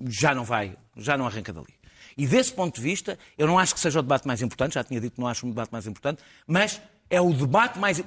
já 0.08 0.34
não 0.34 0.46
vai, 0.46 0.78
já 0.96 1.18
não 1.18 1.26
arranca 1.26 1.52
dali. 1.52 1.74
E 2.18 2.26
desse 2.26 2.54
ponto 2.54 2.76
de 2.76 2.82
vista, 2.82 3.20
eu 3.38 3.46
não 3.46 3.60
acho 3.60 3.74
que 3.74 3.80
seja 3.80 4.00
o 4.00 4.02
debate 4.02 4.26
mais 4.26 4.42
importante, 4.42 4.76
já 4.76 4.84
tinha 4.84 5.02
dito 5.02 5.16
que 5.16 5.20
não 5.20 5.28
acho 5.28 5.46
um 5.46 5.50
debate 5.50 5.72
mais 5.72 5.86
importante, 5.88 6.24
mas 6.48 6.82
é 7.14 7.22
o 7.22 7.32
debate 7.32 7.78
mais, 7.78 8.04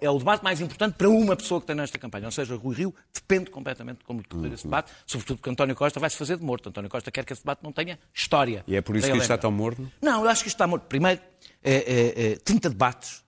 é 0.00 0.08
o 0.08 0.18
debate 0.18 0.44
mais 0.44 0.60
importante 0.60 0.94
para 0.94 1.08
uma 1.08 1.34
pessoa 1.34 1.60
que 1.60 1.66
tem 1.66 1.74
nesta 1.74 1.98
campanha. 1.98 2.26
Ou 2.26 2.30
seja, 2.30 2.54
Rui 2.54 2.76
Rio 2.76 2.94
depende 3.12 3.50
completamente 3.50 3.98
de 3.98 4.04
como 4.04 4.22
decorrer 4.22 4.52
esse 4.52 4.62
debate, 4.62 4.92
sobretudo 5.04 5.38
porque 5.38 5.50
António 5.50 5.74
Costa 5.74 5.98
vai 5.98 6.08
se 6.08 6.16
fazer 6.16 6.36
de 6.36 6.44
morto. 6.44 6.68
António 6.68 6.88
Costa 6.88 7.10
quer 7.10 7.24
que 7.24 7.32
esse 7.32 7.42
debate 7.42 7.64
não 7.64 7.72
tenha 7.72 7.98
história. 8.14 8.62
E 8.68 8.76
é 8.76 8.80
por 8.80 8.94
isso 8.94 9.08
que 9.08 9.12
isto 9.14 9.22
está 9.22 9.36
tão 9.36 9.50
morno? 9.50 9.90
Não, 10.00 10.22
eu 10.22 10.28
acho 10.30 10.42
que 10.44 10.48
isto 10.48 10.54
está 10.54 10.66
morto. 10.66 10.84
Primeiro, 10.84 11.20
é, 11.60 11.74
é, 11.74 12.32
é, 12.32 12.36
30 12.36 12.70
debates 12.70 13.24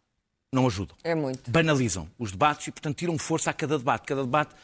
não 0.52 0.66
ajudam. 0.68 0.96
É 1.02 1.16
muito. 1.16 1.50
Banalizam 1.50 2.08
os 2.16 2.30
debates 2.30 2.68
e, 2.68 2.70
portanto, 2.70 2.96
tiram 2.96 3.18
força 3.18 3.50
a 3.50 3.52
cada 3.52 3.76
debate. 3.76 4.06
Cada 4.06 4.22
debate 4.22 4.54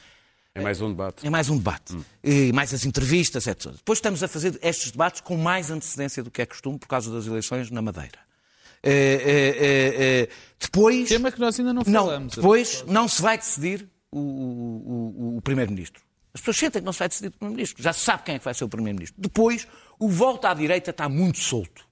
É 0.54 0.60
mais 0.60 0.80
um 0.80 0.88
debate. 0.90 1.26
é 1.26 1.30
mais 1.30 1.50
um 1.50 1.56
debate. 1.56 1.98
E 2.22 2.52
mais 2.52 2.72
as 2.72 2.84
entrevistas, 2.84 3.48
etc. 3.48 3.72
Depois 3.72 3.98
estamos 3.98 4.22
a 4.22 4.28
fazer 4.28 4.56
estes 4.62 4.92
debates 4.92 5.20
com 5.20 5.36
mais 5.36 5.68
antecedência 5.72 6.22
do 6.22 6.30
que 6.30 6.40
é 6.40 6.46
costume 6.46 6.78
por 6.78 6.86
causa 6.86 7.12
das 7.12 7.26
eleições 7.26 7.72
na 7.72 7.82
Madeira. 7.82 8.23
É, 8.84 8.92
é, 8.92 10.22
é, 10.22 10.28
depois. 10.60 11.08
Tema 11.08 11.32
que 11.32 11.40
nós 11.40 11.58
ainda 11.58 11.72
não 11.72 11.82
Não, 11.86 12.04
falamos. 12.06 12.34
depois 12.34 12.84
não 12.86 13.08
se 13.08 13.20
vai 13.22 13.38
decidir 13.38 13.88
o, 14.12 14.18
o- 14.18 15.14
o- 15.34 15.36
o 15.38 15.42
Primeiro-Ministro. 15.42 16.02
As 16.32 16.40
pessoas 16.40 16.56
sentem 16.58 16.82
que 16.82 16.86
não 16.86 16.92
se 16.92 16.98
vai 16.98 17.08
decidir 17.08 17.28
o 17.28 17.32
Primeiro-Ministro. 17.32 17.82
Já 17.82 17.92
se 17.92 18.00
sabe 18.00 18.22
quem 18.24 18.34
é 18.34 18.38
que 18.38 18.44
vai 18.44 18.54
ser 18.54 18.64
o 18.64 18.68
Primeiro-Ministro. 18.68 19.20
Depois, 19.20 19.66
o 19.98 20.08
voto 20.08 20.46
à 20.46 20.54
direita 20.54 20.90
está 20.90 21.08
muito 21.08 21.38
solto. 21.38 21.83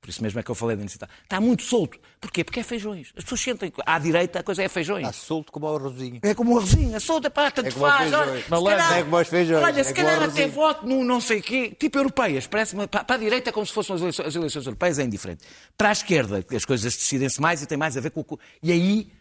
Por 0.00 0.08
isso 0.08 0.22
mesmo 0.22 0.40
é 0.40 0.42
que 0.42 0.50
eu 0.50 0.54
falei 0.54 0.76
da 0.76 0.82
necessidade. 0.82 1.12
Está 1.22 1.38
muito 1.40 1.62
solto. 1.62 1.98
Porquê? 2.18 2.42
Porque 2.42 2.60
é 2.60 2.62
feijões. 2.62 3.12
As 3.16 3.22
pessoas 3.22 3.40
sentem 3.42 3.70
que 3.70 3.82
à 3.84 3.98
direita 3.98 4.38
a 4.40 4.42
coisa 4.42 4.62
é 4.62 4.68
feijões. 4.68 5.06
Está 5.06 5.12
solto 5.12 5.52
como 5.52 5.66
o 5.66 5.76
arrozinho. 5.76 6.20
É 6.22 6.34
como 6.34 6.54
o 6.54 6.58
arrozinho, 6.58 6.96
a 6.96 7.00
solta, 7.00 7.30
pá, 7.30 7.50
tanto 7.50 7.68
É 7.68 7.70
como 7.70 7.84
o 7.84 7.88
faz. 7.88 8.10
Olha, 8.12 8.42
se 8.42 8.50
Malandro. 8.50 8.78
calhar- 8.78 8.98
É 8.98 9.02
como 9.02 9.16
os 9.18 9.28
feijões, 9.28 9.62
Olha, 9.62 9.80
é 9.80 9.84
se 9.84 9.92
o 9.92 9.94
calhar 9.94 10.22
até 10.22 10.48
voto 10.48 10.86
no 10.86 11.04
não 11.04 11.20
sei 11.20 11.42
quê, 11.42 11.76
tipo 11.78 11.98
europeias, 11.98 12.46
parece 12.46 12.74
para, 12.86 13.04
para 13.04 13.16
a 13.16 13.18
direita 13.18 13.50
é 13.50 13.52
como 13.52 13.66
se 13.66 13.72
fossem 13.74 13.94
as 13.94 14.00
eleições, 14.00 14.26
as 14.28 14.34
eleições 14.34 14.64
europeias, 14.66 14.98
é 14.98 15.02
indiferente. 15.04 15.44
Para 15.76 15.90
a 15.90 15.92
esquerda, 15.92 16.44
as 16.56 16.64
coisas 16.64 16.94
decidem-se 16.96 17.38
mais 17.40 17.60
e 17.62 17.66
tem 17.66 17.76
mais 17.76 17.94
a 17.96 18.00
ver 18.00 18.10
com 18.10 18.20
o. 18.22 18.38
E 18.62 18.72
aí, 18.72 19.12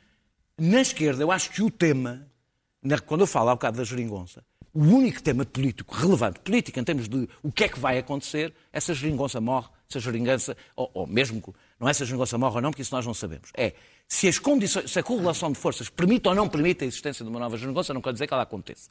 na 0.57 0.79
esquerda, 0.79 1.21
eu 1.21 1.29
acho 1.31 1.49
que 1.51 1.61
o 1.61 1.69
tema, 1.69 2.25
na- 2.81 2.99
quando 2.99 3.21
eu 3.21 3.27
falo 3.27 3.49
há 3.49 3.55
bocado 3.55 3.77
da 3.77 3.83
geringonça, 3.83 4.45
o 4.73 4.81
único 4.83 5.21
tema 5.21 5.45
político 5.45 5.95
relevante, 5.95 6.39
político 6.41 6.79
em 6.79 6.83
termos 6.83 7.07
de 7.09 7.27
o 7.41 7.51
que 7.51 7.63
é 7.63 7.69
que 7.69 7.79
vai 7.79 7.97
acontecer, 7.97 8.53
é 8.71 8.79
se 8.79 8.93
geringonça 8.93 9.41
morre, 9.41 9.67
se 9.87 9.97
a 9.97 10.01
geringonça, 10.01 10.55
ou, 10.75 10.89
ou 10.93 11.07
mesmo, 11.07 11.41
não 11.79 11.89
é 11.89 11.93
se 11.93 12.03
a 12.03 12.05
geringonça 12.05 12.37
morre 12.37 12.55
ou 12.55 12.61
não, 12.61 12.69
porque 12.71 12.81
isso 12.83 12.93
nós 12.93 13.05
não 13.05 13.13
sabemos. 13.13 13.49
É 13.57 13.73
se 14.07 14.27
as 14.27 14.37
condições, 14.39 14.91
se 14.91 14.99
a 14.99 15.03
correlação 15.03 15.51
de 15.51 15.57
forças 15.57 15.89
permite 15.89 16.27
ou 16.27 16.35
não 16.35 16.47
permite 16.49 16.83
a 16.83 16.87
existência 16.87 17.23
de 17.23 17.29
uma 17.29 17.39
nova 17.39 17.57
geringonça, 17.57 17.93
não 17.93 18.01
quer 18.01 18.13
dizer 18.13 18.27
que 18.27 18.33
ela 18.33 18.43
aconteça. 18.43 18.89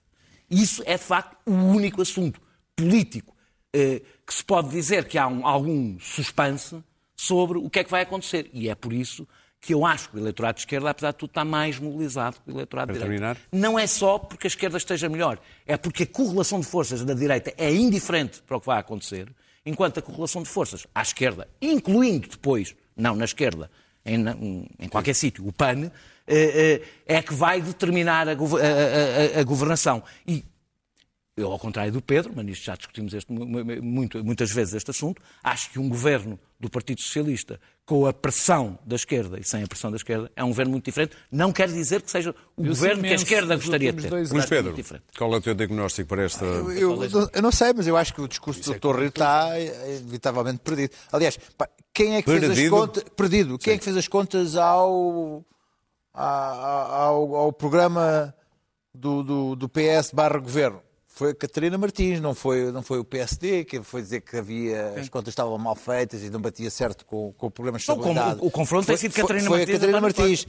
Isso 0.51 0.83
é, 0.87 0.97
de 0.97 1.05
facto, 1.05 1.37
o 1.47 1.53
único 1.53 2.01
assunto 2.03 2.41
político 2.75 3.35
eh, 3.75 4.01
que 4.27 4.33
se 4.35 4.43
pode 4.45 4.71
dizer 4.71 5.07
que 5.07 5.19
há 5.19 5.27
um- 5.29 5.47
algum 5.47 5.99
suspense 6.01 6.83
sobre 7.15 7.59
o 7.59 7.69
que 7.69 7.81
é 7.81 7.85
que 7.85 7.91
vai 7.91 8.03
acontecer. 8.03 8.49
E 8.53 8.69
é 8.69 8.75
por 8.75 8.93
isso 8.93 9.29
que 9.61 9.75
eu 9.75 9.85
acho 9.85 10.09
que 10.11 10.17
o 10.17 10.21
eleitorado 10.21 10.55
de 10.57 10.61
esquerda, 10.63 10.91
apesar 10.91 11.11
de 11.11 11.17
tudo, 11.19 11.31
está 11.31 11.45
mais 11.45 11.79
mobilizado 11.79 12.37
que 12.45 12.51
o 12.51 12.55
eleitorado 12.55 12.93
de 12.93 12.99
direita. 12.99 13.13
terminar? 13.21 13.37
Não 13.53 13.79
é 13.79 13.87
só 13.87 14.19
porque 14.19 14.47
a 14.47 14.49
esquerda 14.49 14.77
esteja 14.79 15.09
melhor, 15.09 15.39
é 15.67 15.77
porque 15.77 16.05
a 16.05 16.07
correlação 16.07 16.61
de 16.61 16.67
forças 16.67 17.05
da 17.05 17.13
direita 17.15 17.53
é 17.59 17.73
indiferente 17.75 18.41
para 18.43 18.57
o 18.57 18.61
que 18.61 18.67
vai 18.67 18.79
acontecer, 18.79 19.29
enquanto 19.67 19.99
a 19.99 20.03
correlação 20.03 20.43
de 20.43 20.49
forças 20.49 20.87
à 20.95 21.03
esquerda, 21.03 21.49
incluindo 21.61 22.29
depois, 22.29 22.75
não 22.97 23.15
na 23.17 23.25
esquerda, 23.25 23.71
em, 24.07 24.69
em 24.79 24.89
qualquer 24.89 25.15
sítio, 25.15 25.47
o 25.47 25.53
PAN, 25.53 25.91
eh, 26.27 26.81
eh, 27.07 27.17
é 27.19 27.23
que 27.23 27.35
vai 27.35 27.61
determinar 27.61 28.29
a- 28.29 28.33
a- 28.33 28.35
a- 28.35 29.41
a 29.41 29.45
governação. 29.45 30.03
E 30.27 30.45
eu, 31.41 31.51
ao 31.53 31.59
contrário 31.59 31.93
do 31.93 32.03
Pedro, 32.03 32.33
mas 32.35 32.45
nisto 32.45 32.65
já 32.65 32.75
discutimos 32.77 33.15
este 33.15 33.33
mu- 33.33 33.47
mu- 33.47 33.65
muito- 33.83 34.25
muitas 34.25 34.51
vezes 34.51 34.75
este 34.75 34.91
assunto, 34.91 35.23
acho 35.43 35.71
que 35.71 35.79
um 35.79 35.89
governo 35.89 36.39
do 36.59 36.69
Partido 36.69 37.01
Socialista 37.01 37.61
com 37.87 38.07
a 38.07 38.13
pressão 38.13 38.79
da 38.85 38.97
esquerda 38.97 39.39
e 39.39 39.45
sem 39.45 39.63
a 39.63 39.67
pressão 39.67 39.91
da 39.91 39.97
esquerda 39.97 40.31
é 40.37 40.43
um 40.45 40.49
governo 40.49 40.73
muito 40.73 40.85
diferente. 40.85 41.17
Não 41.31 41.53
quer 41.53 41.69
dizer 41.69 42.03
que 42.03 42.11
seja 42.11 42.35
o 42.57 42.63
Viu-se 42.63 42.81
governo 42.81 43.03
que 43.05 43.09
a 43.11 43.15
esquerda 43.15 43.57
gostaria 43.57 43.93
de 43.93 44.03
ter. 44.03 44.11
Luís 44.13 44.31
é 44.33 44.47
Pedro, 44.47 44.65
muito 44.65 44.77
diferente. 44.77 45.05
qual 45.17 45.33
é 45.33 45.37
o 45.37 45.41
teu 45.41 45.55
diagnóstico 45.55 46.09
para 46.09 46.23
esta... 46.25 46.45
Eu, 46.45 46.71
eu- 47.05 47.31
eu 47.33 47.43
não 47.43 47.53
sei, 47.53 47.73
mas 47.73 47.87
eu 47.87 47.97
acho 47.97 48.13
que 48.13 48.21
o 48.21 48.29
discurso 48.29 48.61
do 48.63 48.75
Dr. 48.79 48.99
Rio 48.99 49.09
está 49.09 49.59
eh, 49.59 49.99
inevitavelmente 50.01 50.59
perdido. 50.59 50.93
Aliás, 51.13 51.39
pá, 51.57 51.69
quem 51.95 52.17
é 52.17 52.23
que 52.23 52.31
fez 52.31 52.43
as 52.43 52.49
Perdido? 52.51 52.71
contas. 52.71 53.05
Perdido. 53.17 53.59
Quem 53.59 53.75
é 53.75 53.79
que 53.79 53.85
fez 53.85 53.97
as 53.97 54.09
contas 54.09 54.55
ao. 54.57 55.45
a- 56.15 57.05
ao, 57.05 57.35
ao 57.37 57.53
programa 57.53 58.35
do, 58.95 59.23
do, 59.23 59.57
do 59.57 59.69
PS 59.69 60.11
barra 60.13 60.39
governo? 60.39 60.83
Foi 61.19 61.31
a 61.33 61.35
Catarina 61.35 61.77
Martins, 61.77 62.21
não 62.21 62.33
foi, 62.33 62.71
não 62.71 62.81
foi 62.81 63.01
o 63.01 63.05
PSD, 63.05 63.65
que 63.65 63.83
foi 63.83 64.03
dizer 64.03 64.21
que 64.21 64.37
havia, 64.37 64.95
as 64.97 65.09
contas 65.09 65.33
estavam 65.33 65.59
mal 65.59 65.75
feitas 65.75 66.23
e 66.23 66.31
não 66.31 66.41
batia 66.41 66.71
certo 66.71 67.05
com, 67.05 67.33
com 67.37 67.49
o 67.49 67.51
programa 67.51 67.77
de 67.77 67.89
Não, 67.89 67.97
o 67.97 67.99
estabilidade. 67.99 68.39
o- 68.41 68.51
confronto 68.53 68.87
tem 68.87 68.97
sido 68.97 69.11
Foi- 69.13 69.23
Catarina 69.23 69.49
foi 69.49 69.59
Martins 69.59 69.73
e 69.73 69.77
a 69.77 69.81
Catarina 69.81 70.01
Martins. 70.01 70.47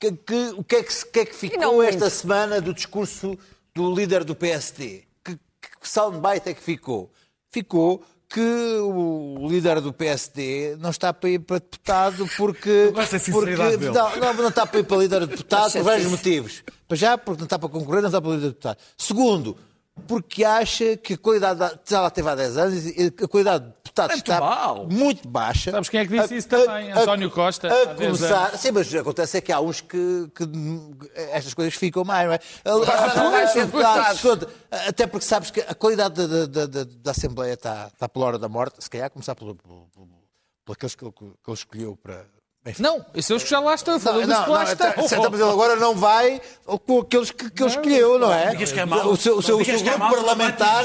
Que, 0.00 0.10
que- 0.12 0.54
o 0.56 0.64
que 0.64 0.74
é 0.76 0.82
que, 0.82 1.06
que 1.06 1.20
é 1.20 1.24
que 1.24 1.34
ficou 1.36 1.82
esta 1.84 2.10
semana 2.10 2.60
do 2.60 2.74
discurso 2.74 3.38
do 3.72 3.94
líder 3.94 4.24
do 4.24 4.34
PSD? 4.34 5.04
Que, 5.24 5.36
que 5.36 5.88
soundbite 5.88 6.48
é 6.48 6.54
que 6.54 6.62
ficou? 6.62 7.12
Ficou 7.52 8.02
que 8.28 8.40
o 8.40 9.46
líder 9.48 9.80
do 9.80 9.92
PSD 9.92 10.76
não 10.80 10.90
está 10.90 11.14
para 11.14 11.30
ir 11.30 11.38
para 11.38 11.60
deputado 11.60 12.28
porque. 12.36 12.90
porque 13.30 13.56
não, 13.86 14.16
não, 14.16 14.34
não 14.34 14.48
está 14.48 14.66
para 14.66 14.80
ir 14.80 14.84
para 14.84 14.96
líder 14.96 15.20
de 15.20 15.26
deputado 15.28 15.72
por 15.72 15.82
vários 15.82 16.10
motivos. 16.10 16.64
Para 16.88 16.96
já, 16.96 17.16
porque 17.16 17.38
não 17.38 17.44
está 17.46 17.56
para 17.58 17.68
concorrer, 17.68 18.02
não 18.02 18.08
está 18.08 18.20
para 18.20 18.30
líder 18.32 18.42
de 18.42 18.48
deputado. 18.48 18.78
Segundo, 18.98 19.56
porque 20.06 20.44
acha 20.44 20.96
que 20.96 21.14
a 21.14 21.18
qualidade. 21.18 21.58
da- 21.58 21.78
Já 21.86 22.00
lá 22.00 22.10
teve 22.10 22.28
há 22.28 22.34
10 22.34 22.56
anos 22.56 22.86
e 22.86 23.12
a 23.22 23.28
qualidade 23.28 23.64
de 23.64 23.70
deputado 23.84 24.10
É 24.10 24.14
muito 24.14 24.30
está 24.32 24.40
mal. 24.40 24.86
muito 24.88 25.28
baixa. 25.28 25.70
Sabes 25.70 25.88
quem 25.88 26.00
é 26.00 26.06
que 26.06 26.18
disse 26.20 26.36
isso 26.36 26.48
também? 26.48 26.92
António 26.92 27.30
Costa, 27.30 27.68
A, 27.68 27.82
há 27.82 27.84
10 27.94 28.18
começar. 28.18 28.56
Sim, 28.58 28.70
mas 28.72 28.94
acontece 28.94 29.38
é 29.38 29.40
que 29.40 29.50
há 29.52 29.60
uns 29.60 29.80
que, 29.80 30.30
que 30.34 30.44
estas 31.16 31.54
coisas 31.54 31.74
ficam 31.74 32.04
mais, 32.04 32.26
não 32.26 32.34
é? 32.34 32.38
Até 34.88 35.06
porque 35.06 35.24
sabes 35.24 35.50
que 35.50 35.60
a 35.60 35.74
qualidade 35.74 36.26
da, 36.26 36.46
da, 36.46 36.66
da, 36.66 36.84
da 36.84 37.10
Assembleia 37.10 37.54
está, 37.54 37.88
está 37.92 38.08
pela 38.08 38.26
hora 38.26 38.38
da 38.38 38.48
morte. 38.48 38.76
Se 38.82 38.90
calhar 38.90 39.10
começar 39.10 39.34
pelo, 39.34 39.54
pelo, 39.54 39.86
pelo, 39.94 40.08
por 40.64 40.72
aqueles 40.72 40.94
que 40.94 41.04
ele, 41.04 41.12
que 41.12 41.24
ele 41.24 41.34
escolheu 41.54 41.96
para. 41.96 42.26
Enfim. 42.68 42.82
Não, 42.82 43.04
esses 43.14 43.30
os 43.30 43.42
que 43.42 43.50
já 43.50 43.60
lá 43.60 43.74
estão. 43.74 43.98
Não, 43.98 44.12
não, 44.26 44.44
que 44.44 44.50
lá 44.50 44.64
não, 44.64 44.72
estão. 44.72 44.92
tá- 44.92 45.08
certo, 45.08 45.30
mas 45.30 45.40
ele 45.40 45.50
agora 45.50 45.76
não 45.76 45.94
vai 45.94 46.40
com 46.86 47.00
aqueles 47.00 47.30
que, 47.30 47.50
que 47.50 47.62
ele 47.62 47.70
escolheu, 47.70 48.18
não 48.18 48.32
é? 48.32 48.50
digas 48.50 48.72
que 48.72 48.80
é 48.80 48.84
mau. 48.84 49.10
O 49.10 49.16
seu, 49.16 49.38
o 49.38 49.42
seu, 49.42 49.58
o 49.58 49.64
seu 49.64 49.74
é 49.76 49.82
grupo 49.82 49.98
parlamentar, 49.98 50.84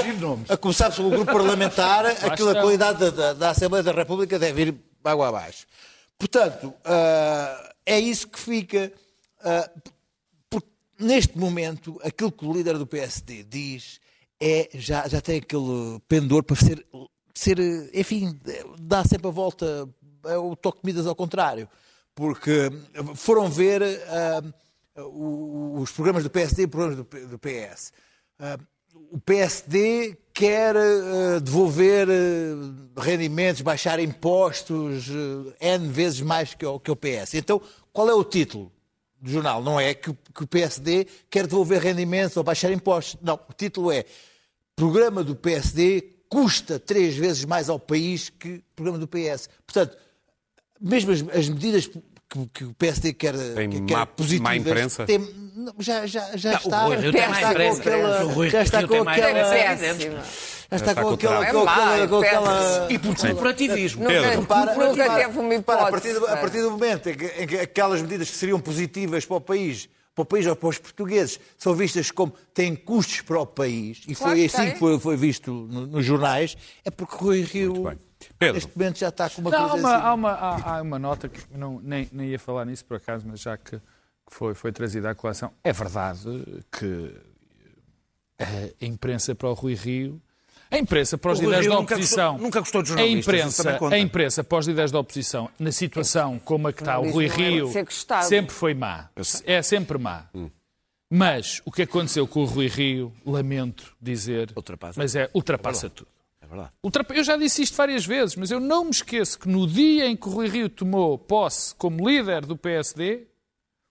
a 0.49 0.57
começar 0.57 0.91
pelo 0.91 1.09
grupo 1.09 1.31
parlamentar, 1.31 2.05
aquilo, 2.05 2.49
a 2.49 2.51
está. 2.51 2.61
qualidade 2.61 2.99
da, 2.99 3.09
da, 3.09 3.33
da 3.33 3.49
Assembleia 3.49 3.83
da 3.83 3.91
República 3.91 4.39
deve 4.39 4.61
ir 4.61 4.75
água 5.03 5.27
abaixo. 5.29 5.65
Portanto, 6.17 6.73
ah, 6.85 7.71
é 7.85 7.99
isso 7.99 8.27
que 8.27 8.39
fica. 8.39 8.91
porque 10.49 10.67
neste 10.99 11.37
momento, 11.37 11.99
aquilo 12.03 12.31
que 12.31 12.45
o 12.45 12.53
líder 12.53 12.77
do 12.77 12.87
PSD 12.87 13.43
diz 13.43 13.99
é 14.39 14.69
já, 14.73 15.07
já 15.07 15.21
tem 15.21 15.37
aquele 15.39 15.99
pendor 16.07 16.43
para 16.43 16.55
ser, 16.55 16.85
ser, 17.33 17.57
enfim, 17.93 18.39
dá 18.79 19.03
sempre 19.03 19.27
a 19.27 19.31
volta, 19.31 19.65
é 19.65 20.02
o 20.23 20.55
toque 20.55 20.79
de 20.81 20.85
Midas 20.85 21.07
ao 21.07 21.15
contrário. 21.15 21.67
Porque 22.15 22.69
foram 23.15 23.49
ver 23.49 23.81
o- 24.97 25.79
os 25.81 25.91
programas 25.91 26.23
do 26.23 26.29
PSD 26.29 26.63
e 26.63 26.67
programas 26.67 26.97
do, 26.97 27.27
do 27.27 27.39
PS. 27.39 27.91
Ah, 28.39 28.57
o 29.11 29.19
PSD 29.19 30.15
quer 30.33 30.75
ah, 30.75 31.39
devolver 31.39 32.07
rendimentos, 32.97 33.61
baixar 33.61 33.99
impostos 33.99 35.07
N 35.59 35.87
vezes 35.89 36.21
mais 36.21 36.53
que 36.53 36.65
o, 36.65 36.79
que 36.79 36.91
o 36.91 36.95
PS. 36.95 37.33
Então, 37.35 37.61
qual 37.91 38.09
é 38.09 38.13
o 38.13 38.23
título 38.23 38.71
do 39.19 39.31
jornal 39.31 39.63
não 39.63 39.79
é 39.79 39.93
que, 39.93 40.13
que 40.35 40.43
o 40.43 40.47
PSD 40.47 41.07
quer 41.29 41.47
devolver 41.47 41.81
rendimentos 41.81 42.35
ou 42.35 42.43
baixar 42.43 42.71
impostos. 42.71 43.17
Não, 43.21 43.35
o 43.49 43.53
título 43.53 43.89
é 43.91 44.03
Programa 44.75 45.23
do 45.23 45.35
PSD 45.35 46.01
custa 46.27 46.79
três 46.79 47.15
vezes 47.15 47.45
mais 47.45 47.69
ao 47.69 47.79
país 47.79 48.27
que 48.29 48.61
programa 48.75 48.97
do 48.97 49.07
PS. 49.07 49.47
Portanto, 49.65 49.95
mesmo 50.83 51.11
as, 51.11 51.23
as 51.37 51.49
medidas 51.49 51.87
que, 51.87 52.47
que 52.53 52.63
o 52.65 52.73
PSD 52.73 53.13
quer, 53.13 53.33
Tem 53.55 53.69
que 53.69 53.81
quer 53.81 53.97
má- 53.97 54.05
positivas, 54.05 54.43
má 54.43 54.55
imprensa? 54.55 55.05
tem- 55.05 55.19
não, 55.55 55.73
já, 55.79 56.05
já, 56.07 56.35
já 56.35 56.49
Não, 56.51 56.57
o 56.57 56.61
está, 56.61 56.83
Rui 56.85 56.95
Rio 56.97 57.11
já 57.11 57.19
tem 57.19 57.29
má 57.29 57.35
está 57.35 57.47
com 57.47 57.51
imprensa. 57.53 57.79
aquela, 57.81 58.23
O 58.25 58.27
Rui 58.29 58.49
já 58.49 58.61
está 58.63 58.77
Rio 58.79 58.87
com 58.87 58.93
tem 58.95 59.03
má 59.03 59.15
É 59.15 59.19
aquela, 59.19 59.45
imprensa. 59.45 59.75
péssima. 59.93 60.15
já 60.15 60.75
está 60.75 60.75
está 60.77 60.95
com 60.95 61.07
com 61.09 61.13
aquela, 61.13 61.45
com 61.45 61.59
É 61.61 61.63
má, 61.63 61.73
aquela, 61.93 62.07
com 62.07 62.23
é 62.23 62.27
aquela. 62.27 62.87
E 62.91 62.99
por 62.99 63.15
corporativismo. 63.15 64.05
Pedro. 64.07 64.39
Repara, 64.41 64.75
nunca 64.75 65.15
teve 65.15 65.39
uma 65.39 65.49
repara, 65.53 65.79
a, 65.83 65.87
hipótese. 65.89 65.91
partir 66.13 66.19
do, 66.19 66.25
a 66.33 66.37
partir 66.37 66.61
do 66.63 66.71
momento 66.71 67.09
em 67.09 67.13
que, 67.15 67.25
em 67.25 67.47
que 67.47 67.57
aquelas 67.59 68.01
medidas 68.01 68.29
que 68.31 68.35
seriam 68.35 68.59
positivas 68.59 69.25
para 69.25 69.37
o 69.37 69.41
país, 69.41 69.87
para 70.15 70.23
o 70.23 70.25
país 70.25 70.47
ou 70.47 70.55
para 70.55 70.69
os 70.69 70.79
portugueses, 70.79 71.39
são 71.57 71.75
vistas 71.75 72.09
como 72.09 72.33
têm 72.53 72.75
custos 72.75 73.21
para 73.21 73.39
o 73.39 73.45
país, 73.45 74.01
e 74.07 74.15
Claro 74.15 74.33
foi 74.35 74.45
assim 74.45 74.71
que 74.71 74.79
foi, 74.79 74.99
foi 74.99 75.15
visto 75.15 75.51
no- 75.51 75.85
nos 75.87 76.03
jornais, 76.05 76.57
é 76.83 76.89
porque 76.89 77.15
Rui 77.15 77.41
Rio. 77.41 77.73
Pedro. 78.45 78.53
neste 78.55 78.77
momento, 78.77 78.99
já 78.99 79.09
está 79.09 79.29
com 79.29 79.41
uma 79.41 79.51
Não, 79.51 79.57
há, 79.65 79.69
coisa 79.69 79.83
uma, 79.87 79.95
assim. 79.95 80.05
há, 80.05 80.13
uma, 80.13 80.31
há, 80.31 80.77
há 80.77 80.81
uma 80.81 80.99
nota 80.99 81.29
que 81.29 81.39
eu 81.51 81.57
não, 81.57 81.79
nem, 81.81 82.09
nem 82.11 82.27
ia 82.29 82.39
falar 82.39 82.65
nisso 82.65 82.85
por 82.85 82.97
acaso, 82.97 83.25
mas 83.27 83.39
já 83.39 83.57
que, 83.57 83.77
que 83.77 83.81
foi, 84.29 84.53
foi 84.53 84.71
trazida 84.71 85.09
à 85.09 85.15
colação, 85.15 85.51
é 85.63 85.71
verdade 85.73 86.63
que 86.71 87.15
a 88.39 88.85
imprensa 88.85 89.33
para 89.35 89.49
o 89.49 89.53
Rui 89.53 89.73
Rio, 89.75 90.21
a 90.69 90.77
imprensa 90.77 91.17
para 91.17 91.31
os 91.31 91.39
líderes 91.39 91.67
da 91.67 91.77
oposição, 91.79 92.31
gostou- 92.31 92.43
nunca 92.45 92.59
gostou 92.59 92.81
de 92.81 92.87
a 92.91 92.95
jornalistas, 92.95 93.33
isso 93.35 93.61
imprensa, 93.61 93.95
a 93.95 93.99
imprensa 93.99 94.43
para 94.43 94.57
os 94.57 94.67
líderes 94.67 94.91
da 94.91 94.99
oposição, 94.99 95.49
na 95.59 95.71
situação 95.71 96.39
como 96.39 96.67
a 96.67 96.73
que 96.73 96.81
está 96.81 96.99
o 96.99 97.09
Rui 97.11 97.25
é 97.25 97.29
Rio, 97.29 97.71
sempre 98.23 98.53
foi 98.53 98.73
má. 98.73 99.09
É 99.45 99.61
sempre 99.61 99.97
má. 99.99 100.25
Mas 101.09 101.61
o 101.63 101.71
que 101.71 101.83
aconteceu 101.83 102.27
com 102.27 102.41
o 102.41 102.45
Rui 102.45 102.67
Rio, 102.67 103.13
lamento 103.23 103.95
dizer, 104.01 104.51
Ultrapassa. 104.55 104.99
mas 104.99 105.15
é 105.15 105.29
ultrapassa 105.31 105.87
tudo. 105.89 106.07
Verdade. 106.53 106.71
Eu 107.17 107.23
já 107.23 107.35
disse 107.35 107.63
isto 107.63 107.75
várias 107.75 108.05
vezes, 108.05 108.35
mas 108.35 108.51
eu 108.51 108.59
não 108.59 108.85
me 108.85 108.91
esqueço 108.91 109.39
que 109.39 109.49
no 109.49 109.67
dia 109.67 110.05
em 110.05 110.15
que 110.15 110.27
o 110.27 110.31
Rui 110.31 110.47
Rio 110.47 110.69
tomou 110.69 111.17
posse 111.17 111.73
como 111.73 112.07
líder 112.07 112.45
do 112.45 112.55
PSD, 112.55 113.27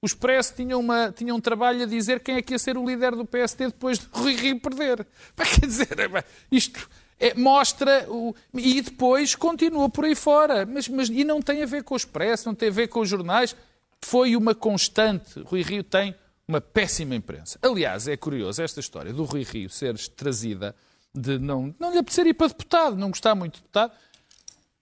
o 0.00 0.06
Expresso 0.06 0.54
tinha, 0.54 0.78
uma, 0.78 1.10
tinha 1.10 1.34
um 1.34 1.40
trabalho 1.40 1.82
a 1.82 1.86
dizer 1.86 2.20
quem 2.20 2.36
é 2.36 2.42
que 2.42 2.54
ia 2.54 2.58
ser 2.58 2.78
o 2.78 2.86
líder 2.86 3.16
do 3.16 3.24
PSD 3.24 3.66
depois 3.66 3.98
de 3.98 4.06
Rui 4.12 4.34
Rio 4.34 4.60
perder. 4.60 5.04
Pá, 5.34 5.44
Quer 5.44 5.66
dizer, 5.66 5.98
é, 5.98 6.24
isto 6.50 6.88
é- 7.18 7.34
mostra. 7.34 8.06
O, 8.08 8.34
e 8.54 8.80
depois 8.80 9.34
continua 9.34 9.88
por 9.90 10.04
aí 10.04 10.14
fora. 10.14 10.64
Mas, 10.64 10.88
mas, 10.88 11.08
e 11.08 11.24
não 11.24 11.42
tem 11.42 11.62
a 11.62 11.66
ver 11.66 11.82
com 11.82 11.94
o 11.94 11.96
Expresso, 11.96 12.48
não 12.48 12.54
tem 12.54 12.68
a 12.68 12.72
ver 12.72 12.88
com 12.88 13.00
os 13.00 13.08
jornais. 13.08 13.56
Foi 14.00 14.36
uma 14.36 14.54
constante. 14.54 15.40
Rui 15.40 15.62
Rio 15.62 15.82
tem 15.82 16.14
uma 16.46 16.60
péssima 16.60 17.14
imprensa. 17.14 17.58
Aliás, 17.62 18.06
é 18.06 18.16
curioso 18.16 18.62
esta 18.62 18.80
história 18.80 19.12
do 19.12 19.24
Rui 19.24 19.42
Rio 19.42 19.68
ser 19.70 19.96
trazida 20.10 20.74
de 21.14 21.38
não, 21.38 21.74
não 21.78 21.92
lhe 21.92 21.98
apetecer 21.98 22.26
ir 22.26 22.34
para 22.34 22.48
deputado, 22.48 22.96
não 22.96 23.08
gostar 23.10 23.34
muito 23.34 23.54
de 23.56 23.60
deputado. 23.60 23.92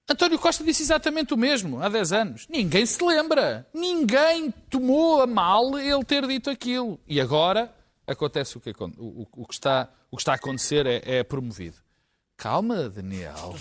António 0.09 0.39
Costa 0.39 0.65
disse 0.65 0.83
exatamente 0.83 1.33
o 1.33 1.37
mesmo 1.37 1.81
há 1.81 1.89
10 1.89 2.13
anos. 2.13 2.47
Ninguém 2.49 2.85
se 2.85 3.03
lembra. 3.05 3.67
Ninguém 3.73 4.51
tomou 4.69 5.23
a 5.23 5.27
mal 5.27 5.79
ele 5.79 6.05
ter 6.05 6.27
dito 6.27 6.51
aquilo. 6.51 6.99
E 7.07 7.21
agora 7.21 7.73
acontece 8.07 8.57
o 8.57 8.61
que, 8.61 8.71
o, 8.71 8.85
o- 8.99 9.29
o 9.33 9.47
que, 9.47 9.55
está, 9.55 9.89
o 10.11 10.17
que 10.17 10.23
está 10.23 10.33
a 10.33 10.35
acontecer 10.35 10.85
é, 10.85 11.01
é 11.19 11.23
promovido. 11.23 11.77
Calma, 12.37 12.89
Daniel. 12.89 13.55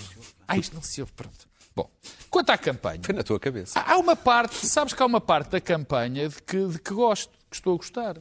Ah, 0.47 0.57
isto 0.57 0.74
não 0.74 0.82
se 0.82 1.01
ouve. 1.01 1.13
Pronto. 1.13 1.47
Bom, 1.76 1.88
quanto 2.32 2.49
à 2.49 2.57
campanha. 2.57 3.01
Foi 3.03 3.13
na 3.13 3.22
tua 3.24 3.39
cabeça. 3.39 3.80
Há 3.80 3.97
uma 3.97 4.15
parte, 4.15 4.65
sabes 4.65 4.93
que 4.93 5.03
há 5.03 5.05
uma 5.05 5.22
parte 5.22 5.51
da 5.51 5.61
campanha 5.61 6.28
de 6.30 6.41
que, 6.41 6.65
de 6.65 6.80
que 6.80 6.93
gosto, 6.93 7.32
que 7.49 7.55
estou 7.57 7.76
a 7.76 7.78
gostar. 7.78 8.17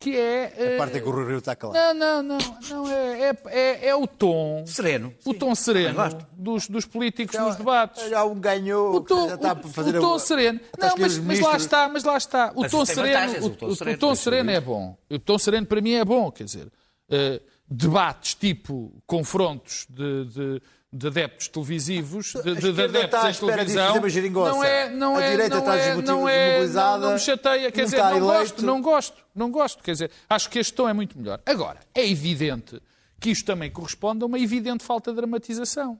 Que 0.00 0.16
é. 0.16 0.52
eh, 0.56 0.74
A 0.76 0.78
parte 0.78 0.98
em 0.98 1.02
que 1.02 1.08
o 1.08 1.10
Rui 1.10 1.26
Rio 1.26 1.38
está 1.38 1.56
calado. 1.56 1.76
Não, 1.98 2.22
não, 2.22 2.22
não. 2.22 2.38
não 2.70 2.88
é, 2.88 3.30
é, 3.30 3.36
é, 3.46 3.88
é 3.88 3.96
o 3.96 4.06
tom. 4.06 4.64
Sereno. 4.64 5.12
O 5.24 5.34
tom 5.34 5.52
sereno 5.56 5.98
dos, 6.32 6.68
dos 6.68 6.84
políticos 6.86 7.36
nos 7.38 7.56
debates. 7.56 8.08
Já 8.08 8.24
um 8.24 8.38
ganhou, 8.38 8.94
O 8.94 9.00
tom, 9.00 9.28
já 9.28 9.34
está 9.34 9.50
a 9.50 9.54
o- 9.54 9.68
fazer 9.68 9.96
o 9.96 10.00
tom 10.00 10.14
a- 10.14 10.18
sereno. 10.20 10.60
Não, 10.78 10.94
mas, 10.96 11.18
mas 11.18 11.40
lá 11.40 11.56
está, 11.56 11.88
mas 11.88 12.04
lá 12.04 12.16
está. 12.16 12.52
O 12.54 12.60
Mas 12.60 12.70
tom 12.70 12.84
sereno, 12.86 13.32
o, 13.42 13.46
o 13.92 13.96
tom 13.98 14.14
sereno 14.14 14.50
é 14.52 14.60
bom. 14.60 14.96
O 15.10 15.18
tom 15.18 15.36
sereno 15.38 15.66
para 15.66 15.80
mim 15.80 15.92
é 15.94 16.04
bom, 16.04 16.30
quer 16.30 16.44
dizer, 16.44 16.70
eh, 17.10 17.40
debates 17.68 18.34
tipo 18.36 19.02
confrontos 19.04 19.84
de, 19.90 20.62
de, 20.92 20.98
de 20.98 21.06
adeptos 21.06 21.48
televisivos, 21.48 22.32
de, 22.32 22.54
de, 22.54 22.72
de 22.72 22.82
adeptos 22.82 23.24
à 23.24 23.30
em 23.30 23.34
televisão, 23.34 24.00
não 24.32 24.64
é, 24.64 24.90
não 24.90 25.16
A 25.16 25.22
é, 25.22 25.30
direita 25.30 25.54
não 25.56 25.60
está 25.60 25.76
é, 25.76 25.94
não 25.96 26.28
é, 26.28 26.66
não, 26.66 26.98
não 26.98 27.12
me 27.12 27.18
chateia, 27.18 27.70
quer 27.70 27.84
dizer, 27.84 27.98
não 27.98 28.10
eleito. 28.10 28.26
gosto, 28.26 28.62
não 28.66 28.80
gosto, 28.82 29.24
não 29.34 29.50
gosto, 29.50 29.82
quer 29.82 29.92
dizer, 29.92 30.10
acho 30.28 30.48
que 30.50 30.58
este 30.58 30.72
tom 30.74 30.88
é 30.88 30.92
muito 30.92 31.18
melhor. 31.18 31.40
Agora, 31.44 31.80
é 31.94 32.08
evidente 32.08 32.80
que 33.20 33.30
isto 33.30 33.44
também 33.44 33.70
corresponde 33.70 34.22
a 34.22 34.26
uma 34.26 34.38
evidente 34.38 34.84
falta 34.84 35.10
de 35.10 35.16
dramatização. 35.16 35.98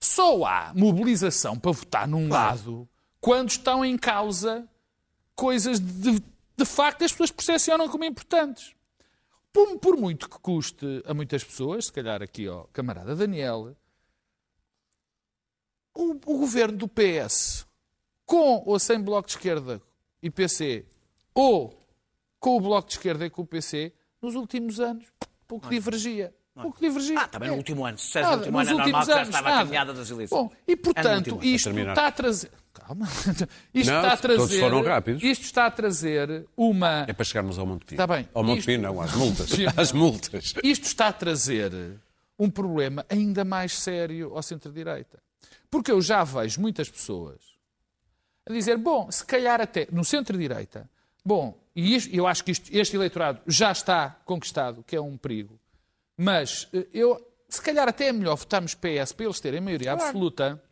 Só 0.00 0.44
há 0.44 0.72
mobilização 0.74 1.58
para 1.58 1.70
votar 1.70 2.08
num 2.08 2.28
lado 2.28 2.88
quando 3.20 3.50
estão 3.50 3.84
em 3.84 3.96
causa 3.96 4.66
coisas 5.34 5.78
de, 5.78 6.20
de 6.56 6.64
facto 6.64 7.04
as 7.04 7.12
pessoas 7.12 7.30
percepcionam 7.30 7.88
como 7.88 8.04
importantes. 8.04 8.74
Por, 9.52 9.78
por 9.78 9.96
muito 9.96 10.28
que 10.28 10.38
custe 10.40 11.02
a 11.06 11.14
muitas 11.14 11.44
pessoas, 11.44 11.86
se 11.86 11.92
calhar 11.92 12.22
aqui 12.22 12.48
ao 12.48 12.64
camarada 12.72 13.14
Daniel, 13.14 13.76
o, 15.94 16.12
o 16.12 16.38
governo 16.38 16.76
do 16.78 16.88
PS, 16.88 17.66
com 18.24 18.62
ou 18.66 18.78
sem 18.78 19.00
Bloco 19.00 19.28
de 19.28 19.34
Esquerda 19.34 19.80
e 20.22 20.30
PC, 20.30 20.86
ou 21.34 21.78
com 22.38 22.56
o 22.56 22.60
Bloco 22.60 22.88
de 22.88 22.94
Esquerda 22.94 23.26
e 23.26 23.30
com 23.30 23.42
o 23.42 23.46
PC, 23.46 23.92
nos 24.20 24.34
últimos 24.34 24.80
anos, 24.80 25.04
pouco 25.46 25.68
divergia. 25.68 26.34
Pouco 26.54 26.78
divergia. 26.78 27.18
Ah, 27.18 27.26
também 27.28 27.48
no 27.48 27.54
É. 27.54 27.58
último 27.58 27.86
ano. 27.86 27.96
Se 27.96 28.06
dissesse 28.08 28.24
no 28.24 28.30
Nada, 28.30 28.40
último 28.42 28.58
ano 28.58 28.68
é 28.68 28.72
normal 28.74 29.00
que 29.00 29.06
já 29.06 29.14
anos, 29.16 29.28
estava 29.28 29.48
nada. 29.48 29.56
a 29.60 29.64
caminhada 29.64 29.94
das 29.94 30.10
eleições. 30.10 30.38
Bom, 30.38 30.52
e 30.68 30.76
portanto, 30.76 31.34
ano. 31.36 31.44
isto 31.44 31.70
está 31.70 32.06
a 32.06 32.12
trazer. 32.12 32.50
Calma. 32.74 33.06
Isto 33.74 33.90
Não, 33.90 34.00
está 34.00 34.12
a 34.12 34.16
trazer. 34.16 34.38
todos 34.38 34.58
foram 34.58 34.82
rápidos. 34.82 35.22
Isto 35.22 35.44
está 35.44 35.66
a 35.66 35.70
trazer 35.70 36.46
uma. 36.56 37.04
É 37.08 37.12
para 37.12 37.24
chegarmos 37.24 37.58
ao 37.58 37.66
Monte 37.66 37.84
Pio. 37.86 37.94
Está 37.94 38.06
bem. 38.06 38.28
Ao 38.34 38.42
Monte 38.42 38.58
Isto- 38.60 38.66
Pio, 38.66 38.80
não, 38.82 39.00
às 39.00 39.12
multas. 39.14 39.50
Às 39.76 39.92
multas. 39.92 40.54
Isto 40.62 40.84
está 40.86 41.08
a 41.08 41.12
trazer 41.12 41.72
um 42.38 42.50
problema 42.50 43.04
ainda 43.10 43.44
mais 43.44 43.78
sério 43.78 44.34
ao 44.34 44.42
centro-direita. 44.42 45.22
Porque 45.72 45.90
eu 45.90 46.02
já 46.02 46.22
vejo 46.22 46.60
muitas 46.60 46.90
pessoas 46.90 47.40
a 48.46 48.52
dizer, 48.52 48.76
bom, 48.76 49.10
se 49.10 49.24
calhar 49.24 49.58
até 49.60 49.88
no 49.90 50.04
centro-direita, 50.04 50.88
bom, 51.24 51.58
e 51.74 51.96
isto- 51.96 52.14
eu 52.14 52.26
acho 52.26 52.44
que 52.44 52.50
isto- 52.50 52.68
este 52.70 52.94
eleitorado 52.94 53.40
já 53.46 53.72
está 53.72 54.10
conquistado, 54.26 54.84
que 54.86 54.94
é 54.94 55.00
um 55.00 55.16
perigo, 55.16 55.58
mas 56.16 56.68
eh, 56.74 56.86
eu, 56.92 57.26
se 57.48 57.62
calhar 57.62 57.88
até 57.88 58.08
é 58.08 58.12
melhor 58.12 58.36
votarmos 58.36 58.74
PS 58.74 59.12
para 59.14 59.24
eles 59.24 59.40
terem 59.40 59.60
maioria 59.62 59.92
absoluta, 59.94 60.62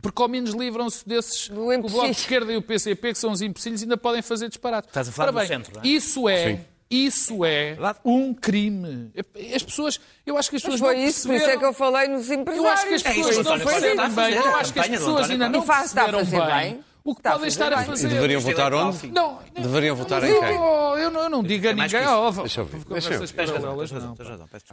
porque 0.00 0.22
ao 0.22 0.28
menos 0.28 0.52
livram-se 0.52 1.06
desses, 1.08 1.48
Do 1.48 1.66
o 1.66 1.80
Bloco 1.82 2.04
de 2.06 2.10
Esquerda 2.12 2.52
e 2.52 2.56
o 2.56 2.62
PCP, 2.62 3.12
que 3.12 3.18
são 3.18 3.32
os 3.32 3.42
empecilhos, 3.42 3.82
ainda 3.82 3.96
podem 3.96 4.22
fazer 4.22 4.48
disparate. 4.48 4.86
Estás 4.88 5.08
a 5.08 5.12
falar 5.12 5.24
Ora 5.30 5.32
do 5.32 5.38
bem, 5.40 5.48
centro, 5.48 5.74
não 5.74 5.82
é? 5.82 5.86
Isso 5.88 6.28
é, 6.28 6.56
Sim. 6.56 6.64
Isso 6.90 7.44
é 7.44 7.76
um 8.04 8.34
crime. 8.34 9.12
As 9.54 9.62
pessoas, 9.62 10.00
eu 10.26 10.36
acho 10.36 10.50
que 10.50 10.56
as 10.56 10.62
Mas 10.64 10.72
pessoas 10.72 10.80
foi 10.80 11.00
não 11.00 11.08
isso, 11.08 11.28
por 11.28 11.34
isso 11.34 11.44
é 11.44 11.46
perceberam- 11.46 11.60
que 11.60 11.64
eu 11.66 11.72
falei 11.72 12.08
nos 12.08 12.30
empresários. 12.30 12.64
eu 12.64 12.68
acho 12.72 12.86
que 12.88 12.94
as 12.94 13.04
É 13.06 13.10
isso 13.10 13.28
pessoas 13.28 13.36
o 13.36 13.42
não 13.50 13.58
perceberam 13.64 14.02
a 14.02 14.06
bem. 14.08 14.14
fazer, 14.14 14.36
Eu 14.36 14.56
acho 14.56 14.72
que 14.72 14.80
as 14.80 14.88
pessoas 14.88 15.08
António 15.08 15.32
ainda 15.32 15.48
não 15.48 15.60
a 15.60 15.66
perceberam 15.66 16.18
fazer 16.18 16.46
bem 16.46 16.84
o 17.02 17.14
que 17.14 17.20
Está 17.20 17.30
a 17.30 17.32
podem 17.32 17.50
fazer 17.50 17.64
estar 17.64 17.72
a 17.72 17.76
bem. 17.76 17.84
E 17.84 17.88
fazer. 17.88 18.08
deveriam 18.08 18.40
é 18.40 18.44
votar 18.44 18.74
onde? 18.74 19.06
Não, 19.08 19.38
Deveriam 19.58 19.96
votar 19.96 20.22
em 20.24 20.28
eu, 20.28 20.40
quem? 20.40 20.48
eu 20.54 21.10
não, 21.10 21.20
eu 21.22 21.30
não 21.30 21.42
digo 21.42 21.68
a 21.68 21.72
ninguém, 21.72 22.06
ó, 22.06 22.30
Deixa 22.30 22.60
eu 22.60 22.64
ver, 22.66 22.84
conversas 22.84 23.18
deixa 23.18 23.40
eu 23.42 23.46
ver. 23.46 23.52
Paralelas, 23.60 23.90
não. 23.92 24.14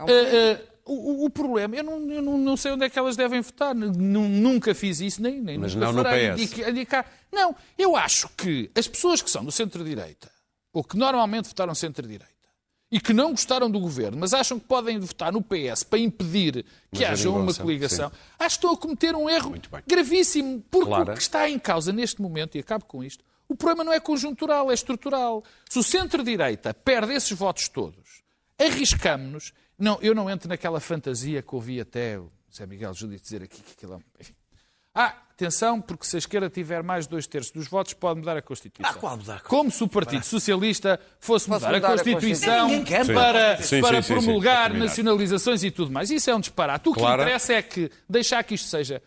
Eh, 0.06 0.12
eh, 0.12 0.60
o, 0.84 1.24
o 1.26 1.30
problema, 1.30 1.74
eu 1.76 1.84
não, 1.84 2.10
eu 2.10 2.20
não- 2.22 2.36
não 2.38 2.56
sei 2.56 2.72
onde 2.72 2.84
é 2.84 2.90
que 2.90 2.98
elas 2.98 3.16
devem 3.16 3.40
votar. 3.40 3.74
Nunca 3.74 4.74
fiz 4.74 5.00
isso, 5.00 5.22
nem, 5.22 5.40
nem 5.40 5.56
Mas 5.58 5.74
nunca 5.74 5.86
não 5.92 6.02
no. 6.02 6.04
PS. 6.04 7.04
Não, 7.32 7.54
eu 7.78 7.96
acho 7.96 8.28
que 8.36 8.70
as 8.74 8.86
pessoas 8.88 9.22
que 9.22 9.30
são 9.30 9.44
do 9.44 9.50
centro-direita, 9.52 10.30
ou 10.72 10.84
que 10.84 10.96
normalmente 10.96 11.48
votaram 11.48 11.74
centro-direita, 11.74 12.38
e 12.90 13.00
que 13.00 13.12
não 13.12 13.32
gostaram 13.32 13.70
do 13.70 13.78
governo, 13.78 14.16
mas 14.18 14.32
acham 14.32 14.58
que 14.58 14.66
podem 14.66 14.98
votar 14.98 15.30
no 15.32 15.42
PS 15.42 15.82
para 15.82 15.98
impedir 15.98 16.64
que 16.90 17.04
Uma 17.04 17.12
haja 17.12 17.30
uma 17.30 17.54
coligação, 17.54 18.08
sim. 18.08 18.16
acho 18.38 18.58
que 18.58 18.66
estão 18.66 18.72
a 18.72 18.76
cometer 18.76 19.14
um 19.14 19.28
erro 19.28 19.54
gravíssimo. 19.86 20.64
Porque 20.70 20.86
Clara. 20.86 21.12
o 21.12 21.16
que 21.16 21.20
está 21.20 21.48
em 21.50 21.58
causa 21.58 21.92
neste 21.92 22.22
momento, 22.22 22.56
e 22.56 22.60
acabo 22.60 22.86
com 22.86 23.04
isto, 23.04 23.22
o 23.46 23.54
problema 23.54 23.84
não 23.84 23.92
é 23.92 24.00
conjuntural, 24.00 24.70
é 24.70 24.74
estrutural. 24.74 25.44
Se 25.68 25.78
o 25.78 25.82
centro-direita 25.82 26.72
perde 26.72 27.12
esses 27.12 27.32
votos 27.32 27.68
todos, 27.68 28.22
arriscamos-nos. 28.58 29.52
Não, 29.78 29.98
eu 30.00 30.14
não 30.14 30.28
entro 30.28 30.48
naquela 30.48 30.80
fantasia 30.80 31.42
que 31.42 31.54
ouvi 31.54 31.80
até 31.80 32.18
o 32.18 32.30
Zé 32.54 32.66
Miguel 32.66 32.92
Júdice 32.94 33.22
dizer 33.22 33.42
aqui 33.42 33.62
que 33.62 33.72
aquilo 33.72 33.94
é. 33.94 33.96
um-. 33.96 34.02
Ah, 34.94 35.14
atenção, 35.38 35.80
porque 35.80 36.04
se 36.04 36.16
a 36.16 36.18
esquerda 36.18 36.50
tiver 36.50 36.82
mais 36.82 37.04
de 37.04 37.10
dois 37.10 37.24
terços 37.24 37.52
dos 37.52 37.68
votos, 37.68 37.92
pode 37.92 38.18
mudar 38.18 38.36
a 38.36 38.42
Constituição. 38.42 38.92
Ah, 38.92 38.98
qual 38.98 39.16
mudar? 39.16 39.40
Como 39.42 39.70
se 39.70 39.84
o 39.84 39.88
Partido 39.88 40.24
Socialista 40.24 40.98
fosse 41.20 41.48
mudar, 41.48 41.72
mudar 41.72 41.88
a 41.88 41.94
a 41.94 41.96
Constituição 41.96 42.84
quer. 42.84 43.06
Sim. 43.06 43.14
para, 43.14 43.62
Sim, 43.62 43.80
para 43.80 44.02
sim, 44.02 44.08
sim, 44.08 44.14
promulgar 44.14 44.74
nacionalizações 44.74 45.62
e 45.62 45.70
tudo 45.70 45.92
mais. 45.92 46.10
Isso 46.10 46.28
é 46.28 46.34
um 46.34 46.40
disparate. 46.40 46.88
O 46.88 46.92
que 46.92 46.98
Clara. 46.98 47.22
interessa 47.22 47.52
é 47.52 47.62
que 47.62 47.88
deixar 48.08 48.42
que 48.42 48.56
isto 48.56 48.68
seja, 48.68 49.00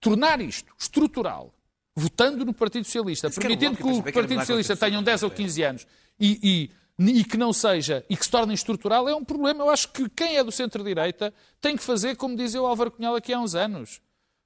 tornar 0.00 0.40
isto 0.40 0.72
estrutural, 0.78 1.52
votando 1.96 2.44
no 2.44 2.54
Partido 2.54 2.84
Socialista, 2.84 3.28
permitindo 3.28 3.76
que 3.76 3.82
o 3.82 4.02
que 4.02 4.08
era 4.08 4.12
Partido 4.12 4.38
a 4.38 4.42
Socialista 4.42 4.74
Constituição. 4.74 4.88
tenham 4.88 5.02
10 5.02 5.22
ou 5.24 5.30
15 5.30 5.62
anos 5.64 5.86
e, 6.20 6.70
e, 7.00 7.18
e 7.18 7.24
que 7.24 7.36
não 7.36 7.52
seja, 7.52 8.04
e 8.08 8.16
que 8.16 8.24
se 8.24 8.30
torne 8.30 8.54
estrutural, 8.54 9.08
é 9.08 9.16
um 9.16 9.24
problema. 9.24 9.64
Eu 9.64 9.70
acho 9.70 9.88
que 9.88 10.08
quem 10.08 10.36
é 10.36 10.44
do 10.44 10.52
centro-direita 10.52 11.34
tem 11.60 11.76
que 11.76 11.82
fazer, 11.82 12.14
como 12.14 12.36
dizia 12.36 12.62
o 12.62 12.66
Álvaro 12.66 12.92
Cunhal 12.92 13.16
aqui 13.16 13.32
há 13.32 13.40
uns 13.40 13.56
anos, 13.56 14.00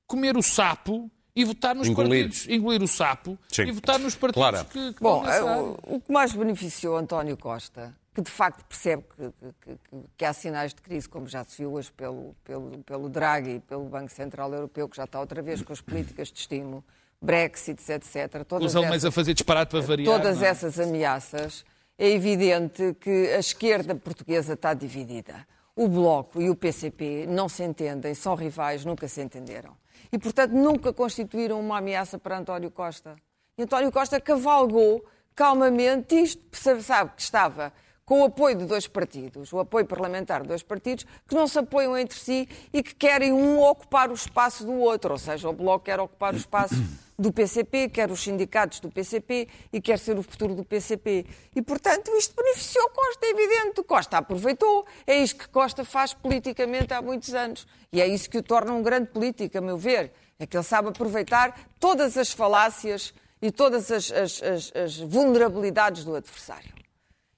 comer 0.07 0.35
o 0.35 0.43
sapo 0.43 1.11
e 1.37 1.45
votar 1.45 1.75
nos 1.75 1.87
Engolir. 1.87 2.25
partidos. 2.25 2.49
Engolir 2.49 2.83
o 2.83 2.89
sapo 2.89 3.39
Sim. 3.53 3.63
e 3.65 3.71
votar 3.73 3.99
nos 4.01 4.17
partidos 4.17 4.43
Clara. 4.43 4.65
que, 4.65 4.95
que 4.95 5.01
Bom, 5.03 5.23
eh, 5.27 5.43
o 5.43 5.97
o 5.97 6.01
que 6.01 6.11
mais 6.11 6.33
beneficiou 6.33 6.97
António 6.97 7.37
Costa, 7.37 7.95
que 8.15 8.23
de 8.23 8.31
facto 8.31 8.65
percebe 8.65 9.05
que, 9.15 9.31
que- 9.31 9.53
que- 9.91 10.05
que 10.17 10.25
há 10.25 10.33
sinais 10.33 10.73
de 10.73 10.81
crise, 10.81 11.07
como 11.07 11.27
já 11.29 11.45
se 11.45 11.59
viu 11.59 11.75
hoje 11.75 11.93
pelo, 11.93 12.35
pelo, 12.43 12.79
pelo 12.85 13.09
Draghi 13.11 13.57
e 13.57 13.61
pelo 13.61 13.85
Banco 13.85 14.11
Central 14.11 14.51
Europeu, 14.55 14.89
que 14.89 14.97
já 14.97 15.05
está 15.05 15.21
outra 15.21 15.43
vez 15.43 15.61
com 15.61 15.73
as 15.75 15.81
políticas 15.83 16.33
de 16.33 16.41
estímulo, 16.41 16.83
Brexit, 17.21 17.81
etc. 17.93 18.43
Todas 18.47 18.69
Os 18.71 18.77
alemães 18.77 19.03
essas- 19.03 19.09
a 19.09 19.13
fazer 19.13 19.35
disparate 19.35 19.71
para 19.71 19.81
variar. 19.83 20.17
todas 20.19 20.39
não 20.39 20.45
é? 20.47 20.49
essas 20.49 20.81
ameaças, 20.81 21.65
é 21.99 22.09
evidente 22.11 22.95
que 23.01 23.33
a 23.35 23.39
esquerda 23.39 23.95
portuguesa 23.95 24.55
está 24.55 24.73
dividida. 24.75 25.47
O 25.75 25.89
Bloco 25.89 26.41
e 26.41 26.49
o 26.49 26.55
PCP 26.57 27.27
não 27.29 27.49
se 27.51 27.63
entendem, 27.63 28.15
são 28.15 28.35
rivais, 28.35 28.85
nunca 28.85 29.07
se 29.09 29.21
entenderam. 29.21 29.77
E, 30.13 30.19
portanto, 30.19 30.53
nunca 30.53 30.93
constituíram 30.93 31.61
uma 31.61 31.79
ameaça 31.79 32.19
para 32.19 32.39
António 32.39 32.71
Costa. 32.71 33.17
E 33.59 33.63
António 33.63 33.91
Costa 33.91 34.21
cavalgou 34.21 35.05
calmamente 35.35 36.15
isto, 36.15 36.43
sabe- 36.83 37.13
que 37.15 37.23
estava 37.23 37.73
com 38.05 38.21
o 38.23 38.25
apoio 38.25 38.57
de 38.57 38.65
dois 38.67 38.87
partidos, 38.87 39.53
o 39.53 39.59
apoio 39.59 39.85
parlamentar 39.85 40.43
de 40.43 40.49
dois 40.49 40.63
partidos, 40.63 41.05
que 41.29 41.35
não 41.35 41.49
se 41.49 41.59
apoiam 41.59 41.99
entre 41.99 42.17
si 42.17 42.49
e 42.73 42.81
que 42.83 42.95
querem 42.95 43.33
um 43.33 43.61
ocupar 43.61 44.11
o 44.11 44.15
espaço 44.15 44.65
do 44.65 44.75
outro. 44.75 45.13
Ou 45.13 45.19
seja, 45.19 45.49
o 45.49 45.53
Bloco 45.53 45.85
quer 45.85 45.99
ocupar 45.99 46.33
o 46.33 46.37
espaço 46.37 46.77
do 47.19 47.33
PCP, 47.33 47.89
quer 47.89 48.11
os 48.11 48.21
sindicatos 48.23 48.79
do 48.81 48.91
PCP 48.91 49.49
e 49.73 49.81
quer 49.81 49.99
ser 49.99 50.19
o 50.19 50.23
futuro 50.23 50.55
do 50.55 50.65
PCP. 50.65 51.25
E, 51.55 51.63
portanto, 51.63 52.11
isto 52.17 52.35
beneficiou 52.37 52.89
Costa, 52.91 53.25
é 53.27 53.31
evidente. 53.31 53.83
Costa 53.83 54.19
aproveitou. 54.19 54.87
É 55.07 55.17
isto 55.19 55.39
que 55.39 55.49
Costa 55.49 55.85
faz 55.85 56.13
politicamente 56.13 56.93
há 56.93 57.01
muitos 57.01 57.33
anos. 57.35 57.67
E 57.93 58.01
é 58.03 58.07
isso 58.07 58.29
que 58.29 58.39
o 58.39 58.43
torna 58.43 58.73
um 58.73 58.83
grande 58.83 59.09
político, 59.11 59.57
a 59.57 59.61
meu 59.61 59.79
ver. 59.79 60.13
É 60.39 60.47
que 60.47 60.57
ele 60.57 60.65
sabe 60.65 60.89
aproveitar 60.89 61.59
todas 61.81 62.19
as 62.19 62.31
falácias 62.33 63.15
e 63.41 63.51
todas 63.51 63.91
as, 63.91 64.11
as- 64.13 64.43
as- 64.43 64.73
as 64.75 64.99
vulnerabilidades 64.99 66.05
do 66.05 66.15
adversário. 66.15 66.75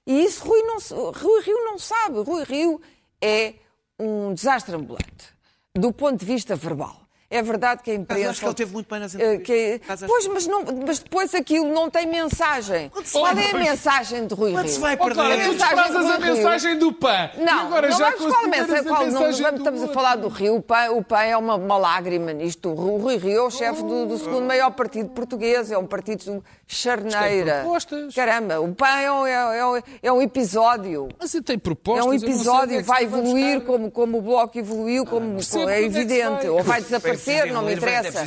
E 0.05 0.23
isso 0.25 0.43
Rui, 0.43 0.61
não, 0.63 0.77
Rui 1.11 1.41
Rio 1.41 1.63
não 1.63 1.77
sabe. 1.77 2.19
Rui 2.21 2.43
Rio 2.43 2.81
é 3.21 3.53
um 3.97 4.33
desastre 4.33 4.75
ambulante, 4.75 5.27
do 5.73 5.93
ponto 5.93 6.19
de 6.19 6.25
vista 6.25 6.55
verbal. 6.55 6.99
É 7.31 7.43
verdade 7.43 7.83
que 7.83 7.91
a 7.91 7.93
imprensa. 7.93 8.31
acho 8.31 8.39
que 8.39 8.45
ele 8.47 8.53
teve 8.55 8.73
muito 8.73 8.89
bem 8.89 8.99
nas 8.99 9.13
eh, 9.13 9.35
entrevistas. 9.35 9.99
que- 9.99 10.07
Pois, 10.07 10.25
mas, 10.27 10.47
não, 10.47 10.63
mas 10.85 10.97
depois 10.97 11.35
aquilo 11.35 11.71
não 11.71 11.87
tem 11.87 12.07
mensagem. 12.07 12.89
Qual 13.11 13.27
é 13.27 13.51
a 13.51 13.53
mensagem 13.53 14.25
de 14.25 14.33
Rui 14.33 14.51
Quando 14.51 14.65
Rio? 14.65 14.73
se 14.73 14.79
vai 14.79 14.95
Oh, 14.99 15.03
perder. 15.03 15.21
tu 15.21 15.51
mensagem 15.51 15.53
desprezas 15.75 16.05
do 16.07 16.11
a 16.11 16.19
mensagem 16.19 16.79
do 16.79 16.91
PAN. 16.93 17.29
Não, 17.37 17.59
agora 17.67 17.89
não 17.89 17.97
já 17.99 18.09
vamos 18.11 18.25
mensagem, 18.25 18.77
a 18.79 18.83
qual, 18.83 19.05
não, 19.05 19.05
mensagem 19.11 19.41
vamos- 19.43 19.51
do 19.51 19.57
estamos 19.69 19.83
a 19.83 19.87
falar 19.93 20.15
do 20.15 20.27
Rio. 20.27 20.55
O 20.55 20.61
PAN, 20.61 20.89
o 20.91 21.03
PAN 21.03 21.21
é 21.23 21.37
uma, 21.37 21.53
uma 21.55 21.77
lágrima 21.77 22.33
nisto. 22.33 22.69
O 22.69 22.97
Rui 22.97 23.17
Rio 23.17 23.37
é 23.37 23.41
o 23.43 23.51
chefe 23.51 23.83
do, 23.83 24.07
do 24.07 24.17
segundo 24.17 24.45
maior 24.47 24.71
partido 24.71 25.09
português, 25.09 25.69
é 25.71 25.77
um 25.77 25.85
partido 25.85 26.43
charneira. 26.69 27.61
propostas. 27.61 28.13
Caramba, 28.13 28.59
o 28.61 28.73
PAN 28.75 28.99
é 28.99 29.11
um, 29.11 29.25
é 29.27 29.65
um- 29.65 29.81
é 30.03 30.11
um 30.11 30.21
episódio. 30.21 31.09
Mas 31.19 31.33
ele 31.33 31.43
tem 31.43 31.55
É 31.55 31.59
propostas. 31.59 32.05
um 32.05 32.09
onde 32.09 32.25
episódio, 32.25 32.75
é 32.75 32.81
que 32.81 32.83
vai 32.87 33.03
evoluir 33.03 33.61
como, 33.61 33.89
como 33.91 34.19
o 34.19 34.21
Bloco 34.21 34.57
evoluiu, 34.57 35.03
como, 35.05 35.39
como 35.43 35.69
é 35.69 35.81
é 35.81 35.83
evidente. 35.83 36.41
vai. 36.45 36.49
Ou 36.49 36.63
vai 36.63 36.79
É 36.79 36.81
desaparecer, 36.83 37.51
não 37.51 37.63
me 37.63 37.71
é 37.71 37.73
interessa. 37.75 38.23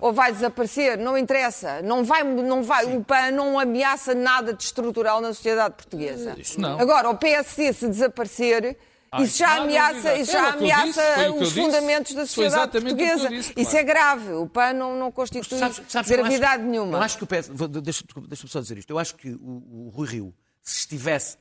Ou 0.00 0.12
vai 0.12 0.32
desaparecer, 0.32 0.98
não 0.98 1.16
interessa. 1.18 1.82
Não 1.82 2.02
vai, 2.02 2.24
não 2.24 2.62
vai, 2.62 2.86
o 2.96 3.04
PAN 3.04 3.30
não 3.32 3.58
ameaça 3.58 4.14
nada 4.14 4.54
de 4.54 4.62
estrutural 4.64 5.20
na 5.20 5.28
sociedade 5.34 5.74
portuguesa. 5.74 6.34
Isso 6.38 6.58
não. 6.60 6.80
Agora, 6.80 7.10
o 7.10 7.16
PSD, 7.16 7.72
se 7.72 7.86
desaparecer, 7.88 8.76
Ah, 8.80 8.93
isso 9.22 9.38
já 9.38 9.56
ameaça, 9.56 10.14
isso 10.16 10.30
É 10.30 10.32
já 10.32 10.48
ameaça 10.52 11.02
os 11.32 11.52
fundamentos 11.52 12.14
da 12.14 12.26
sociedade 12.26 12.72
portuguesa. 12.72 13.32
Isso 13.32 13.52
claro. 13.54 13.76
é 13.76 13.82
grave. 13.82 14.32
O 14.32 14.48
PAN 14.48 14.72
não, 14.72 14.96
não 14.96 15.12
constitui 15.12 15.58
gravidade 16.06 16.62
nenhuma. 16.62 16.98
Eu 16.98 17.02
acho 17.02 17.18
que 17.18 17.24
o 17.24 17.26
PS. 17.26 17.50
Deixa-me 18.28 18.48
só 18.48 18.60
dizer 18.60 18.78
isto. 18.78 18.90
Eu 18.90 18.98
acho 18.98 19.14
que 19.14 19.30
o, 19.30 19.90
Rui 19.94 20.08
Rio, 20.08 20.34
se 20.62 20.80
estivesse 20.80 21.36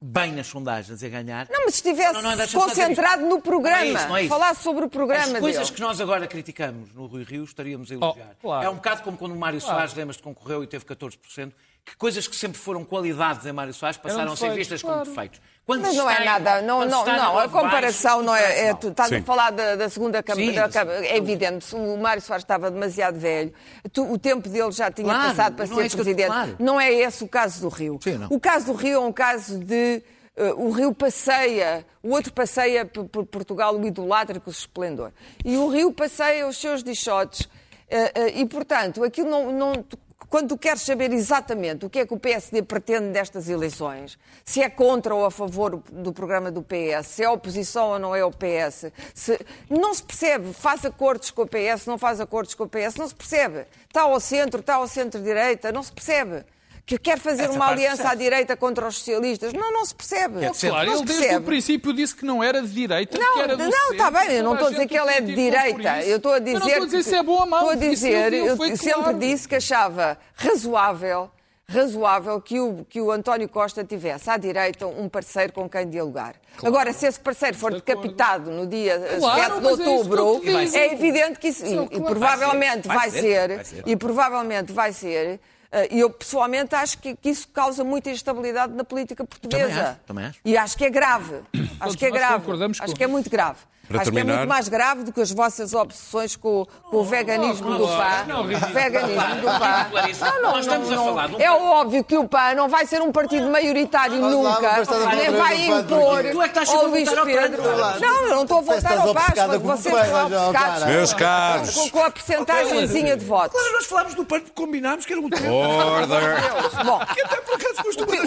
bem 0.00 0.32
nas 0.32 0.46
sondagens 0.46 1.02
a 1.02 1.08
ganhar. 1.08 1.48
Não, 1.50 1.64
mas 1.64 1.74
se 1.74 1.88
estivesse 1.88 2.12
Não, 2.14 2.22
não, 2.22 2.48
concentrado 2.48 3.26
no 3.26 3.40
programa, 3.40 3.84
Não 3.84 3.84
é 3.84 3.92
isso, 3.92 4.08
não 4.08 4.16
é 4.16 4.20
isso. 4.22 4.28
falasse 4.28 4.62
sobre 4.62 4.84
o 4.84 4.88
programa 4.88 5.24
As 5.24 5.40
coisas 5.40 5.66
dele. 5.66 5.74
que 5.74 5.80
nós 5.80 6.00
agora 6.00 6.26
criticamos 6.26 6.92
no 6.94 7.06
Rui 7.06 7.24
Rio 7.24 7.42
estaríamos 7.42 7.90
a 7.90 7.94
elogiar. 7.94 8.30
Oh, 8.38 8.40
claro. 8.40 8.66
É 8.66 8.70
um 8.70 8.76
bocado 8.76 9.02
como 9.02 9.16
quando 9.18 9.32
o 9.32 9.38
Mário 9.38 9.60
Soares, 9.60 9.94
lembras-te, 9.94 10.22
concorreu 10.22 10.62
e 10.62 10.68
teve 10.68 10.84
14%, 10.84 11.52
que 11.84 11.96
coisas 11.96 12.26
que 12.28 12.36
sempre 12.36 12.58
foram 12.58 12.84
qualidades 12.84 13.44
em 13.46 13.52
Mário 13.52 13.72
Soares 13.72 13.96
passaram 13.96 14.32
a 14.32 14.36
ser 14.36 14.52
vistas 14.52 14.82
claro. 14.82 15.00
como 15.00 15.10
defeitos. 15.10 15.40
Quando 15.66 15.82
Mas 15.82 15.96
não 15.96 16.08
é 16.08 16.24
nada, 16.24 16.62
não, 16.62 16.84
não, 16.86 17.04
não, 17.04 17.38
a 17.38 17.46
comparação 17.48 18.22
não 18.22 18.34
é, 18.34 18.68
é 18.68 18.74
tu 18.74 18.88
estás 18.88 19.10
Sim. 19.10 19.16
a 19.16 19.22
falar 19.22 19.50
da, 19.50 19.76
da 19.76 19.88
segunda 19.90 20.22
Câmara, 20.22 21.06
é 21.06 21.16
evidente, 21.18 21.74
o 21.74 21.98
Mário 21.98 22.22
Soares 22.22 22.42
estava 22.42 22.70
demasiado 22.70 23.18
velho, 23.20 23.52
Tu- 23.92 24.10
o 24.10 24.18
tempo 24.18 24.48
dele 24.48 24.72
já 24.72 24.90
tinha 24.90 25.06
Claro, 25.12 25.28
passado 25.28 25.56
para 25.56 25.66
ser 25.66 25.72
é 25.74 25.76
que 25.76 25.82
eu- 25.84 25.90
presidente. 25.90 26.26
claro. 26.28 26.56
Não 26.58 26.80
é 26.80 26.90
esse 26.90 27.22
o 27.22 27.28
caso 27.28 27.60
do 27.60 27.68
Rio. 27.68 27.98
Sim, 28.02 28.12
não. 28.16 28.28
O 28.30 28.40
caso 28.40 28.66
do 28.66 28.72
Rio 28.72 28.94
é 28.94 28.98
um 29.00 29.12
caso 29.12 29.58
de 29.58 30.02
eh, 30.36 30.52
o 30.56 30.70
Rio 30.70 30.94
passeia, 30.94 31.84
o 32.02 32.12
outro 32.14 32.32
passeia 32.32 32.86
por, 32.86 33.04
por 33.06 33.26
Portugal, 33.26 33.76
o 33.76 33.86
idolatra 33.86 34.40
com 34.40 34.48
o 34.48 34.52
esplendor. 34.52 35.12
E 35.44 35.56
o 35.58 35.68
Rio 35.68 35.92
passeia 35.92 36.46
os 36.48 36.56
seus 36.56 36.82
dichotes. 36.82 37.46
eh, 37.90 38.10
eh, 38.14 38.40
e, 38.40 38.46
portanto, 38.46 39.04
aquilo 39.04 39.28
não, 39.28 39.52
não- 39.52 39.84
quando 40.28 40.58
queres 40.58 40.82
saber 40.82 41.12
exatamente 41.12 41.86
o 41.86 41.90
que 41.90 42.00
é 42.00 42.06
que 42.06 42.12
o 42.14 42.18
PSD 42.18 42.62
pretende 42.62 43.08
destas 43.12 43.48
eleições, 43.48 44.18
se 44.44 44.62
é 44.62 44.68
contra 44.68 45.14
ou 45.14 45.24
a 45.24 45.30
favor 45.30 45.82
do 45.90 46.12
programa 46.12 46.50
do 46.50 46.62
PS, 46.62 47.06
se 47.06 47.22
é 47.22 47.30
oposição 47.30 47.88
ou 47.92 47.98
não 47.98 48.14
é 48.14 48.24
o 48.24 48.30
PS, 48.30 48.92
se- 49.14 49.40
não 49.70 49.94
se 49.94 50.02
percebe, 50.02 50.52
faz 50.52 50.84
acordos 50.84 51.30
com 51.30 51.42
o 51.42 51.46
PS, 51.46 51.86
não 51.86 51.96
faz 51.96 52.20
acordos 52.20 52.54
com 52.54 52.64
o 52.64 52.68
PS, 52.68 52.96
não 52.96 53.08
se 53.08 53.14
percebe. 53.14 53.66
Está 53.86 54.02
ao 54.02 54.20
centro, 54.20 54.60
está 54.60 54.74
ao 54.74 54.86
centro-direita, 54.86 55.72
não 55.72 55.82
se 55.82 55.92
percebe. 55.92 56.44
Que 56.88 56.96
quer 56.98 57.18
fazer 57.18 57.42
Essa 57.42 57.52
uma 57.52 57.66
aliança 57.68 57.92
à 58.02 58.06
percebe. 58.06 58.24
direita 58.24 58.56
contra 58.56 58.88
os 58.88 58.96
socialistas. 58.96 59.52
Não, 59.52 59.70
não 59.70 59.84
se 59.84 59.94
percebe. 59.94 60.48
Dizer, 60.48 60.70
Claro, 60.70 60.86
não 60.86 60.92
ele 60.94 60.98
se 61.00 61.04
desde 61.04 61.22
o 61.22 61.26
percebe. 61.26 61.44
princípio 61.44 61.92
disse 61.92 62.16
que 62.16 62.24
não 62.24 62.42
era 62.42 62.62
de 62.62 62.68
direita, 62.68 63.18
Não, 63.18 63.34
que 63.34 63.40
era 63.40 63.56
do 63.58 63.68
não, 63.68 63.92
está 63.92 64.10
bem, 64.10 64.30
eu 64.32 64.42
não 64.42 64.54
estou 64.54 64.68
a 64.68 64.70
dizer 64.70 64.86
que 64.86 64.98
ele 64.98 65.10
é 65.10 65.20
de 65.20 65.34
direita. 65.34 66.02
Eu 66.04 66.16
estou 66.16 66.32
a 66.32 66.38
dizer. 66.38 66.58
não 66.58 66.66
estou 66.66 66.82
a 66.82 66.86
dizer 66.86 67.02
se 67.04 67.14
é 67.14 67.22
bom 67.22 67.40
ou 67.40 67.46
mau. 67.46 67.60
Estou 67.60 67.72
a 67.72 67.90
dizer, 67.90 68.32
ele 68.32 68.48
eu 68.48 68.56
sempre 68.56 68.92
claro. 68.94 69.18
disse 69.18 69.46
que 69.46 69.54
achava 69.56 70.16
razoável, 70.34 71.30
razoável 71.68 72.40
que 72.40 72.58
o, 72.58 72.86
que 72.88 73.00
o 73.02 73.10
António 73.12 73.50
Costa 73.50 73.84
tivesse 73.84 74.30
à 74.30 74.38
direita 74.38 74.86
um 74.86 75.10
parceiro 75.10 75.52
com 75.52 75.68
quem 75.68 75.88
dialogar. 75.90 76.36
Agora, 76.62 76.92
se 76.94 77.06
esse 77.06 77.20
parceiro 77.20 77.56
for 77.56 77.70
De 77.72 77.82
decapitado 77.82 78.50
no 78.50 78.66
dia 78.66 78.98
Claro, 79.18 79.40
7 79.42 79.54
de 79.56 79.60
mas 79.62 79.78
é 79.80 79.82
eu 79.86 79.90
outubro, 79.92 80.40
digo. 80.42 80.76
é 80.76 80.92
evidente 80.94 81.38
que 81.38 81.48
isso. 81.48 81.66
É 81.66 81.68
E, 81.68 81.72
e 81.74 81.86
claro. 81.88 82.04
provavelmente 82.06 82.88
Vai 82.88 82.96
vai 82.96 83.10
ser, 83.10 83.20
ser. 83.20 83.54
vai 83.56 83.64
ser. 83.64 83.82
E 83.86 83.94
provavelmente 83.96 84.72
vai 84.72 84.92
ser. 84.94 85.38
Eh, 85.72 85.88
E 85.94 86.00
eu 86.00 86.10
pessoalmente 86.10 86.74
acho 86.74 86.98
que, 86.98 87.16
que 87.16 87.28
isso 87.30 87.48
causa 87.48 87.84
muita 87.84 88.10
instabilidade 88.10 88.72
na 88.72 88.84
política 88.84 89.24
portuguesa. 89.24 89.68
Também 89.68 89.82
acho, 89.82 90.00
também 90.06 90.24
acho. 90.26 90.40
E 90.44 90.56
acho 90.56 90.76
que 90.76 90.84
é 90.84 90.90
grave. 90.90 91.40
Acho 91.80 91.96
que 91.96 92.06
é 92.06 92.10
grave. 92.10 92.40
concordamos 92.40 92.80
Acho 92.80 92.94
que 92.94 93.04
é 93.04 93.06
muito 93.06 93.30
grave. 93.30 93.60
Para 93.88 94.02
acho 94.02 94.10
que 94.10 94.16
é 94.18 94.20
terminar- 94.20 94.38
muito 94.38 94.48
mais 94.48 94.68
grave 94.68 95.02
do 95.02 95.12
que 95.12 95.20
as 95.20 95.30
vossas 95.32 95.72
obsessões 95.72 96.36
com, 96.36 96.66
com 96.90 96.96
o 96.98 97.04
veganismo 97.04 97.78
do 97.78 97.86
PAN. 97.88 98.24
não, 98.26 98.44
veganismo 98.46 99.36
do 99.40 99.58
PAN. 99.58 99.86
Clarice, 99.90 100.20
Não, 100.20 100.42
não, 100.42 100.50
nós 100.52 100.60
estamos 100.60 100.90
não, 100.90 101.02
a 101.02 101.04
falar 101.04 101.30
um 101.30 101.40
É 101.40 101.50
óbvio 101.50 102.04
que 102.04 102.16
o 102.16 102.28
PAN 102.28 102.54
não 102.54 102.68
vai 102.68 102.86
ser 102.86 103.00
um 103.00 103.10
partido 103.10 103.48
maioritário 103.48 104.16
nunca, 104.16 104.84
nem 105.14 105.30
votar 105.30 105.32
vai 105.32 105.66
impor 105.66 106.22
Tu 106.30 106.42
é 106.42 106.48
que 106.48 106.58
estás 106.60 106.68
a 106.68 106.82
Luís 106.82 107.06
voltar 107.06 107.20
ao 107.20 107.26
Pedro. 107.26 107.62
Não, 108.00 108.22
eu 108.24 108.34
não 108.36 108.42
estou 108.42 108.58
a 108.58 108.60
voltar 108.60 108.98
ao 108.98 109.08
o 109.08 109.60
vocês 109.60 109.94
estão 109.94 110.26
obcecados. 110.26 110.84
Meus 110.86 111.14
caros. 111.14 111.90
com, 111.90 112.02
a 112.02 112.10
percentagemzinha 112.10 113.16
de 113.16 113.24
votos. 113.24 113.52
Claro, 113.58 113.72
nós 113.72 113.86
falámos 113.86 114.14
do 114.14 114.24
PAN, 114.24 114.40
combinámos 114.54 115.06
que 115.06 115.12
era 115.12 115.20
um 115.22 115.28
tema. 115.28 115.50
Order. 115.50 116.84
Bom, 116.84 117.00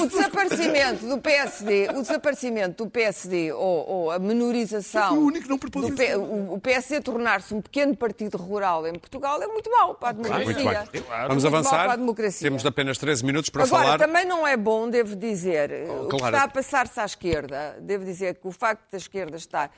O 0.02 0.08
desaparecimento 0.08 1.06
do 1.06 1.18
PSD, 1.18 1.90
o 1.94 2.02
desaparecimento 2.02 2.84
do 2.84 2.90
PSD 2.90 3.52
ou, 3.52 3.90
ou 3.90 4.12
a 4.12 4.20
menorização. 4.20 5.32
Não 5.58 5.88
isso. 5.88 5.96
P- 5.98 6.16
o, 6.16 6.54
o 6.54 6.60
PSD 6.62 7.02
tornar-se 7.02 7.54
um 7.54 7.62
pequeno 7.62 7.96
partido 7.96 8.38
rural 8.38 8.86
em 8.88 8.94
Portugal 8.98 9.42
é 9.42 9.48
muito 9.48 9.70
mau 9.72 9.96
para 9.96 10.10
a 10.10 10.12
democracia. 10.12 10.46
Muito 10.46 10.58
bem. 10.92 11.04
Vamos 11.04 11.44
Muito 11.44 11.48
avançar. 11.48 11.84
para 11.84 11.94
a 11.94 11.96
democracia. 11.96 12.48
Temos 12.48 12.66
apenas 12.66 12.98
13 12.98 13.26
minutos 13.26 13.50
para 13.50 13.64
Agora, 13.64 13.84
falar. 13.84 13.98
também 13.98 14.26
não 14.26 14.46
é 14.48 14.56
bom, 14.58 14.90
devo 14.90 15.16
dizer, 15.16 15.72
o 15.90 16.08
que 16.08 16.18
claro. 16.18 16.36
está 16.36 16.44
a 16.44 16.48
passar-se 16.48 17.00
à 17.00 17.06
esquerda, 17.06 17.78
devo 17.82 18.04
dizer 18.06 18.36
que 18.36 18.48
o 18.48 18.52
facto 18.52 18.90
da 18.92 18.98
esquerda 18.98 19.38
estar 19.38 19.72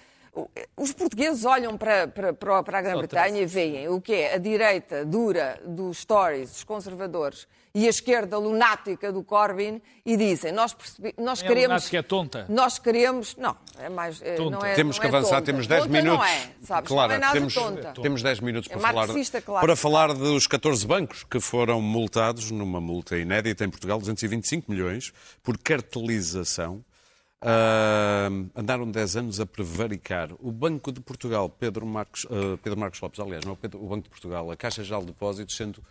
os 0.75 0.91
portugueses 0.91 1.45
olham 1.45 1.77
para, 1.77 2.07
para, 2.07 2.33
para, 2.33 2.63
para 2.63 2.79
a 2.79 2.81
Grã-Bretanha 2.81 3.39
e 3.41 3.45
veem 3.45 3.87
o 3.89 4.01
que 4.01 4.13
é 4.15 4.33
a 4.33 4.37
direita 4.39 5.05
dura 5.05 5.59
dos 5.63 6.03
Tories, 6.05 6.49
dos 6.49 6.63
conservadores, 6.63 7.47
e 7.75 7.87
a 7.87 7.89
esquerda 7.89 8.37
lunática 8.37 9.11
do 9.11 9.23
Corbyn 9.23 9.81
e 10.05 10.15
dizem, 10.15 10.51
nós, 10.51 10.73
percebi, 10.75 11.11
nós 11.17 11.41
É 11.41 11.47
queremos... 11.47 11.67
lunática, 11.69 11.97
é 11.97 12.01
tonta. 12.03 12.45
Nós 12.47 12.77
queremos... 12.77 13.35
Não, 13.35 13.57
é 13.79 13.89
mais... 13.89 14.21
é- 14.21 14.35
Tonta. 14.35 14.49
Não 14.59 14.63
é, 14.65 14.75
Temos 14.75 14.95
não 14.97 15.01
que 15.01 15.07
é 15.07 15.09
avançar, 15.09 15.29
tonta. 15.37 15.45
temos 15.45 15.65
10 15.67 15.81
Tonta 15.83 15.93
minutos. 16.01 16.19
não 16.19 16.23
é, 16.25 16.49
sabes? 16.61 16.87
Claro, 16.87 17.09
não 17.09 17.15
é 17.15 17.19
nada 17.19 17.33
temos, 17.33 17.53
tonta. 17.55 17.93
temos 17.99 18.21
10 18.21 18.39
minutos 18.41 18.69
É 18.69 18.73
para 18.77 18.81
falar, 18.93 19.07
claro. 19.43 19.65
para 19.65 19.75
falar 19.75 20.13
dos 20.13 20.45
14 20.45 20.85
bancos 20.85 21.23
que 21.23 21.39
foram 21.39 21.81
multados 21.81 22.51
numa 22.51 22.79
multa 22.79 23.17
inédita 23.17 23.65
em 23.65 23.69
Portugal, 23.71 23.97
225 23.97 24.71
milhões, 24.71 25.11
por 25.41 25.57
cartelização. 25.57 26.85
Ah, 27.41 28.29
andaram 28.55 28.89
10 28.89 29.17
anos 29.17 29.39
a 29.39 29.45
prevaricar. 29.47 30.29
O 30.39 30.51
Banco 30.51 30.91
de 30.91 31.01
Portugal, 31.01 31.49
Pedro 31.49 31.85
Marcos, 31.87 32.25
ah, 32.29 32.57
Pedro 32.63 32.79
Marcos 32.79 33.01
Lopes, 33.01 33.19
aliás, 33.19 33.43
não, 33.45 33.55
Pedro- 33.55 33.83
o 33.83 33.87
Banco 33.87 34.03
de 34.03 34.09
Portugal, 34.09 34.49
a 34.51 34.55
Caixa 34.55 34.83
Geral 34.83 35.01
de 35.01 35.07
Depósitos, 35.07 35.55
sendo 35.55 35.83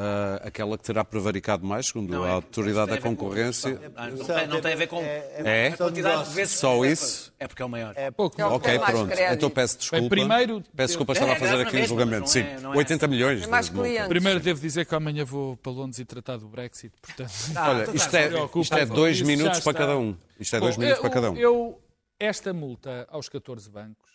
ah, 0.00 0.40
aquela 0.44 0.78
que 0.78 0.84
terá 0.84 1.04
prevaricado 1.04 1.66
mais, 1.66 1.86
segundo 1.88 2.10
Não, 2.12 2.22
a 2.22 2.28
é- 2.28 2.30
Autoridade 2.30 2.86
da 2.86 2.92
a 2.92 2.96
ver 2.96 3.02
com- 3.02 3.16
Concorrência. 3.16 3.92
Ah, 3.96 4.06
Não 4.08 4.24
tem, 4.24 4.46
não 4.46 4.60
tem 4.60 4.72
a 4.72 4.76
ver 4.76 4.86
com 4.86 5.00
É? 5.02 5.68
a 5.72 5.76
quantidade 5.76 6.28
de 6.28 6.34
vezes. 6.36 6.54
Só 6.58 6.84
isso? 6.84 7.34
É 7.38 7.48
porque 7.48 7.60
é 7.62 7.64
o 7.64 7.68
maior. 7.68 7.94
Pouco. 8.16 8.40
É 8.40 8.44
o 8.46 8.48
que 8.48 8.54
Ok, 8.70 8.78
pronto. 8.78 9.10
crédito. 9.10 9.34
Então 9.34 9.50
peço 9.50 9.78
desculpa. 9.78 10.00
Bem, 10.00 10.08
primeiro- 10.08 10.62
peço 10.74 10.88
desculpa, 10.88 11.12
estava 11.14 11.32
a 11.32 11.34
É, 11.34 11.38
fazer 11.38 11.56
é 11.56 11.62
aqui 11.62 11.76
um 11.78 11.86
julgamento. 11.86 12.30
Sim, 12.30 12.42
não 12.42 12.48
é- 12.50 12.60
não 12.60 12.74
é 12.74 12.76
80 12.78 13.08
milhões. 13.08 13.42
É 13.42 13.46
mais 13.48 13.66
de 13.66 13.72
multa. 13.72 13.88
clientes. 13.88 14.08
Primeiro 14.08 14.40
devo 14.40 14.60
dizer 14.60 14.86
que 14.86 14.94
amanhã 14.94 15.24
vou 15.24 15.56
para 15.56 15.72
Londres 15.72 15.98
e 15.98 16.04
tratar 16.04 16.36
do 16.36 16.48
Brexit, 16.48 16.92
portanto. 17.02 17.30
Olha, 17.56 17.84
tu 17.86 17.96
isto 17.96 18.06
estás- 18.06 18.32
é, 18.34 18.60
isto 18.60 18.74
é 18.76 18.86
dois 18.86 19.20
minutos 19.22 19.60
para 19.60 19.74
cada 19.76 19.98
um. 19.98 20.16
Isto 20.38 20.56
é 20.56 20.60
dois 20.60 20.76
Bom, 20.76 20.80
minutos 20.82 20.98
eu- 21.04 21.10
para 21.10 21.14
cada 21.14 21.30
um. 21.32 21.36
Eu, 21.36 21.82
esta 22.20 22.52
multa 22.52 23.06
aos 23.10 23.28
14 23.28 23.68
bancos 23.68 24.08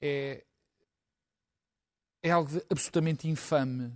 é, 0.00 0.44
é 2.22 2.30
algo 2.30 2.50
absolutamente 2.70 3.28
infame. 3.28 3.92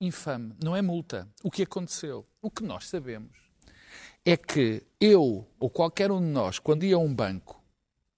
Infame. 0.00 0.52
Não 0.62 0.76
é 0.76 0.82
multa. 0.82 1.26
O 1.42 1.50
que 1.50 1.62
aconteceu? 1.62 2.26
O 2.42 2.50
que 2.50 2.62
nós 2.62 2.88
sabemos 2.88 3.30
é 4.24 4.36
que 4.36 4.82
eu 5.00 5.46
ou 5.58 5.70
qualquer 5.70 6.10
um 6.10 6.20
de 6.20 6.26
nós, 6.26 6.58
quando 6.58 6.84
ia 6.84 6.96
a 6.96 6.98
um 6.98 7.12
banco 7.14 7.62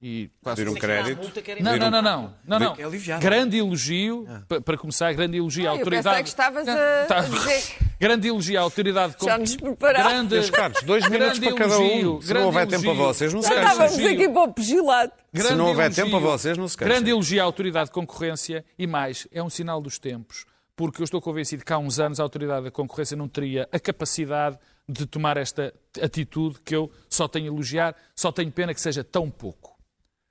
e 0.01 0.31
quase 0.43 0.63
Pedir 0.65 0.73
um 0.73 0.77
A 0.77 0.81
crédito. 0.81 1.33
não, 1.61 1.77
não, 1.77 1.91
não, 1.91 2.03
não, 2.03 2.35
não, 2.47 2.59
não. 2.59 2.77
É. 2.77 3.19
Grande 3.19 3.59
elogio, 3.59 4.27
pa- 4.49 4.61
para 4.61 4.77
começar, 4.79 5.13
grande 5.13 5.37
elogio 5.39 5.67
à 5.67 5.73
Ah, 5.73 5.75
eu 5.75 5.79
autoridade. 5.79 6.09
pensei 6.09 6.23
que 6.23 6.29
estavas 6.29 6.69
a- 6.69 7.05
Tá. 7.07 7.19
a 7.19 7.23
dizer 7.23 7.89
Grande 8.01 8.29
elogio 8.29 8.57
à 8.57 8.63
autoridade. 8.63 9.17
Já 9.21 9.37
nos 9.37 9.57
preparámos. 9.57 10.13
Grande, 10.13 10.35
Meus 10.37 10.51
caros, 10.51 10.83
dois 10.85 11.03
minutos 11.09 11.39
grande 11.41 11.41
para 11.57 11.69
cada 11.69 11.79
um. 11.81 11.85
elogio, 11.85 12.23
Se 12.23 12.33
não 12.33 12.45
houver 12.47 12.67
tempo 12.69 12.83
para 12.83 12.91
elogio. 12.93 13.07
vocês, 13.15 13.35
não 13.35 13.43
se 13.43 13.49
queixem. 13.49 13.65
estávamos 13.67 13.99
elogio. 13.99 14.15
aqui 14.15 14.29
para 14.33 14.43
o 14.45 14.53
pugilado. 14.55 15.13
Grande 15.33 15.49
Se 15.51 15.55
não 15.57 15.67
houver 15.67 15.87
elogio. 15.87 16.05
tempo 16.05 16.11
para 16.21 16.31
vocês, 16.31 16.57
não 16.57 16.69
se 16.69 16.77
queixem. 16.77 16.95
Grande 16.95 17.11
elogio 17.11 17.41
à 17.43 17.45
autoridade 17.45 17.87
de 17.87 17.91
concorrência 17.93 18.65
e 18.79 18.87
mais, 18.87 19.27
é 19.33 19.43
um 19.43 19.51
sinal 19.51 19.81
dos 19.81 19.99
tempos, 19.99 20.47
porque 20.79 21.03
eu 21.03 21.05
estou 21.05 21.21
convencido 21.21 21.65
que 21.65 21.73
há 21.73 21.79
uns 21.79 21.99
anos 21.99 22.21
a 22.21 22.23
autoridade 22.23 22.67
da 22.67 22.71
concorrência 22.71 23.17
não 23.17 23.27
teria 23.27 23.69
a 23.73 23.81
capacidade 23.81 24.57
de 24.89 25.07
tomar 25.07 25.37
esta 25.37 25.75
atitude 26.01 26.61
que 26.61 26.73
eu 26.77 26.89
só 27.11 27.27
tenho 27.27 27.47
a 27.51 27.55
elogiar, 27.55 27.97
só 28.15 28.31
tenho 28.31 28.53
pena 28.53 28.73
que 28.73 28.81
seja 28.81 29.03
tão 29.03 29.29
pouco. 29.29 29.77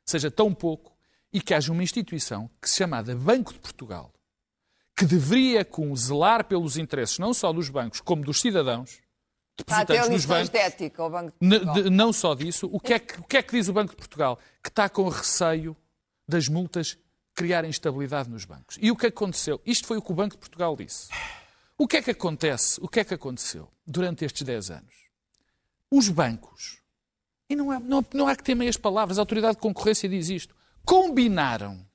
Seja 0.06 0.32
tão 0.32 0.54
pouco 0.54 0.96
e 1.34 1.42
que 1.42 1.54
haja 1.54 1.70
uma 1.70 1.84
instituição 1.84 2.50
que 2.62 2.70
se 2.70 2.78
chamada 2.78 3.14
Banco 3.14 3.52
de 3.52 3.60
Portugal, 3.60 4.14
que 4.98 5.04
deveria 5.06 5.66
com 5.66 5.94
zelar 5.98 6.46
pelos 6.46 6.78
interesses 6.78 7.20
não 7.20 7.34
só 7.34 7.52
dos 7.52 7.68
bancos, 7.68 8.00
como 8.00 8.24
dos 8.24 8.40
cidadãos, 8.40 9.02
depositantes 9.58 10.10
nos 10.10 10.26
bancos, 10.26 10.50
de 10.50 10.58
ética 10.60 11.04
ao 11.04 11.10
Banco 11.10 11.34
de 11.42 11.50
Portugal. 11.50 11.74
de- 11.84 11.90
não 11.90 12.14
só 12.14 12.34
disso, 12.34 12.70
o 12.72 12.80
que, 12.80 12.94
é 12.94 13.00
que, 13.00 13.20
o 13.20 13.24
que 13.26 13.36
é 13.36 13.44
que 13.44 13.52
diz 13.52 13.68
o 13.68 13.74
Banco 13.74 13.92
de 13.92 13.98
Portugal? 13.98 14.40
Que 14.64 14.70
está 14.70 14.88
com 14.88 15.10
receio 15.10 15.76
das 16.26 16.48
multas 16.48 16.98
criarem 17.38 17.70
instabilidade 17.70 18.30
nos 18.30 18.46
bancos. 18.46 18.78
E 18.82 18.90
o 18.90 18.96
que 18.96 19.06
aconteceu? 19.06 19.62
Isto 19.64 19.86
foi 19.86 19.98
o 19.98 20.02
que 20.02 20.12
o 20.12 20.16
Banco 20.16 20.32
de 20.34 20.40
Portugal 20.40 20.76
disse. 20.76 21.08
O 21.78 21.88
que 21.88 21.98
é 21.98 22.02
que 22.02 22.10
acontece? 22.10 22.80
O 22.82 22.88
que 22.88 23.00
é 23.00 23.04
que 23.04 23.14
aconteceu 23.14 23.70
durante 23.86 24.26
estes 24.26 24.42
10 24.42 24.72
anos? 24.72 24.96
Os 25.92 26.10
bancos, 26.10 26.82
e 27.48 27.56
não 27.56 27.70
há, 27.70 27.80
não, 27.80 28.04
não 28.14 28.28
há 28.28 28.36
que 28.36 28.44
ter 28.44 28.56
meias 28.56 28.76
palavras, 28.76 29.20
a 29.20 29.22
Autoridade 29.22 29.54
de 29.56 29.62
Concorrência 29.62 30.10
diz 30.10 30.30
isto, 30.30 30.56
combinaram 30.84 31.86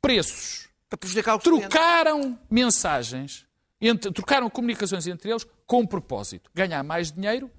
preços 0.00 0.68
Para 0.90 0.98
prejudicar 0.98 1.36
o 1.36 1.40
cliente. 1.40 1.60
trocaram 1.68 2.38
mensagens, 2.50 3.46
entre- 3.80 4.12
trocaram 4.12 4.50
comunicações 4.50 5.06
entre 5.06 5.30
eles 5.30 5.46
com 5.66 5.80
um 5.80 5.86
propósito: 5.86 6.50
ganhar 6.54 6.82
mais 6.84 7.10
dinheiro, 7.10 7.50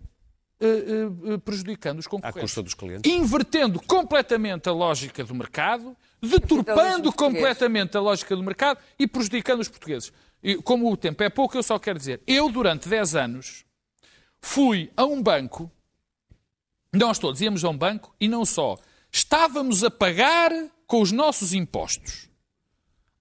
eh, 0.59 0.67
eh, 0.67 1.33
eh, 1.33 1.37
prejudicando 1.39 1.97
os 1.99 2.05
À 2.05 2.09
concorrentes. 2.09 2.41
custa 2.41 2.61
dos 2.61 2.75
clientes. 2.75 3.11
Invertendo 3.11 3.81
completamente 3.81 4.69
a 4.69 4.71
lógica 4.71 5.23
do 5.23 5.33
mercado, 5.33 5.97
deturpando 6.23 7.11
completamente 7.11 7.97
a 7.97 7.99
lógica 7.99 8.35
do 8.35 8.43
mercado 8.43 8.79
e 8.97 9.05
prejudicando 9.05 9.59
os 9.59 9.67
portugueses. 9.67 10.11
E, 10.41 10.55
como 10.55 10.91
o 10.91 10.97
tempo 10.97 11.21
é 11.23 11.29
pouco, 11.29 11.57
eu 11.57 11.63
só 11.63 11.77
quero 11.77 11.99
dizer: 11.99 12.21
eu, 12.25 12.49
durante 12.49 12.89
10 12.89 13.15
anos, 13.15 13.65
fui 14.41 14.91
a 14.97 15.05
um 15.05 15.21
banco, 15.21 15.71
nós 16.91 17.19
todos 17.19 17.41
íamos 17.41 17.63
a 17.63 17.69
um 17.69 17.77
banco 17.77 18.15
e 18.19 18.27
não 18.27 18.45
só, 18.45 18.77
estávamos 19.11 19.83
a 19.83 19.91
pagar 19.91 20.51
com 20.87 21.01
os 21.01 21.11
nossos 21.11 21.53
impostos 21.53 22.33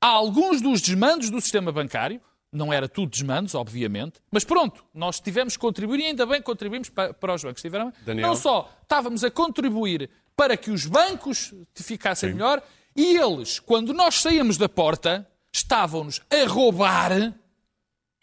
há 0.02 0.08
alguns 0.08 0.60
dos 0.60 0.80
desmandos 0.82 1.30
do 1.30 1.40
sistema 1.40 1.70
bancário, 1.70 2.20
não 2.52 2.72
era 2.72 2.88
tudo 2.88 3.08
desmandos, 3.08 3.54
obviamente, 3.54 4.20
mas 4.30 4.44
pronto, 4.44 4.84
nós 4.92 5.20
tivemos 5.20 5.56
que 5.56 5.60
contribuir 5.60 6.00
e 6.00 6.06
ainda 6.06 6.26
bem 6.26 6.38
que 6.38 6.42
contribuímos 6.42 6.90
para, 6.90 7.14
para 7.14 7.34
os 7.34 7.42
bancos. 7.42 7.62
Tiveram, 7.62 7.92
Daniel? 8.04 8.26
não 8.26 8.36
só 8.36 8.68
estávamos 8.82 9.22
a 9.22 9.30
contribuir 9.30 10.10
para 10.36 10.56
que 10.56 10.70
os 10.70 10.84
bancos 10.84 11.54
ficassem 11.72 12.34
melhor, 12.34 12.60
e 12.96 13.16
eles, 13.16 13.58
quando 13.58 13.92
nós 13.94 14.20
saímos 14.20 14.56
da 14.58 14.68
porta, 14.68 15.26
estavam-nos 15.52 16.20
a 16.30 16.46
roubar, 16.48 17.12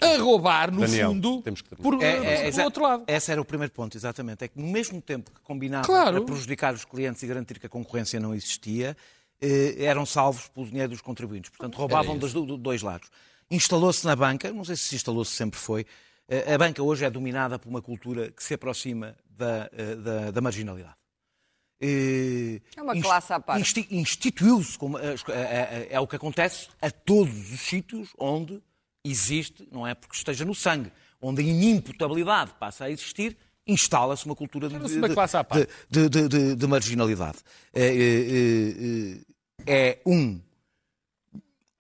a 0.01 0.17
roubar, 0.17 0.72
no 0.72 0.82
Daniel, 0.82 1.09
fundo, 1.11 1.41
temos 1.41 1.61
que 1.61 1.76
por, 1.76 2.01
É, 2.01 2.43
é, 2.43 2.47
exa- 2.47 2.63
outro 2.63 2.84
lado. 2.84 3.03
Esse 3.07 3.32
era 3.32 3.41
o 3.41 3.45
primeiro 3.45 3.74
ponto, 3.74 3.97
exatamente. 3.97 4.43
É 4.45 4.47
que 4.47 4.57
no 4.59 4.67
mesmo 4.67 5.01
tempo 5.01 5.30
que 5.32 5.41
combinavam 5.41 5.86
Claro. 5.86 6.17
para 6.17 6.26
prejudicar 6.26 6.74
os 6.74 6.86
clientes 6.86 7.22
e 7.22 7.28
garantir 7.28 7.59
que 7.59 7.65
a 7.65 7.70
concorrência 7.70 8.20
não 8.20 8.34
existia, 8.34 8.95
eh, 9.41 9.76
eram 9.84 10.05
salvos 10.05 10.47
pelo 10.47 10.65
dinheiro 10.67 10.89
dos 10.89 11.01
contribuintes. 11.01 11.49
Portanto, 11.49 11.76
roubavam 11.76 12.17
dos 12.17 12.32
do- 12.34 12.57
dois 12.57 12.82
lados. 12.82 13.09
Instalou-se 13.51 14.05
na 14.05 14.15
banca, 14.15 14.51
não 14.53 14.63
sei 14.63 14.76
se 14.76 14.84
se 14.84 14.95
instalou-se 14.95 15.32
sempre 15.32 15.59
foi, 15.59 15.86
eh, 16.28 16.53
a 16.53 16.57
banca 16.57 16.82
hoje 16.84 17.03
é 17.03 17.09
dominada 17.09 17.57
por 17.59 17.67
uma 17.67 17.82
cultura 17.82 18.32
que 18.32 18.43
se 18.43 18.53
aproxima 18.53 19.15
da, 19.30 19.70
eh, 19.74 19.95
da, 19.95 20.32
da 20.32 20.41
marginalidade. 20.41 20.95
Eh, 21.82 22.61
É 22.75 22.82
uma 22.82 22.93
inst- 22.95 23.05
classe 23.05 23.32
à 23.34 23.39
parte. 23.39 23.61
insti- 23.61 23.88
Instituiu-se, 23.89 24.77
como, 24.77 24.97
eh, 24.99 25.15
é, 25.30 25.32
é- 25.32 25.88
é 25.91 25.99
o 25.99 26.07
que 26.07 26.15
acontece 26.15 26.67
a 26.82 26.91
todos 26.91 27.51
os 27.53 27.59
sítios 27.61 28.09
onde 28.17 28.61
existe, 29.05 29.67
não 29.71 29.88
é 29.88 29.95
porque 29.95 30.15
esteja 30.15 30.43
no 30.43 30.53
sangue, 30.53 30.91
onde 31.21 31.41
a 31.41 31.45
inimputabilidade 31.45 32.51
passa 32.59 32.86
a 32.86 32.91
existir, 32.91 33.38
instala-se 33.65 34.25
uma 34.25 34.36
cultura 34.36 34.67
de, 34.67 34.77
de- 34.77 35.13
classe 35.13 35.38
à 35.38 35.43
parte. 35.43 35.69
de, 35.89 36.09
de- 36.09 36.27
de- 36.27 36.55
de 36.55 36.67
marginalidade. 36.67 37.38
É, 37.73 37.86
é, 37.88 39.21
é, 39.65 39.89
é 39.89 40.01
um. 40.05 40.41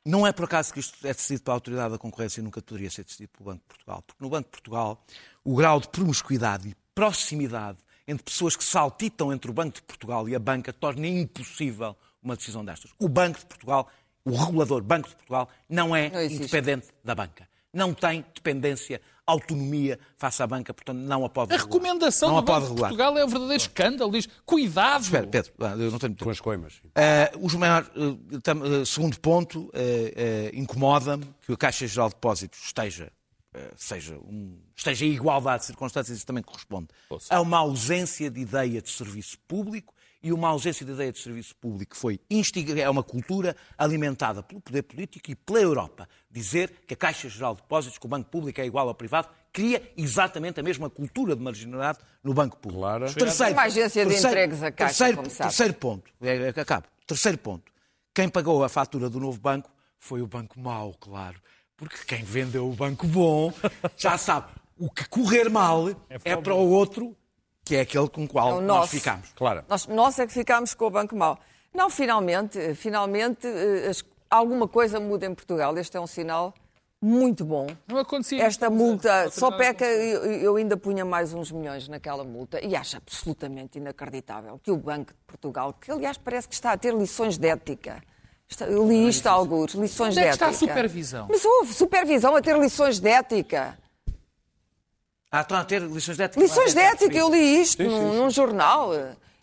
Não 0.05 0.25
é 0.25 0.31
por 0.31 0.45
acaso 0.45 0.73
que 0.73 0.79
isto 0.79 1.05
é 1.05 1.13
decidido 1.13 1.43
pela 1.43 1.55
Autoridade 1.55 1.91
da 1.91 1.97
Concorrência 1.97 2.39
e 2.39 2.43
nunca 2.43 2.61
poderia 2.61 2.89
ser 2.89 3.03
decidido 3.03 3.31
pelo 3.37 3.49
Banco 3.51 3.61
de 3.63 3.67
Portugal. 3.67 4.01
Porque 4.07 4.23
no 4.23 4.29
Banco 4.29 4.45
de 4.47 4.51
Portugal 4.51 5.05
o 5.43 5.55
grau 5.55 5.79
de 5.79 5.89
promiscuidade 5.89 6.69
e 6.69 6.75
proximidade 6.95 7.77
entre 8.09 8.23
pessoas 8.23 8.55
que 8.55 8.63
saltitam 8.63 9.31
entre 9.31 9.49
o 9.51 9.53
Banco 9.53 9.75
de 9.75 9.81
Portugal 9.83 10.27
e 10.27 10.35
a 10.35 10.39
banca 10.39 10.73
torna 10.73 11.07
impossível 11.07 11.95
uma 12.21 12.35
decisão 12.35 12.65
destas. 12.65 12.91
O 12.99 13.07
Banco 13.07 13.39
de 13.39 13.45
Portugal, 13.45 13.87
o 14.25 14.31
regulador 14.35 14.81
Banco 14.81 15.07
de 15.09 15.15
Portugal, 15.15 15.47
não 15.69 15.95
é 15.95 16.09
Não 16.09 16.23
independente 16.23 16.87
da 17.03 17.13
banca. 17.15 17.47
Não 17.71 17.93
tem 17.93 18.25
dependência, 18.33 18.99
autonomia 19.27 19.99
face 20.17 20.41
à 20.41 20.47
banca, 20.47 20.73
portanto 20.73 20.97
não 20.97 21.23
a 21.23 21.29
pode 21.29 21.53
A 21.53 21.57
regular. 21.57 21.81
recomendação 21.83 22.29
não 22.29 22.35
do 22.43 22.51
a 22.51 22.59
Banco 22.59 22.73
de. 22.73 22.79
Portugal 22.79 23.15
é 23.15 23.23
um 23.23 23.27
verdadeiro 23.27 23.61
escândalo. 23.61 24.11
Diz, 24.11 24.27
cuidado! 24.43 25.03
Espera, 25.03 25.27
Pedro, 25.27 25.53
ah, 25.59 25.75
eu 25.77 25.91
não 25.91 25.99
tenho 25.99 26.15
Com 26.15 26.31
as 26.31 26.39
coimas. 26.39 26.81
Eh, 26.95 27.31
os 27.39 27.53
maiores, 27.53 27.87
eh, 27.95 28.39
tam- 28.41 28.65
eh, 28.65 28.85
segundo 28.85 29.19
ponto, 29.19 29.71
incomoda-me 30.53 31.25
que 31.45 31.53
a 31.53 31.57
Caixa 31.57 31.85
Geral 31.87 32.09
de 32.09 32.15
Depósitos 32.15 32.59
esteja, 32.65 33.11
seja 33.75 34.15
um- 34.17 34.59
esteja 34.75 35.05
em 35.05 35.11
igualdade 35.11 35.61
de 35.61 35.65
circunstâncias, 35.67 36.17
isso 36.17 36.25
também 36.25 36.43
corresponde 36.43 36.87
a 37.29 37.41
uma 37.41 37.57
ausência 37.57 38.29
de 38.29 38.39
ideia 38.39 38.81
de 38.81 38.89
serviço 38.89 39.37
público 39.47 39.93
e 40.21 40.31
uma 40.33 40.49
ausência 40.49 40.85
de 40.85 40.91
ideia 40.91 41.11
de 41.11 41.17
serviço 41.19 41.55
público 41.55 41.93
que 41.93 41.97
foi 41.97 42.19
instiga, 42.29 42.79
é 42.79 42.89
uma 42.89 43.01
cultura 43.03 43.55
alimentada 43.77 44.43
pelo 44.43 44.59
poder 44.61 44.83
político 44.83 45.31
e 45.31 45.35
pela 45.35 45.59
Europa. 45.61 46.07
Dizer 46.29 46.69
que 46.85 46.93
a 46.93 46.97
Caixa 46.97 47.29
Geral 47.29 47.55
de 47.55 47.61
Depósitos, 47.61 47.97
que 47.97 48.05
o 48.05 48.09
Banco 48.09 48.29
Público 48.29 48.59
é 48.59 48.65
igual 48.65 48.87
ao 48.87 48.93
privado, 48.93 49.29
cria 49.51 49.81
exatamente 49.97 50.59
a 50.59 50.63
mesma 50.63 50.89
cultura 50.89 51.35
de 51.35 51.41
marginalidade 51.41 51.99
no 52.21 52.33
Banco 52.33 52.57
Público. 52.57 52.81
Claro. 52.81 53.13
Terceiro, 53.13 53.53
Uma 53.53 53.61
agência 53.63 54.05
de 54.05 54.13
entregues 54.15 54.61
a 54.61 54.71
Caixa, 54.71 54.93
terceiro, 54.97 55.17
como 55.17 55.29
sabe. 55.29 55.49
terceiro 55.49 55.73
ponto, 55.73 56.11
é, 56.21 56.35
é, 56.55 56.61
acabo. 56.61 56.87
Terceiro 57.07 57.37
ponto. 57.37 57.71
Quem 58.13 58.27
pagou 58.27 58.63
a 58.63 58.69
fatura 58.69 59.09
do 59.09 59.19
novo 59.21 59.39
banco 59.39 59.71
foi 59.97 60.21
o 60.21 60.27
banco 60.27 60.59
mau, 60.59 60.93
claro. 60.99 61.41
Porque 61.79 61.97
quem 62.05 62.23
vendeu 62.23 62.69
o 62.69 62.73
banco 62.73 63.07
bom 63.07 63.51
já 63.97 64.17
sabe. 64.17 64.47
O 64.77 64.89
que 64.91 65.07
correr 65.09 65.49
mal 65.49 65.89
é, 66.25 66.35
para 66.35 66.53
o 66.53 66.69
outro, 66.69 67.15
que 67.65 67.75
é 67.75 67.81
aquele 67.81 68.07
com 68.09 68.25
o 68.25 68.27
qual 68.27 68.49
É 68.49 68.53
o 68.53 68.61
nós 68.61 68.77
nosso. 68.81 68.89
ficamos. 68.91 69.29
Claro. 69.35 69.63
Nós, 69.67 69.87
nós 69.87 70.19
é 70.19 70.27
que 70.27 70.33
ficámos 70.33 70.73
com 70.73 70.85
o 70.85 70.89
Banco 70.89 71.15
Mau. 71.15 71.39
Não, 71.73 71.89
finalmente, 71.89 72.75
finalmente 72.75 73.45
eh, 73.47 73.87
as- 73.89 74.03
alguma 74.29 74.67
coisa 74.67 74.99
muda 74.99 75.25
em 75.25 75.33
Portugal. 75.33 75.77
Este 75.77 75.95
é 75.97 75.99
um 76.01 76.07
sinal 76.07 76.53
muito 77.01 77.45
bom. 77.45 77.67
Não 77.87 77.97
acontecia. 77.99 78.43
Esta 78.43 78.69
multa, 78.69 79.29
só 79.31 79.51
peca, 79.51 79.85
eu, 79.85 80.25
eu 80.33 80.55
ainda 80.57 80.75
punha 80.75 81.05
mais 81.05 81.33
uns 81.33 81.51
milhões 81.51 81.87
naquela 81.87 82.23
multa 82.23 82.59
e 82.65 82.75
acho 82.75 82.97
absolutamente 82.97 83.77
inacreditável 83.77 84.59
que 84.61 84.71
o 84.71 84.75
Banco 84.77 85.11
de 85.13 85.19
Portugal, 85.27 85.73
que 85.73 85.91
aliás 85.91 86.17
parece 86.17 86.47
que 86.47 86.55
está 86.55 86.71
a 86.73 86.77
ter 86.77 86.93
lições 86.93 87.37
de 87.37 87.47
ética, 87.47 88.01
eu 88.67 88.87
li 88.87 89.07
isto 89.07 89.27
a 89.27 89.31
alguns, 89.31 89.73
lições 89.73 90.09
Onde 90.17 90.19
é 90.19 90.23
de 90.23 90.27
que 90.29 90.33
está 90.35 90.45
a 90.47 90.49
ética. 90.49 90.67
supervisão? 90.67 91.27
Mas 91.29 91.45
houve 91.45 91.73
supervisão 91.73 92.35
a 92.35 92.41
ter 92.41 92.57
lições 92.57 92.99
de 92.99 93.09
ética. 93.09 93.77
Ah, 95.31 95.41
estão 95.41 95.57
a 95.57 95.63
ter 95.63 95.81
lições 95.81 96.17
de 96.17 96.23
ética. 96.23 96.41
Lições 96.41 96.73
de 96.73 96.79
Ah, 96.79 96.91
ética, 96.91 97.15
eu 97.17 97.29
li 97.29 97.61
isto 97.61 97.83
num, 97.83 98.13
num 98.23 98.29
jornal. 98.29 98.91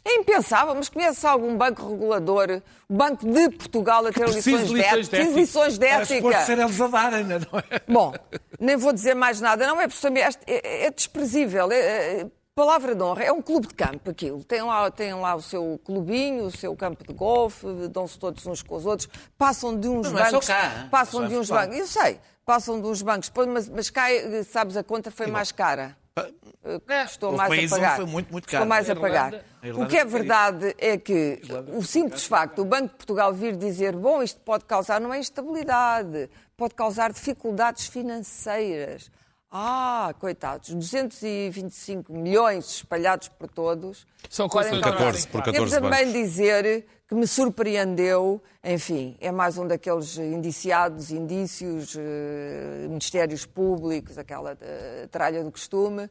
É 0.04 0.14
impensável, 0.16 0.72
mas 0.74 0.88
conhece 0.88 1.26
algum 1.26 1.57
banco 1.57 1.88
regulador, 1.90 2.62
o 2.88 2.94
Banco 2.94 3.26
de 3.26 3.50
Portugal, 3.50 4.07
a 4.07 4.12
ter 4.12 4.28
lições 4.28 4.61
de 4.62 4.66
de 4.68 4.74
lições 4.74 4.82
ética? 4.84 5.00
de 5.00 5.09
Preciso 5.09 5.16
de 5.16 5.26
ética. 5.26 5.40
lições 5.40 5.78
de 5.78 5.86
ética. 5.86 6.44
ser 6.44 6.59
eles 6.59 6.80
a 6.80 6.86
darem, 6.86 7.24
não 7.24 7.36
é? 7.36 7.80
Bom, 7.88 8.12
nem 8.61 8.76
vou 8.76 8.92
dizer 8.92 9.14
mais 9.14 9.40
nada. 9.40 9.66
Não 9.66 9.80
é 9.80 9.88
porque 9.88 10.07
é, 10.07 10.28
é, 10.46 10.86
é 10.86 10.90
desprezível. 10.90 11.70
É, 11.72 11.76
é- 12.20 12.26
palavra 12.57 12.94
de 12.94 13.02
honra. 13.02 13.22
É 13.22 13.30
um 13.30 13.42
clube 13.42 13.68
de 13.68 13.74
campo 13.74 14.11
aquilo. 14.11 14.42
Tem 14.42 14.62
lá, 14.62 14.90
tem 14.90 15.12
lá 15.12 15.34
o 15.34 15.42
seu 15.42 15.78
clubinho, 15.84 16.46
o 16.46 16.50
seu 16.50 16.74
campo 16.74 17.07
de 17.07 17.12
golfe, 17.12 17.66
dão-se 17.90 18.18
todos 18.18 18.44
uns 18.46 18.62
com 18.62 18.76
os 18.76 18.86
outros. 18.86 19.09
Passam 19.36 19.78
de 19.78 19.86
uns 19.86 20.11
Mas 20.11 20.28
é 20.28 20.30
bancos. 20.32 20.46
cá, 20.48 20.88
passam 20.90 21.28
de 21.28 21.36
uns 21.36 21.50
bancos. 21.50 21.78
Eu 21.78 21.86
sei. 21.86 22.18
Passam 22.46 22.80
de 22.80 22.88
uns 22.88 23.02
bancos. 23.02 23.30
Mas, 23.52 23.68
mas 23.68 23.90
cá, 23.90 24.07
sabes, 24.48 24.76
a 24.76 24.82
conta 24.82 25.11
foi 25.11 25.26
mais 25.26 25.52
cara. 25.52 25.94
Eh, 26.18 27.04
Custou 27.04 27.32
Houve 27.32 27.46
mais 27.46 27.72
a 27.72 27.76
pagar. 27.76 27.96
foi 27.96 28.07
muito, 28.07 28.32
muito 28.32 28.48
caro. 28.48 28.66
mais 28.66 28.88
a 28.88 28.96
pagar. 28.96 29.34
O 29.76 29.86
que 29.86 29.98
é 29.98 30.04
verdade 30.04 30.74
é 30.78 30.96
que 30.96 31.42
o 31.74 31.82
simples 31.82 32.24
facto 32.24 32.57
do 32.57 32.64
Banco 32.64 32.88
de 32.88 32.94
Portugal 32.94 33.34
vir 33.34 33.54
dizer 33.54 33.94
bom, 33.94 34.22
isto 34.22 34.40
pode 34.40 34.64
causar 34.64 34.98
não 34.98 35.12
é 35.12 35.18
instabilidade, 35.18 36.30
pode 36.57 36.74
causar 36.74 37.12
dificuldades 37.12 37.86
financeiras. 37.86 39.11
Ah, 39.59 40.12
coitados, 40.20 40.68
225 40.74 42.12
milhões 42.12 42.66
espalhados 42.76 43.28
por 43.28 43.48
todos. 43.48 44.07
São 44.28 44.50
coisas- 44.50 44.70
causar- 44.82 44.98
14, 44.98 45.28
por 45.28 45.42
14 45.42 45.70
Devo 45.70 45.82
também 45.90 46.12
dizer 46.12 46.84
que 47.09 47.14
me 47.14 47.26
surpreendeu, 47.26 48.42
enfim, 48.62 49.16
é 49.18 49.32
mais 49.32 49.57
um 49.57 49.66
daqueles 49.66 50.18
indiciados, 50.18 51.11
indícios, 51.11 51.96
eh, 51.98 52.86
ministérios 52.86 53.46
públicos, 53.46 54.18
aquela 54.18 54.59
eh, 54.61 55.09
tralha 55.11 55.42
do 55.42 55.50
costume, 55.50 56.11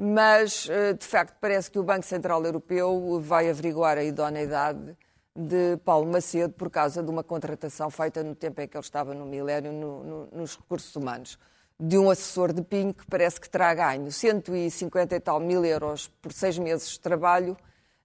mas 0.00 0.66
eh, 0.70 0.94
de 0.94 1.04
facto 1.04 1.36
parece 1.38 1.70
que 1.70 1.78
o 1.78 1.82
Banco 1.82 2.06
Central 2.06 2.42
Europeu 2.46 3.20
vai 3.22 3.50
averiguar 3.50 3.98
a 3.98 4.04
idoneidade 4.04 4.96
de 5.38 5.76
Paulo 5.84 6.10
Macedo 6.10 6.54
por 6.54 6.70
causa 6.70 7.02
de 7.02 7.10
uma 7.10 7.22
contratação 7.22 7.90
feita 7.90 8.22
no 8.24 8.34
tempo 8.34 8.58
em 8.62 8.66
que 8.66 8.74
ele 8.74 8.82
estava 8.82 9.12
no 9.12 9.26
milénio 9.26 9.70
no- 9.70 10.02
no- 10.02 10.28
nos 10.32 10.56
recursos 10.56 10.96
humanos. 10.96 11.38
De 11.78 11.98
um 11.98 12.08
assessor 12.08 12.52
de 12.52 12.62
PIN 12.62 12.92
que 12.92 13.06
parece 13.06 13.40
que 13.40 13.50
terá 13.50 13.74
ganho 13.74 14.10
150 14.10 15.14
e 15.14 15.20
tal 15.20 15.38
mil 15.38 15.64
euros 15.64 16.08
por 16.22 16.32
seis 16.32 16.58
meses 16.58 16.92
de 16.92 17.00
trabalho, 17.00 17.56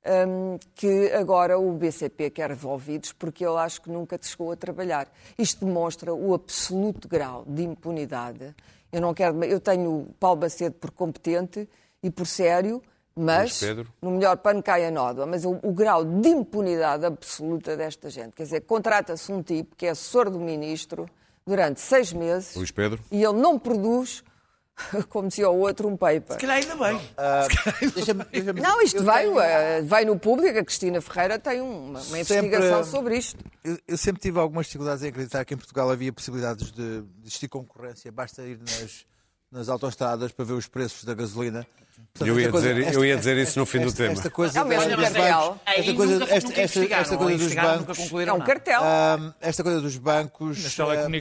hum, 0.06 0.58
que 0.76 1.12
agora 1.14 1.58
o 1.58 1.72
BCP 1.72 2.32
quer 2.32 2.50
devolvidos, 2.50 3.14
porque 3.14 3.46
ele 3.46 3.58
acho 3.58 3.82
que 3.82 3.90
nunca 3.90 4.20
chegou 4.22 4.52
a 4.52 4.58
trabalhar. 4.58 5.08
Isto 5.38 5.66
demonstra 5.66 6.14
o 6.14 6.34
absoluto 6.34 7.08
grau 7.08 7.46
de 7.48 7.64
impunidade. 7.64 8.54
Eu 8.92 9.00
não 9.00 9.14
quero, 9.14 9.42
eu 9.46 9.60
tenho 9.60 10.02
o 10.02 10.14
Paulo 10.20 10.42
Macedo 10.42 10.76
por 10.76 10.92
competente 10.92 11.68
e 12.04 12.12
por 12.12 12.28
sério, 12.28 12.82
mas 13.16 13.62
no 14.02 14.12
melhor 14.12 14.38
pano 14.38 14.62
cai 14.62 14.86
a 14.86 14.92
nódoa, 14.92 15.26
mas 15.26 15.46
o, 15.46 15.60
o 15.64 15.72
grau 15.72 16.04
de 16.04 16.30
impunidade 16.30 17.06
absoluta 17.06 17.78
desta 17.78 18.10
gente. 18.10 18.34
Quer 18.34 18.44
dizer, 18.44 18.62
contrata-se 18.62 19.32
um 19.32 19.42
tipo 19.42 19.76
que 19.76 19.86
é 19.86 19.92
assessor 19.92 20.30
do 20.30 20.40
ministro 20.40 21.10
durante 21.46 21.80
seis 21.82 22.14
meses 22.14 22.56
Luís 22.56 22.72
Pedro. 22.72 23.00
e 23.12 23.24
ele 23.24 23.40
não 23.40 23.58
produz, 23.60 24.24
como 25.10 25.28
dizia 25.28 25.50
o 25.50 25.58
outro, 25.60 25.88
um 25.88 25.96
paper. 25.98 26.34
Se 26.34 26.40
calhar 26.40 26.58
ainda 26.58 26.76
bem. 26.76 27.02
Deixa-me- 27.94 28.24
deixa-me- 28.26 28.62
Não, 28.62 28.82
isto 28.82 29.04
vai, 29.04 29.24
tenho- 29.26 29.86
vai 29.88 30.06
no 30.06 30.18
público, 30.18 30.58
a 30.58 30.64
Cristina 30.64 31.02
Ferreira 31.02 31.38
tem 31.38 31.62
uma, 31.62 32.00
uma 32.02 32.20
investigação 32.20 32.84
sobre 32.86 33.18
isto. 33.18 33.44
Eu, 33.64 33.78
eu 33.88 33.98
sempre 33.98 34.22
tive 34.22 34.40
algumas 34.40 34.66
dificuldades 34.68 35.04
em 35.04 35.08
acreditar 35.10 35.44
que 35.46 35.54
em 35.54 35.58
Portugal 35.58 35.90
havia 35.92 36.12
possibilidades 36.12 36.72
de, 36.72 37.02
de 37.02 37.08
existir 37.28 37.48
concorrência. 37.48 38.12
Basta 38.12 38.42
ir 38.44 38.58
nas, 38.60 39.06
nas 39.52 39.68
autoestradas 39.70 40.32
para 40.32 40.46
ver 40.46 40.54
os 40.54 40.68
preços 40.68 41.04
da 41.04 41.14
gasolina. 41.14 41.66
Portanto, 42.14 42.28
Eu 42.28 42.40
ia 42.40 42.50
coisa- 42.50 42.68
dizer- 42.74 42.84
esta- 42.88 42.94
eu 43.00 43.06
ia 43.06 43.18
dizer 43.18 43.38
isso 43.38 43.60
no 43.60 43.66
fim 43.66 43.80
do 43.80 43.94
tema. 43.94 44.14
Esta 44.14 44.30
coisa 44.30 44.60
É 44.60 44.64
o 44.64 44.66
mesmo. 44.68 44.84
Aí 45.66 45.80
esta 45.80 45.94
coisa, 45.94 46.20
nunca, 46.20 46.34
esta, 46.34 46.48
nunca 46.50 46.62
esta, 46.62 46.80
investigaram, 46.80 47.02
esta 47.02 47.14
ou 47.14 47.20
coisa 47.20 47.38
dos 47.46 47.54
bancos. 47.56 48.00
É 48.00 48.02
concluíram 48.04 48.36
um 48.36 48.40
cartel. 48.42 48.82
Esta 49.40 49.64
coisa 49.64 49.82
dos 49.82 49.98
bancos, 49.98 50.64
Nas 50.64 50.78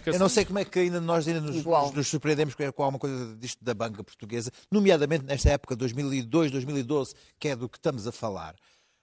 eu 0.06 0.18
não 0.18 0.28
sei 0.28 0.44
como 0.44 0.58
é 0.58 0.64
que 0.64 0.78
ainda 0.78 1.00
nós 1.00 1.28
ainda 1.28 1.40
nos, 1.40 1.56
nos- 1.64 1.92
nos 1.94 2.08
surpreendemos 2.08 2.54
com 2.54 2.72
com 2.72 2.82
alguma 2.82 2.98
coisa 2.98 3.36
disto 3.36 3.62
da 3.62 3.74
banca 3.74 4.02
portuguesa, 4.02 4.50
nomeadamente 4.70 5.24
nesta 5.24 5.50
época, 5.50 5.76
2002, 5.76 6.50
2012, 6.50 7.14
que 7.38 7.48
é 7.48 7.56
do 7.56 7.68
que 7.68 7.76
estamos 7.78 8.06
a 8.06 8.12
falar. 8.12 8.54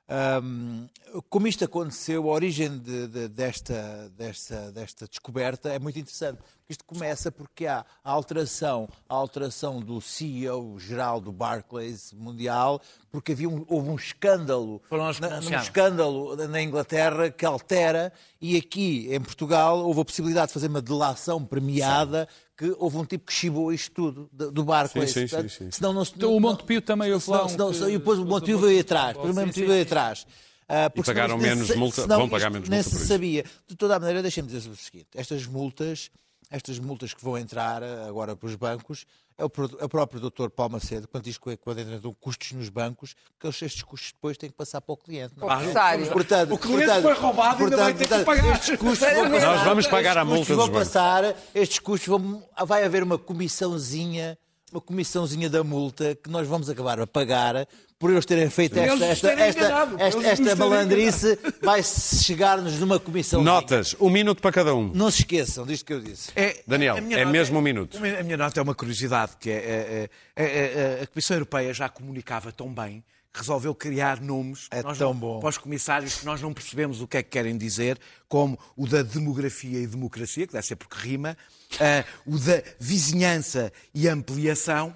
Ahm, 0.09 0.87
como 1.29 1.47
isto 1.47 1.65
aconteceu, 1.65 2.29
a 2.29 2.33
origem 2.33 2.77
de- 2.77 3.07
de- 3.07 3.27
desta, 3.27 4.09
desta, 4.17 4.71
desta 4.71 5.05
descoberta 5.07 5.69
é 5.69 5.77
muito 5.79 5.99
interessante. 5.99 6.39
Isto 6.69 6.85
começa 6.85 7.29
porque 7.31 7.65
há 7.65 7.85
a 8.03 8.11
alteração, 8.11 8.87
a 9.07 9.13
alteração 9.13 9.81
do 9.81 9.99
CEO 9.99 10.79
geral 10.79 11.19
do 11.19 11.31
Barclays 11.31 12.13
Mundial, 12.13 12.81
porque 13.11 13.33
havia 13.33 13.49
um- 13.49 13.65
houve 13.67 13.89
um 13.89 13.95
escândalo, 13.95 14.81
na, 15.19 15.27
denunciaram. 15.29 15.63
escândalo 15.63 16.35
na 16.47 16.61
Inglaterra 16.61 17.29
que 17.29 17.45
altera, 17.45 18.11
e 18.39 18.55
aqui 18.57 19.07
em 19.13 19.19
Portugal 19.19 19.79
houve 19.85 19.99
a 20.01 20.05
possibilidade 20.05 20.47
de 20.47 20.53
fazer 20.53 20.67
uma 20.67 20.81
delação 20.81 21.43
premiada, 21.43 22.27
que 22.57 22.75
houve 22.79 22.97
um 22.97 23.05
tipo 23.05 23.25
que 23.27 23.33
chibou 23.33 23.71
isto 23.71 23.91
tudo 23.91 24.29
do 24.51 24.63
Barclays. 24.63 25.11
Sim, 25.11 25.21
sim, 25.21 25.27
Portanto, 25.27 25.51
sim, 25.51 25.65
sim. 25.65 25.71
senão 25.71 25.93
não 25.93 26.03
se- 26.03 26.13
Então, 26.15 26.31
o 26.31 26.39
não- 26.39 26.49
Montepio 26.49 26.81
também 26.81 27.11
houve 27.13 27.23
senão- 27.23 27.37
lá 27.39 27.45
um 27.45 27.49
senão- 27.49 27.71
que- 27.71 27.77
E 27.83 27.97
depois 27.99 28.17
o 28.19 28.25
Montepio 28.25 28.57
veio 28.59 28.81
atrás. 28.81 29.13
Depois 29.15 29.31
o 29.37 29.39
Montepio 29.39 29.67
veio 29.67 29.83
atrás. 29.83 30.25
Porque 30.25 31.03
senão 31.03 31.03
pagaram 31.05 31.37
nem 31.37 31.49
menos 31.51 31.67
se- 31.67 31.75
multa- 31.77 32.01
senão 32.01 32.17
vão 32.17 32.29
pagar 32.29 32.49
menos 32.49 32.67
nem 32.67 32.79
multa 32.79 32.89
se 32.89 32.95
por 32.95 33.01
isso. 33.01 33.07
sabia. 33.13 33.45
De 33.67 33.75
toda 33.75 33.95
a 33.95 33.99
maneira, 33.99 34.21
deixem-me 34.21 34.49
dizer 34.49 34.69
o 34.69 34.75
seguinte: 34.75 35.07
estas 35.15 35.45
multas, 35.45 36.09
estas 36.49 36.77
multas 36.79 37.13
que 37.13 37.23
vão 37.23 37.37
entrar 37.37 37.81
ah, 37.83 38.05
agora 38.07 38.35
para 38.35 38.47
os 38.47 38.55
bancos, 38.55 39.05
é 39.37 39.45
o, 39.45 39.51
é 39.79 39.85
o 39.85 39.89
próprio 39.89 40.19
doutor 40.19 40.49
Paulo 40.49 40.73
Macedo, 40.73 41.07
quando 41.07 41.23
diz 41.23 41.37
que 41.37 41.55
quando 41.57 41.79
entram 41.79 42.13
custos 42.19 42.51
nos 42.53 42.69
bancos, 42.69 43.15
que 43.39 43.47
estes 43.47 43.83
custos 43.83 44.11
depois 44.11 44.35
têm 44.37 44.49
que 44.49 44.55
passar 44.55 44.81
para 44.81 44.93
o 44.93 44.97
cliente. 44.97 45.35
não 45.37 45.43
é? 45.43 45.47
Para 45.47 45.57
o 45.57 45.61
empresário. 45.61 46.11
Portanto, 46.11 46.53
O 46.53 46.57
cliente 46.57 46.85
portanto, 46.85 47.03
foi 47.03 47.13
roubado 47.13 47.61
e 47.61 47.63
ainda 47.65 47.77
vai 47.77 47.93
ter 47.93 48.03
que 48.03 48.07
portanto, 48.09 48.25
pagar. 48.25 48.55
Estes 48.55 48.77
custos 48.77 48.99
vão 49.13 49.31
passar, 49.31 49.45
Nós 49.47 49.63
vamos 49.63 49.87
pagar 49.87 50.17
a 50.17 50.21
estes 50.23 50.37
custos 50.37 50.47
multa 50.49 50.55
vão 50.55 50.65
dos 50.65 50.73
bancos. 50.73 50.87
passar, 50.87 51.35
estes 51.53 51.79
custos 51.79 52.07
vão, 52.07 52.43
vai 52.65 52.83
haver 52.83 53.03
uma 53.03 53.17
comissãozinha, 53.19 54.37
uma 54.71 54.81
comissãozinha 54.81 55.49
da 55.49 55.63
multa 55.63 56.15
que 56.21 56.29
nós 56.29 56.47
vamos 56.47 56.69
acabar 56.69 56.99
a 56.99 57.07
pagar 57.07 57.67
por 57.97 58.11
eles 58.11 58.25
terem 58.25 58.49
feito 58.49 58.77
Eles 58.77 59.01
esta, 59.01 59.29
esta, 59.29 59.43
esta, 59.43 59.95
esta, 59.97 60.27
esta 60.27 60.55
malandrice, 60.55 61.39
vai 61.63 61.81
chegar-nos 61.81 62.79
numa 62.79 62.99
comissão. 62.99 63.41
Notas, 63.43 63.95
um 63.99 64.09
minuto 64.09 64.41
para 64.41 64.51
cada 64.51 64.75
um. 64.75 64.91
Não 64.93 65.09
se 65.09 65.21
esqueçam 65.21 65.65
disto 65.65 65.85
que 65.85 65.93
eu 65.93 66.01
disse. 66.01 66.31
É- 66.35 66.61
Daniel, 66.67 66.97
é 66.97 67.25
mesmo 67.25 67.57
um 67.57 67.61
minuto. 67.61 67.97
A 67.97 68.23
minha, 68.23 68.37
nota 68.37 68.59
é 68.59 68.63
uma 68.63 68.75
curiosidade, 68.75 69.31
que 69.39 69.49
é, 69.49 69.53
é- 69.55 70.09
é- 70.35 70.43
é- 70.45 70.99
é- 70.99 71.03
a 71.03 71.07
Comissão 71.07 71.37
Europeia 71.37 71.73
já 71.73 71.89
comunicava 71.89 72.51
tão 72.51 72.71
bem 72.71 73.03
resolveu 73.37 73.73
criar 73.75 74.19
nomes 74.21 74.67
É 74.71 74.81
tão 74.81 75.13
não- 75.13 75.15
bom. 75.19 75.39
para 75.39 75.49
os 75.49 75.57
comissários 75.57 76.15
que 76.15 76.25
nós 76.25 76.41
não 76.41 76.53
percebemos 76.53 77.01
o 77.01 77.07
que 77.07 77.17
é 77.17 77.23
que 77.23 77.29
querem 77.29 77.57
dizer, 77.57 77.99
como 78.27 78.57
o 78.75 78.87
da 78.87 79.01
demografia 79.03 79.79
e 79.79 79.87
democracia, 79.87 80.45
que 80.47 80.53
deve 80.53 80.65
ser 80.65 80.75
porque 80.75 80.97
rima, 80.97 81.37
eh, 81.79 82.03
o 82.25 82.37
da 82.37 82.61
vizinhança 82.79 83.71
e 83.93 84.07
ampliação, 84.07 84.93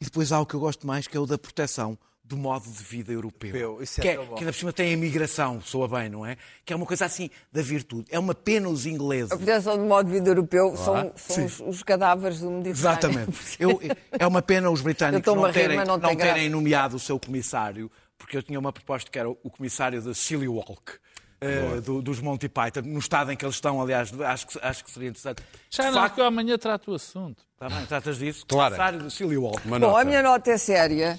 e 0.00 0.04
depois 0.04 0.30
há 0.32 0.40
o 0.40 0.46
que 0.46 0.54
eu 0.54 0.60
gosto 0.60 0.86
mais, 0.86 1.06
que 1.06 1.16
é 1.16 1.20
o 1.20 1.26
da 1.26 1.38
proteção 1.38 1.98
do 2.28 2.36
modo 2.36 2.68
de 2.70 2.82
vida 2.84 3.10
europeu. 3.10 3.54
Europeu, 3.56 3.82
isso 3.82 4.00
é 4.00 4.02
que, 4.02 4.16
bom. 4.18 4.34
que 4.34 4.40
ainda 4.40 4.52
por 4.52 4.58
cima 4.58 4.72
tem 4.72 4.92
a 4.92 4.96
migração, 4.96 5.60
soa 5.62 5.88
bem, 5.88 6.10
não 6.10 6.26
é? 6.26 6.36
Que 6.64 6.74
é 6.74 6.76
uma 6.76 6.84
coisa 6.84 7.06
assim 7.06 7.30
da 7.50 7.62
virtude. 7.62 8.06
É 8.10 8.18
uma 8.18 8.34
pena 8.34 8.68
os 8.68 8.84
ingleses. 8.84 9.32
A 9.32 9.36
proteção 9.36 9.78
do 9.78 9.84
modo 9.84 10.06
de 10.06 10.12
vida 10.12 10.28
europeu 10.28 10.76
são, 10.76 11.10
são 11.16 11.44
os, 11.46 11.60
os 11.60 11.82
cadáveres 11.82 12.40
do 12.40 12.50
Mediterrâneo. 12.50 12.98
Exatamente. 12.98 13.56
Eu- 13.58 13.80
é 14.18 14.26
uma 14.26 14.42
pena 14.42 14.70
os 14.70 14.82
britânicos 14.82 15.34
não 15.34 15.42
rir, 15.46 15.52
terem, 15.54 15.76
não 15.78 15.84
não 15.96 16.00
terem 16.14 16.16
graça. 16.16 16.48
nomeado 16.50 16.96
o 16.96 17.00
seu 17.00 17.18
comissário, 17.18 17.90
porque 18.18 18.36
eu 18.36 18.42
tinha 18.42 18.58
uma 18.58 18.72
proposta 18.72 19.10
que 19.10 19.18
era 19.18 19.30
o 19.30 19.50
comissário 19.50 20.02
da 20.02 20.12
Silly 20.12 20.48
Walk. 20.48 20.92
eh, 21.40 21.80
do- 21.80 22.02
dos 22.02 22.20
Monty 22.20 22.48
Python, 22.48 22.80
no 22.84 22.98
estado 22.98 23.30
em 23.30 23.36
que 23.36 23.44
eles 23.44 23.54
estão, 23.54 23.80
aliás, 23.80 24.10
acho 24.22 24.46
que, 24.48 24.58
acho 24.60 24.84
que 24.84 24.90
seria 24.90 25.08
interessante. 25.08 25.40
Já 25.70 25.84
não, 25.84 25.94
facto, 25.94 26.16
que 26.16 26.20
eu 26.20 26.24
amanhã 26.24 26.58
trato 26.58 26.90
o 26.90 26.94
assunto. 26.96 27.44
Tá 27.56 27.68
bem, 27.68 27.86
tratas 27.86 28.18
disso? 28.18 28.44
Claro. 28.44 28.74
Comissário 28.74 29.02
da 29.04 29.08
Silly 29.10 29.36
Walk. 29.36 29.60
Bom, 29.68 29.78
nota. 29.78 30.00
a 30.00 30.04
minha 30.04 30.20
nota 30.20 30.50
é 30.50 30.58
séria. 30.58 31.16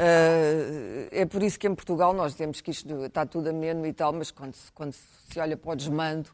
Uh, 0.00 1.08
é 1.10 1.24
por 1.26 1.42
isso 1.42 1.58
que 1.58 1.66
em 1.66 1.74
Portugal 1.74 2.12
nós 2.12 2.32
dizemos 2.32 2.60
que 2.60 2.70
isto 2.70 3.04
está 3.04 3.24
tudo 3.26 3.48
ameno 3.50 3.86
e 3.86 3.92
tal, 3.92 4.12
mas 4.12 4.30
quando 4.30 4.54
se, 4.54 4.70
quando 4.72 4.92
se 4.92 5.38
olha 5.40 5.56
para 5.56 5.70
o 5.72 5.76
desmando, 5.76 6.28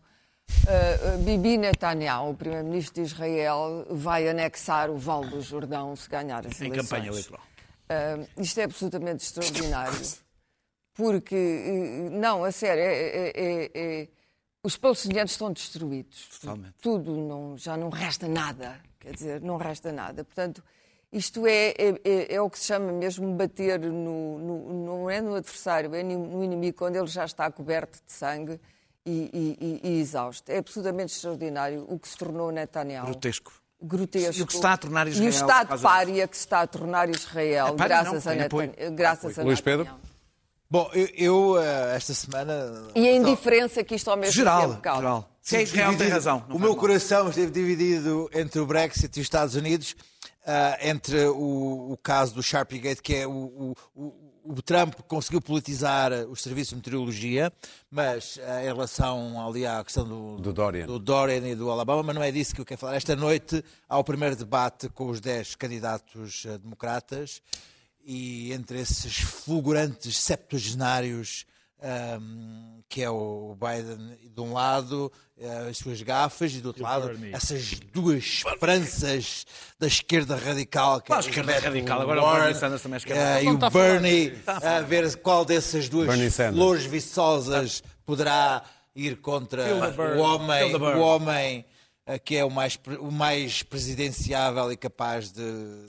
uh, 0.65 1.19
Bibi 1.25 1.57
Netanyahu, 1.57 2.31
o 2.31 2.35
primeiro-ministro 2.35 2.95
de 2.95 3.03
Israel, 3.03 3.87
vai 3.91 4.29
anexar 4.29 4.91
o 4.91 4.97
Vale 4.97 5.29
do 5.31 5.41
Jordão 5.41 5.95
se 5.97 6.09
ganhar 6.09 6.47
as 6.47 6.61
Em 6.61 6.67
eleições. 6.67 6.89
campanha 6.89 7.09
eleitoral. 7.11 7.43
Uh, 7.89 8.43
isto 8.43 8.59
é 8.61 8.65
absolutamente 8.65 9.25
extraordinário. 9.25 10.01
Porque, 10.95 12.09
não, 12.11 12.43
a 12.43 12.51
sério, 12.51 12.83
é- 12.83 12.97
é- 12.97 13.33
é- 13.35 13.71
é- 13.75 14.09
os 14.63 14.77
palestinianos 14.77 15.33
estão 15.33 15.53
destruídos. 15.53 16.27
Totalmente. 16.41 16.75
Tudo, 16.81 17.17
não- 17.17 17.57
já 17.57 17.77
não 17.77 17.91
resta 17.91 18.27
nada. 18.27 18.81
Quer 18.99 19.13
dizer, 19.13 19.41
não 19.43 19.57
resta 19.59 19.93
nada. 19.93 20.25
Portanto, 20.25 20.65
isto 21.17 21.47
é, 21.47 21.69
é, 21.71 22.01
é- 22.05 22.35
é 22.35 22.41
o 22.41 22.49
que 22.51 22.59
se 22.59 22.67
chama 22.67 22.93
mesmo 22.93 23.33
bater 23.35 23.79
no, 23.81 24.39
no- 24.39 24.85
não 24.87 25.11
é 25.11 25.21
no 25.21 25.35
adversário, 25.35 25.95
é 25.95 26.03
no 26.03 26.43
inimigo, 26.45 26.77
quando 26.77 26.97
ele 26.97 27.07
já 27.07 27.25
está 27.25 27.51
coberto 27.51 27.99
de 28.07 28.13
sangue 28.13 28.61
e, 29.05 29.11
e- 29.33 29.81
e- 29.85 29.89
e 29.91 30.01
exausto. 30.01 30.51
É 30.51 30.59
absolutamente 30.59 31.15
extraordinário 31.15 31.85
o 31.89 31.99
que 31.99 32.09
se 32.09 32.17
tornou 32.17 32.51
Netanyahu. 32.53 33.07
Grotesco. 33.07 33.53
Grotesco. 33.81 34.41
E 34.41 34.43
o 34.43 34.47
que 34.47 34.53
se 34.53 34.59
está 34.59 34.73
a 34.73 34.77
tornar 34.77 35.07
E 35.07 35.11
Israel 35.11 35.27
o 35.27 35.31
estado 35.31 35.81
pária 35.83 36.27
que 36.29 36.37
se 36.37 36.45
está 36.45 36.61
a 36.63 36.67
tornar 36.67 37.09
Israel, 37.11 37.69
É 37.69 37.73
graças, 37.89 38.25
não, 38.25 38.33
a. 38.33 38.35
Netanyahu, 38.35 38.93
graças 38.95 39.39
a 39.39 39.43
Luís 39.43 39.61
Pedro? 39.61 39.89
Bom, 40.69 40.91
eu, 40.95 41.09
eu, 41.55 41.63
eh, 41.63 41.95
esta 41.95 42.13
semana. 42.13 42.53
E 42.95 43.07
a 43.07 43.13
indiferença 43.13 43.85
que 43.85 43.95
isto 43.95 44.11
ao 44.11 44.17
mesmo 44.17 44.33
Geral, 44.35 44.69
tempo 44.71 44.81
causa. 44.81 45.01
geral. 45.01 45.31
Se 45.41 45.57
é 45.59 45.63
Israel 45.63 45.97
tem 45.97 46.09
razão. 46.09 46.45
O 46.51 46.59
meu 46.59 46.71
mal. 46.71 46.77
coração 46.77 47.29
esteve 47.29 47.53
dividido 47.53 48.29
entre 48.35 48.59
o 48.59 48.67
Brexit 48.67 49.17
e 49.17 49.21
os 49.21 49.27
Estados 49.27 49.55
Unidos, 49.55 49.95
ah, 50.47 50.79
entre 50.81 51.25
o, 51.27 51.93
o 51.93 51.97
caso 52.03 52.35
do 52.35 52.43
Sharpiegate, 52.43 53.03
que 53.03 53.15
é 53.15 53.27
o, 53.27 53.75
o, 53.95 54.03
o- 54.45 54.63
Trump 54.65 54.95
conseguiu 55.09 55.41
politizar 55.41 56.13
os 56.29 56.41
serviços 56.43 56.71
de 56.71 56.77
meteorologia, 56.77 57.53
mas 57.91 58.39
ah, 58.47 58.63
em 58.63 58.67
relação 58.67 59.47
ali 59.47 59.67
à 59.67 59.83
questão 59.85 60.07
do, 60.07 60.37
Do 60.41 60.53
Dorian. 60.53 60.87
do 60.87 60.99
Dorian 60.99 61.47
e 61.49 61.55
do 61.55 61.71
Alabama, 61.71 62.03
mas 62.05 62.15
não 62.15 62.23
é 62.23 62.31
disso 62.31 62.55
que 62.55 62.61
eu 62.61 62.65
quero 62.65 62.81
falar. 62.81 62.95
Esta 62.97 63.15
noite 63.17 63.63
há 63.89 63.99
o 63.99 64.05
primeiro 64.05 64.37
debate 64.37 64.89
com 64.89 65.09
os 65.11 65.21
10 65.21 65.57
candidatos 65.57 66.47
ah, 66.49 66.57
democratas 66.59 67.43
e 68.05 68.53
entre 68.53 68.81
esses 68.81 69.19
fulgurantes 69.19 70.17
septuagenários 70.19 71.45
ahm, 71.83 72.81
que 72.89 73.03
é 73.03 73.11
o 73.11 73.57
Biden 73.61 74.17
de 74.33 74.41
um 74.41 74.53
lado, 74.53 75.13
eh, 75.39 75.69
as 75.71 75.79
suas 75.79 76.01
gafas, 76.03 76.53
e 76.55 76.61
do 76.61 76.69
outro 76.69 76.83
lado, 76.83 77.11
essas 77.33 77.81
duas 77.93 78.25
esperanças 78.25 79.45
da 79.79 79.87
esquerda 79.87 80.37
radical. 80.37 81.01
Que 81.01 81.13
é 81.13 81.19
esquerda 81.19 81.53
Elizabeth 81.53 81.75
radical? 81.75 82.01
Agora 82.03 82.21
o 82.21 82.25
Warren, 82.25 82.41
Bernie 82.41 82.61
Sanders 82.61 82.83
também 82.83 82.95
é 82.95 82.99
esquerda 82.99 83.23
eh, 83.23 83.33
radical. 83.35 83.53
E 83.53 83.57
o 83.57 83.67
a 83.67 83.71
falar. 83.71 83.85
Bernie, 83.85 84.33
a 84.47 84.81
ver 84.81 85.17
qual 85.17 85.45
dessas 85.45 85.89
duas 85.89 86.09
flores 86.53 86.85
viçosas 86.85 87.83
poderá 88.05 88.63
ir 88.95 89.17
contra 89.17 89.63
o 90.17 90.19
homem, 90.21 90.75
o 90.75 91.01
homem 91.01 91.65
que 92.23 92.37
é 92.37 92.45
o 92.45 92.51
mais, 92.51 92.79
o 93.01 93.11
mais 93.11 93.65
presidenciável 93.65 94.71
e 94.71 94.77
capaz 94.77 95.33
de 95.33 95.43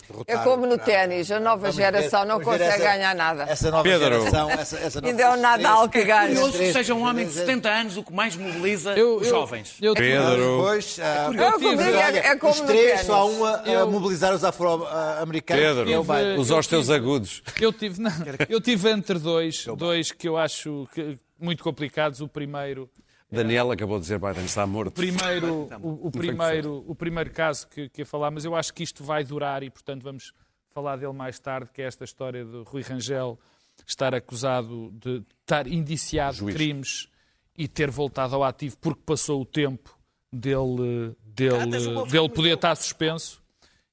derrotar. 0.08 0.42
É 0.42 0.44
como 0.44 0.66
no 0.66 0.76
ténis, 0.78 1.30
a 1.30 1.40
nova 1.40 1.58
Vamos 1.62 1.76
geração 1.76 2.26
não 2.26 2.40
vamos 2.40 2.46
consegue 2.60 2.82
ganhar 2.84 3.16
nada. 3.16 3.44
Essa 3.44 3.70
nova 3.70 3.84
Pedro. 3.84 4.20
geração. 4.22 4.50
Essa, 4.50 4.78
essa 4.80 5.00
nova- 5.00 5.12
Ainda 5.12 5.24
é 5.24 5.30
o 5.30 5.38
Nadal 5.38 5.88
que 5.88 6.04
ganha. 6.04 6.28
Curioso 6.30 6.58
que 6.58 6.74
seja 6.74 6.94
um 6.96 7.04
homem 7.08 7.28
de 7.28 7.34
70 7.34 7.70
anos 7.70 7.98
o 7.98 8.04
que 8.04 8.12
mais 8.12 8.36
mobiliza 8.36 8.98
Eu- 8.98 9.18
os 9.18 9.28
eu- 9.28 9.30
jovens. 9.30 9.78
eu- 9.80 9.94
Pedro. 9.94 10.58
Depois, 10.58 10.98
ah, 11.00 11.04
É 11.06 11.52
como, 11.52 11.60
tive- 11.60 11.84
é, 11.84 12.18
é 12.30 12.36
como 12.36 12.52
os 12.54 12.60
três 12.62 13.02
só 13.02 13.14
há 13.14 13.26
um 13.26 13.46
a, 13.46 13.62
a 13.62 13.68
Eu- 13.68 13.92
mobilizar 13.92 14.34
os 14.34 14.44
afro-americanos. 14.44 15.64
Pedro, 15.64 15.82
É 15.92 16.02
Biden. 16.02 16.44
tive- 16.44 16.54
os 16.60 16.68
teus 16.68 16.90
agudos. 16.90 17.44
Eu 17.62 17.72
tive, 17.72 18.02
não, 18.02 18.12
eu 18.50 18.60
tive 18.60 18.90
entre 18.90 19.20
dois, 19.20 19.66
dois 19.78 20.12
que 20.12 20.28
eu 20.28 20.36
acho 20.36 20.88
que- 20.94 21.18
muito 21.40 21.64
complicados. 21.64 22.22
O 22.22 22.28
primeiro, 22.28 22.90
Daniel 23.30 23.72
acabou 23.72 23.98
de 23.98 24.04
dizer 24.04 24.20
Biden 24.20 24.46
está 24.46 24.66
morto. 24.66 24.94
primeiro, 24.94 25.70
o, 25.82 26.08
o 26.08 26.12
primeiro, 26.12 26.84
o 26.88 26.96
primeiro 26.96 27.32
caso 27.32 27.68
que, 27.68 27.90
que 27.90 28.02
ia 28.02 28.06
falar, 28.06 28.32
mas 28.32 28.46
eu 28.46 28.56
acho 28.56 28.74
que 28.74 28.84
isto 28.84 29.04
vai 29.04 29.24
durar 29.24 29.64
e, 29.64 29.70
portanto, 29.70 30.04
vamos 30.04 30.34
falar 30.70 30.96
dele 30.96 31.14
mais 31.14 31.40
tarde, 31.40 31.70
que 31.74 31.82
é 31.82 31.86
esta 31.86 32.06
história 32.06 32.46
de 32.46 32.64
Rui 32.66 32.82
Rangel 32.82 33.38
estar 33.86 34.16
acusado 34.16 34.92
de 34.94 35.24
estar 35.42 35.68
indiciado 35.68 36.46
de 36.46 36.54
crimes 36.54 37.10
e 37.58 37.68
ter 37.68 37.90
voltado 37.90 38.36
ao 38.36 38.44
ativo 38.44 38.78
porque 38.80 39.02
passou 39.06 39.42
o 39.42 39.46
tempo 39.46 39.98
dele, 40.32 41.16
dele, 41.24 42.06
dele 42.10 42.30
poder 42.30 42.56
estar 42.56 42.76
suspenso. 42.76 43.44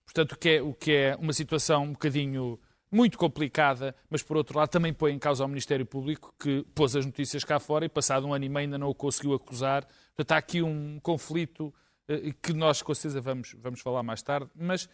Portanto, 0.05 0.33
o 0.33 0.39
que, 0.39 0.49
é, 0.51 0.63
o 0.63 0.73
que 0.73 0.93
é 0.93 1.17
uma 1.17 1.33
situação 1.33 1.85
um 1.85 1.93
bocadinho 1.93 2.59
muito 2.95 3.19
complicada, 3.19 3.95
mas 4.09 4.23
por 4.23 4.37
outro 4.37 4.57
lado 4.59 4.69
também 4.69 4.93
põe 4.93 5.13
em 5.13 5.19
causa 5.19 5.43
ao 5.43 5.49
Ministério 5.49 5.85
Público, 5.85 6.33
que 6.39 6.65
pôs 6.75 6.95
as 6.95 7.05
notícias 7.05 7.43
cá 7.43 7.59
fora 7.59 7.85
e 7.85 7.89
passado 7.89 8.27
um 8.27 8.33
ano 8.33 8.45
e 8.45 8.49
meio 8.49 8.67
ainda 8.67 8.79
não 8.79 8.89
o 8.89 8.95
conseguiu 8.95 9.35
acusar. 9.35 9.85
Portanto, 10.17 10.33
há 10.33 10.37
aqui 10.37 10.63
um 10.63 11.01
conflito 11.03 11.75
eh, 12.09 12.33
que 12.41 12.53
nós 12.53 12.83
com 12.83 12.95
certeza 12.95 13.21
vamos, 13.21 13.57
vamos 13.59 13.81
falar 13.81 14.03
mais 14.03 14.23
tarde, 14.23 14.49
mas 14.55 14.89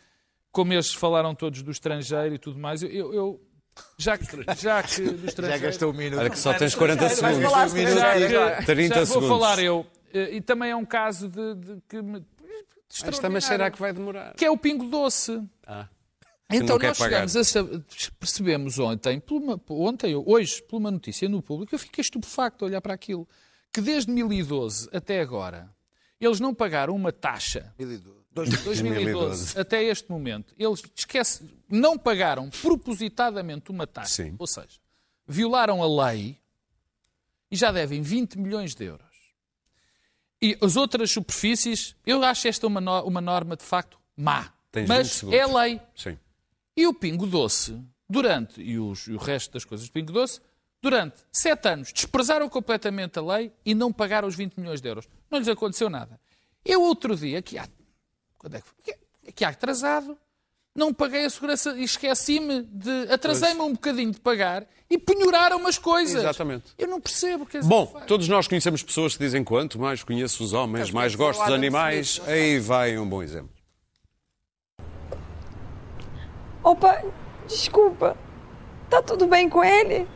como 0.51 0.73
eles 0.73 0.95
falaram 0.95 1.35
todos 1.35 1.63
do 1.63 1.71
estrangeiro 1.71 2.35
e 2.35 2.39
tudo 2.39 2.59
mais, 2.59 2.83
eu, 2.83 3.13
eu- 3.13 3.41
já 3.99 4.17
que, 4.19 4.25
já 4.59 4.83
que 4.83 5.03
do 5.03 5.19
Já 5.23 5.27
estrangeiro... 5.29 5.63
gastou 5.65 5.91
um 5.91 5.95
minuto. 5.95 6.21
Olha 6.21 6.31
que 6.31 6.39
só 6.39 6.55
tens 6.55 6.75
40 6.75 7.09
segundos. 7.11 7.43
falar 7.51 7.69
Um 7.69 7.73
minuto. 7.73 7.95
já 7.99 8.15
que- 8.17 8.25
agora. 8.37 8.63
30 8.65 8.95
já 8.95 9.07
segundos. 9.07 9.29
Vou 9.29 9.39
falar 9.41 9.59
eu. 9.63 9.87
Eh, 10.13 10.37
E 10.37 10.41
também 10.41 10.71
é 10.71 10.77
um 10.77 10.85
caso 10.87 11.29
de, 11.29 11.55
de 11.55 11.81
que 11.89 12.01
me... 12.03 12.25
Esta 13.05 13.29
mas 13.31 13.45
será 13.45 13.71
que 13.71 13.79
vai 13.79 13.93
demorar? 13.93 14.35
que 14.35 14.45
é 14.45 14.51
o 14.51 14.57
pingo 14.57 14.85
doce. 14.87 15.41
Ah, 15.65 15.87
Então 16.51 16.79
nós 16.79 16.99
pagar. 16.99 17.29
chegamos 17.29 17.37
a 17.37 17.45
sab- 17.45 17.85
percebemos 18.19 18.79
ontem, 18.79 19.23
uma- 19.31 19.61
ontem, 19.69 20.15
hoje, 20.15 20.63
por 20.63 20.77
uma 20.79 20.91
notícia 20.91 21.29
no 21.29 21.41
público, 21.43 21.75
eu 21.75 21.79
fiquei 21.79 22.03
estupefacto 22.03 22.65
a 22.65 22.69
olhar 22.69 22.81
para 22.81 22.95
aquilo, 22.95 23.29
que 23.73 23.81
desde 23.81 24.07
2012 24.13 24.89
até 24.93 25.21
agora, 25.21 25.71
eles 26.21 26.41
não 26.41 26.53
pagaram 26.55 26.95
uma 26.95 27.13
taxa, 27.13 27.73
2012 27.79 28.63
2012. 28.65 29.59
até 29.59 29.83
este 29.85 30.11
momento, 30.11 30.55
eles 30.59 30.83
esquece, 30.95 31.45
não 31.69 31.97
pagaram 31.99 32.49
propositadamente 32.51 33.71
uma 33.71 33.87
taxa, 33.87 34.25
Sim. 34.25 34.35
ou 34.39 34.47
seja, 34.47 34.79
violaram 35.27 35.83
a 35.83 36.07
lei 36.11 36.37
e 37.51 37.57
já 37.57 37.71
devem 37.73 38.03
20 38.03 38.39
milhões 38.39 38.75
de 38.75 38.85
euros. 38.85 39.07
E 40.43 40.57
as 40.63 40.75
outras 40.77 41.11
superfícies, 41.11 41.95
eu 42.07 42.23
acho 42.25 42.49
esta 42.49 42.67
uma, 42.67 42.81
no- 42.81 43.03
uma 43.05 43.21
norma 43.21 43.57
de 43.57 43.63
facto 43.63 43.99
má. 44.17 44.53
Tens 44.73 44.89
20 44.89 44.89
mas 44.89 45.23
é 45.33 45.47
lei. 45.47 45.81
Sim. 45.95 46.19
E 46.81 46.87
o 46.87 46.95
Pingo 46.95 47.26
Doce, 47.26 47.78
durante, 48.09 48.61
e, 48.62 48.78
os- 48.78 49.07
e 49.07 49.12
o 49.12 49.18
resto 49.18 49.53
das 49.53 49.64
coisas 49.64 49.87
do 49.89 49.93
Pingo 49.93 50.12
Doce, 50.12 50.41
durante 50.81 51.16
sete 51.31 51.68
anos 51.68 51.93
desprezaram 51.93 52.49
completamente 52.49 53.18
a 53.18 53.22
lei 53.22 53.53
e 53.66 53.74
não 53.74 53.93
pagaram 53.93 54.26
os 54.26 54.35
20 54.35 54.57
milhões 54.57 54.81
de 54.81 54.89
euros. 54.89 55.07
Não 55.31 55.39
lhes 55.39 55.49
aconteceu 55.49 55.91
nada. 55.91 56.18
Eu 56.64 56.81
outro 56.83 57.14
dia, 57.14 57.43
que 57.43 57.59
há, 57.59 57.68
quando 58.39 58.55
é 58.57 58.61
que, 58.62 58.66
foi? 58.68 58.76
que, 59.24 59.33
que 59.33 59.45
há 59.45 59.51
atrasado, 59.51 60.16
não 60.74 60.95
paguei 60.95 61.24
a 61.26 61.28
segurança 61.31 61.76
e 61.76 61.83
esqueci-me 61.85 62.62
de. 62.62 63.12
Atrasei-me 63.12 63.61
um 63.61 63.72
bocadinho 63.72 64.12
de 64.12 64.20
pagar 64.20 64.66
e 64.89 64.97
penhoraram 64.97 65.59
umas 65.59 65.76
coisas. 65.76 66.16
Exatamente. 66.22 66.72
Eu 66.78 66.89
não 66.89 66.99
percebo. 67.01 67.45
Quer 67.45 67.59
dizer, 67.59 67.68
Bom, 67.68 67.87
faz- 67.89 68.07
todos 68.07 68.26
nós 68.28 68.49
conhecemos 68.49 68.83
pessoas 68.83 69.14
que 69.16 69.22
dizem 69.22 69.45
quanto 69.45 69.78
mais 69.78 70.03
conheço 70.03 70.43
os 70.43 70.55
homens, 70.55 70.91
mais 70.91 71.14
gosto 71.14 71.41
dos 71.45 71.53
animais. 71.53 72.20
Aí 72.26 72.59
vai 72.59 72.97
um 72.99 73.07
bom 73.07 73.22
exemplo. 73.22 73.51
Opa, 76.63 77.03
desculpa. 77.47 78.17
Tá 78.89 79.01
tudo 79.03 79.27
bem 79.27 79.49
com 79.49 79.63
ele? 79.65 80.07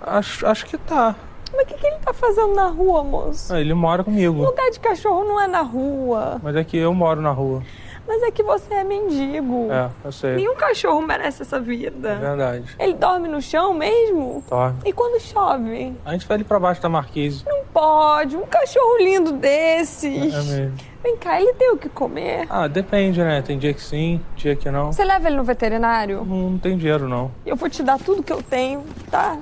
Acho, 0.00 0.46
acho 0.46 0.66
que 0.66 0.76
tá. 0.78 1.16
Mas 1.52 1.62
o 1.62 1.66
que, 1.66 1.74
que 1.74 1.86
ele 1.86 1.98
tá 2.04 2.12
fazendo 2.12 2.54
na 2.54 2.66
rua, 2.66 3.02
moço? 3.04 3.54
Ah, 3.54 3.60
Ele 3.60 3.72
mora 3.72 4.02
comigo. 4.04 4.42
Lugar 4.44 4.68
de 4.70 4.80
cachorro 4.80 5.24
não 5.24 5.40
é 5.40 5.46
na 5.46 5.62
rua. 5.62 6.40
Mas 6.42 6.56
é 6.56 6.64
que 6.64 6.76
eu 6.76 6.92
moro 6.92 7.20
na 7.20 7.30
rua. 7.30 7.62
Mas 8.06 8.22
é 8.22 8.30
que 8.30 8.42
você 8.42 8.74
é 8.74 8.84
mendigo. 8.84 9.68
É, 9.72 9.88
eu 10.04 10.12
sei. 10.12 10.36
Nenhum 10.36 10.54
cachorro 10.54 11.00
merece 11.02 11.42
essa 11.42 11.56
É 11.56 11.60
vida. 11.60 12.16
verdade. 12.16 12.76
Ele 12.78 12.94
dorme 12.94 13.26
no 13.28 13.40
chão 13.40 13.72
mesmo? 13.74 14.44
Dorme. 14.48 14.78
E 14.84 14.92
quando 14.92 15.20
chove? 15.20 15.96
A 16.04 16.12
gente 16.12 16.26
vai 16.26 16.36
ali 16.36 16.44
pra 16.44 16.58
baixo 16.60 16.80
da 16.82 16.88
marquise. 16.88 17.44
Não 17.46 17.64
pode. 17.72 18.36
Um 18.36 18.46
cachorro 18.46 18.98
lindo 18.98 19.32
desses. 19.32 20.34
É 20.34 20.42
mesmo. 20.42 20.76
Vem 21.06 21.16
cá, 21.18 21.40
ele 21.40 21.52
tem 21.52 21.70
o 21.70 21.78
que 21.78 21.88
comer? 21.88 22.48
Ah, 22.50 22.66
depende, 22.66 23.20
né? 23.22 23.40
Tem 23.40 23.56
dia 23.56 23.72
que 23.72 23.80
sim, 23.80 24.20
dia 24.34 24.56
que 24.56 24.68
não. 24.72 24.92
Você 24.92 25.04
leva 25.04 25.28
ele 25.28 25.36
no 25.36 25.44
veterinário? 25.44 26.24
Não, 26.24 26.50
não 26.50 26.58
tem 26.58 26.76
dinheiro, 26.76 27.08
não. 27.08 27.30
Eu 27.46 27.54
vou 27.54 27.70
te 27.70 27.80
dar 27.80 27.96
tudo 27.96 28.24
que 28.24 28.32
eu 28.32 28.42
tenho, 28.42 28.82
tá? 29.08 29.38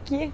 Aqui. 0.00 0.32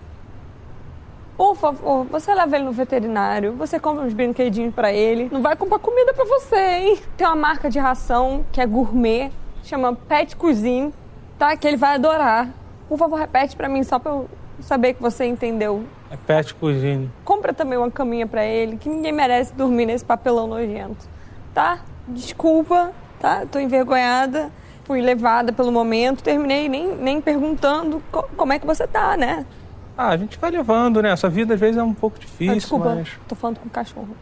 Por 1.36 1.54
favor, 1.54 2.04
você 2.04 2.34
leva 2.34 2.56
ele 2.56 2.64
no 2.64 2.72
veterinário, 2.72 3.52
você 3.52 3.78
compra 3.78 4.06
uns 4.06 4.14
brinquedinhos 4.14 4.74
pra 4.74 4.90
ele. 4.90 5.28
Não 5.30 5.42
vai 5.42 5.54
comprar 5.54 5.80
comida 5.80 6.14
pra 6.14 6.24
você, 6.24 6.56
hein? 6.56 6.98
Tem 7.14 7.26
uma 7.26 7.36
marca 7.36 7.68
de 7.68 7.78
ração 7.78 8.42
que 8.50 8.58
é 8.58 8.64
gourmet, 8.64 9.30
chama 9.64 9.94
Pet 9.94 10.34
Cuisine, 10.34 10.94
tá? 11.38 11.54
Que 11.58 11.68
ele 11.68 11.76
vai 11.76 11.96
adorar. 11.96 12.48
Por 12.88 12.96
favor, 12.96 13.16
repete 13.16 13.54
pra 13.54 13.68
mim 13.68 13.82
só 13.82 13.98
pra 13.98 14.12
eu 14.12 14.30
saber 14.60 14.94
que 14.94 15.02
você 15.02 15.26
entendeu. 15.26 15.84
É 16.10 16.16
pet 16.16 16.54
cuisine. 16.54 17.10
Compra 17.24 17.52
também 17.52 17.78
uma 17.78 17.90
caminha 17.90 18.26
pra 18.26 18.44
ele, 18.44 18.76
que 18.76 18.88
ninguém 18.88 19.12
merece 19.12 19.52
dormir 19.54 19.86
nesse 19.86 20.04
papelão 20.04 20.46
nojento, 20.46 21.06
tá? 21.54 21.80
Desculpa, 22.06 22.92
tá? 23.20 23.44
Tô 23.50 23.58
envergonhada. 23.58 24.50
Fui 24.84 25.02
levada 25.02 25.52
pelo 25.52 25.70
momento, 25.70 26.22
terminei 26.22 26.66
nem, 26.66 26.96
nem 26.96 27.20
perguntando 27.20 28.02
co- 28.10 28.26
como 28.38 28.54
é 28.54 28.58
que 28.58 28.66
você 28.66 28.86
tá, 28.86 29.18
né? 29.18 29.44
Ah, 29.98 30.08
a 30.08 30.16
gente 30.16 30.38
vai 30.38 30.50
levando, 30.50 31.02
né? 31.02 31.10
Essa 31.10 31.28
vida 31.28 31.52
às 31.52 31.60
vezes 31.60 31.76
é 31.76 31.82
um 31.82 31.92
pouco 31.92 32.16
Ah, 32.16 32.20
difícil, 32.20 32.54
desculpa, 32.54 32.94
mas. 32.94 33.10
tô 33.28 33.34
falando 33.34 33.58
com 33.58 33.66
o 33.66 33.70
cachorro. 33.70 34.16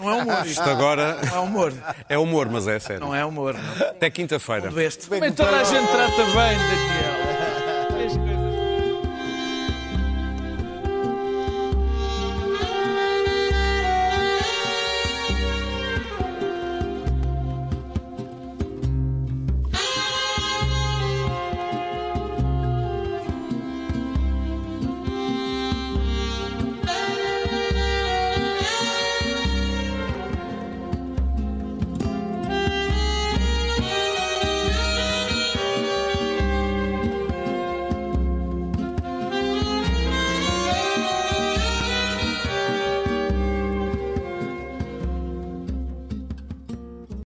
Não 0.00 0.10
é 0.10 0.14
humor 0.22 0.34
Isto 0.38 0.46
isto. 0.48 0.62
agora 0.70 1.18
Não 1.26 1.36
é 1.36 1.40
humor. 1.40 1.72
é 2.08 2.18
humor, 2.18 2.48
mas 2.50 2.66
é 2.66 2.78
sério. 2.78 3.00
Não 3.00 3.14
é 3.14 3.24
humor. 3.24 3.54
Não. 3.54 3.86
Até 3.88 4.08
quinta-feira. 4.10 4.70
Este. 4.82 5.08
Mas 5.10 5.34
toda 5.34 5.50
a 5.60 5.64
gente 5.64 5.90
trata 5.90 6.16
bem, 6.24 6.34
Daniel. 6.34 7.19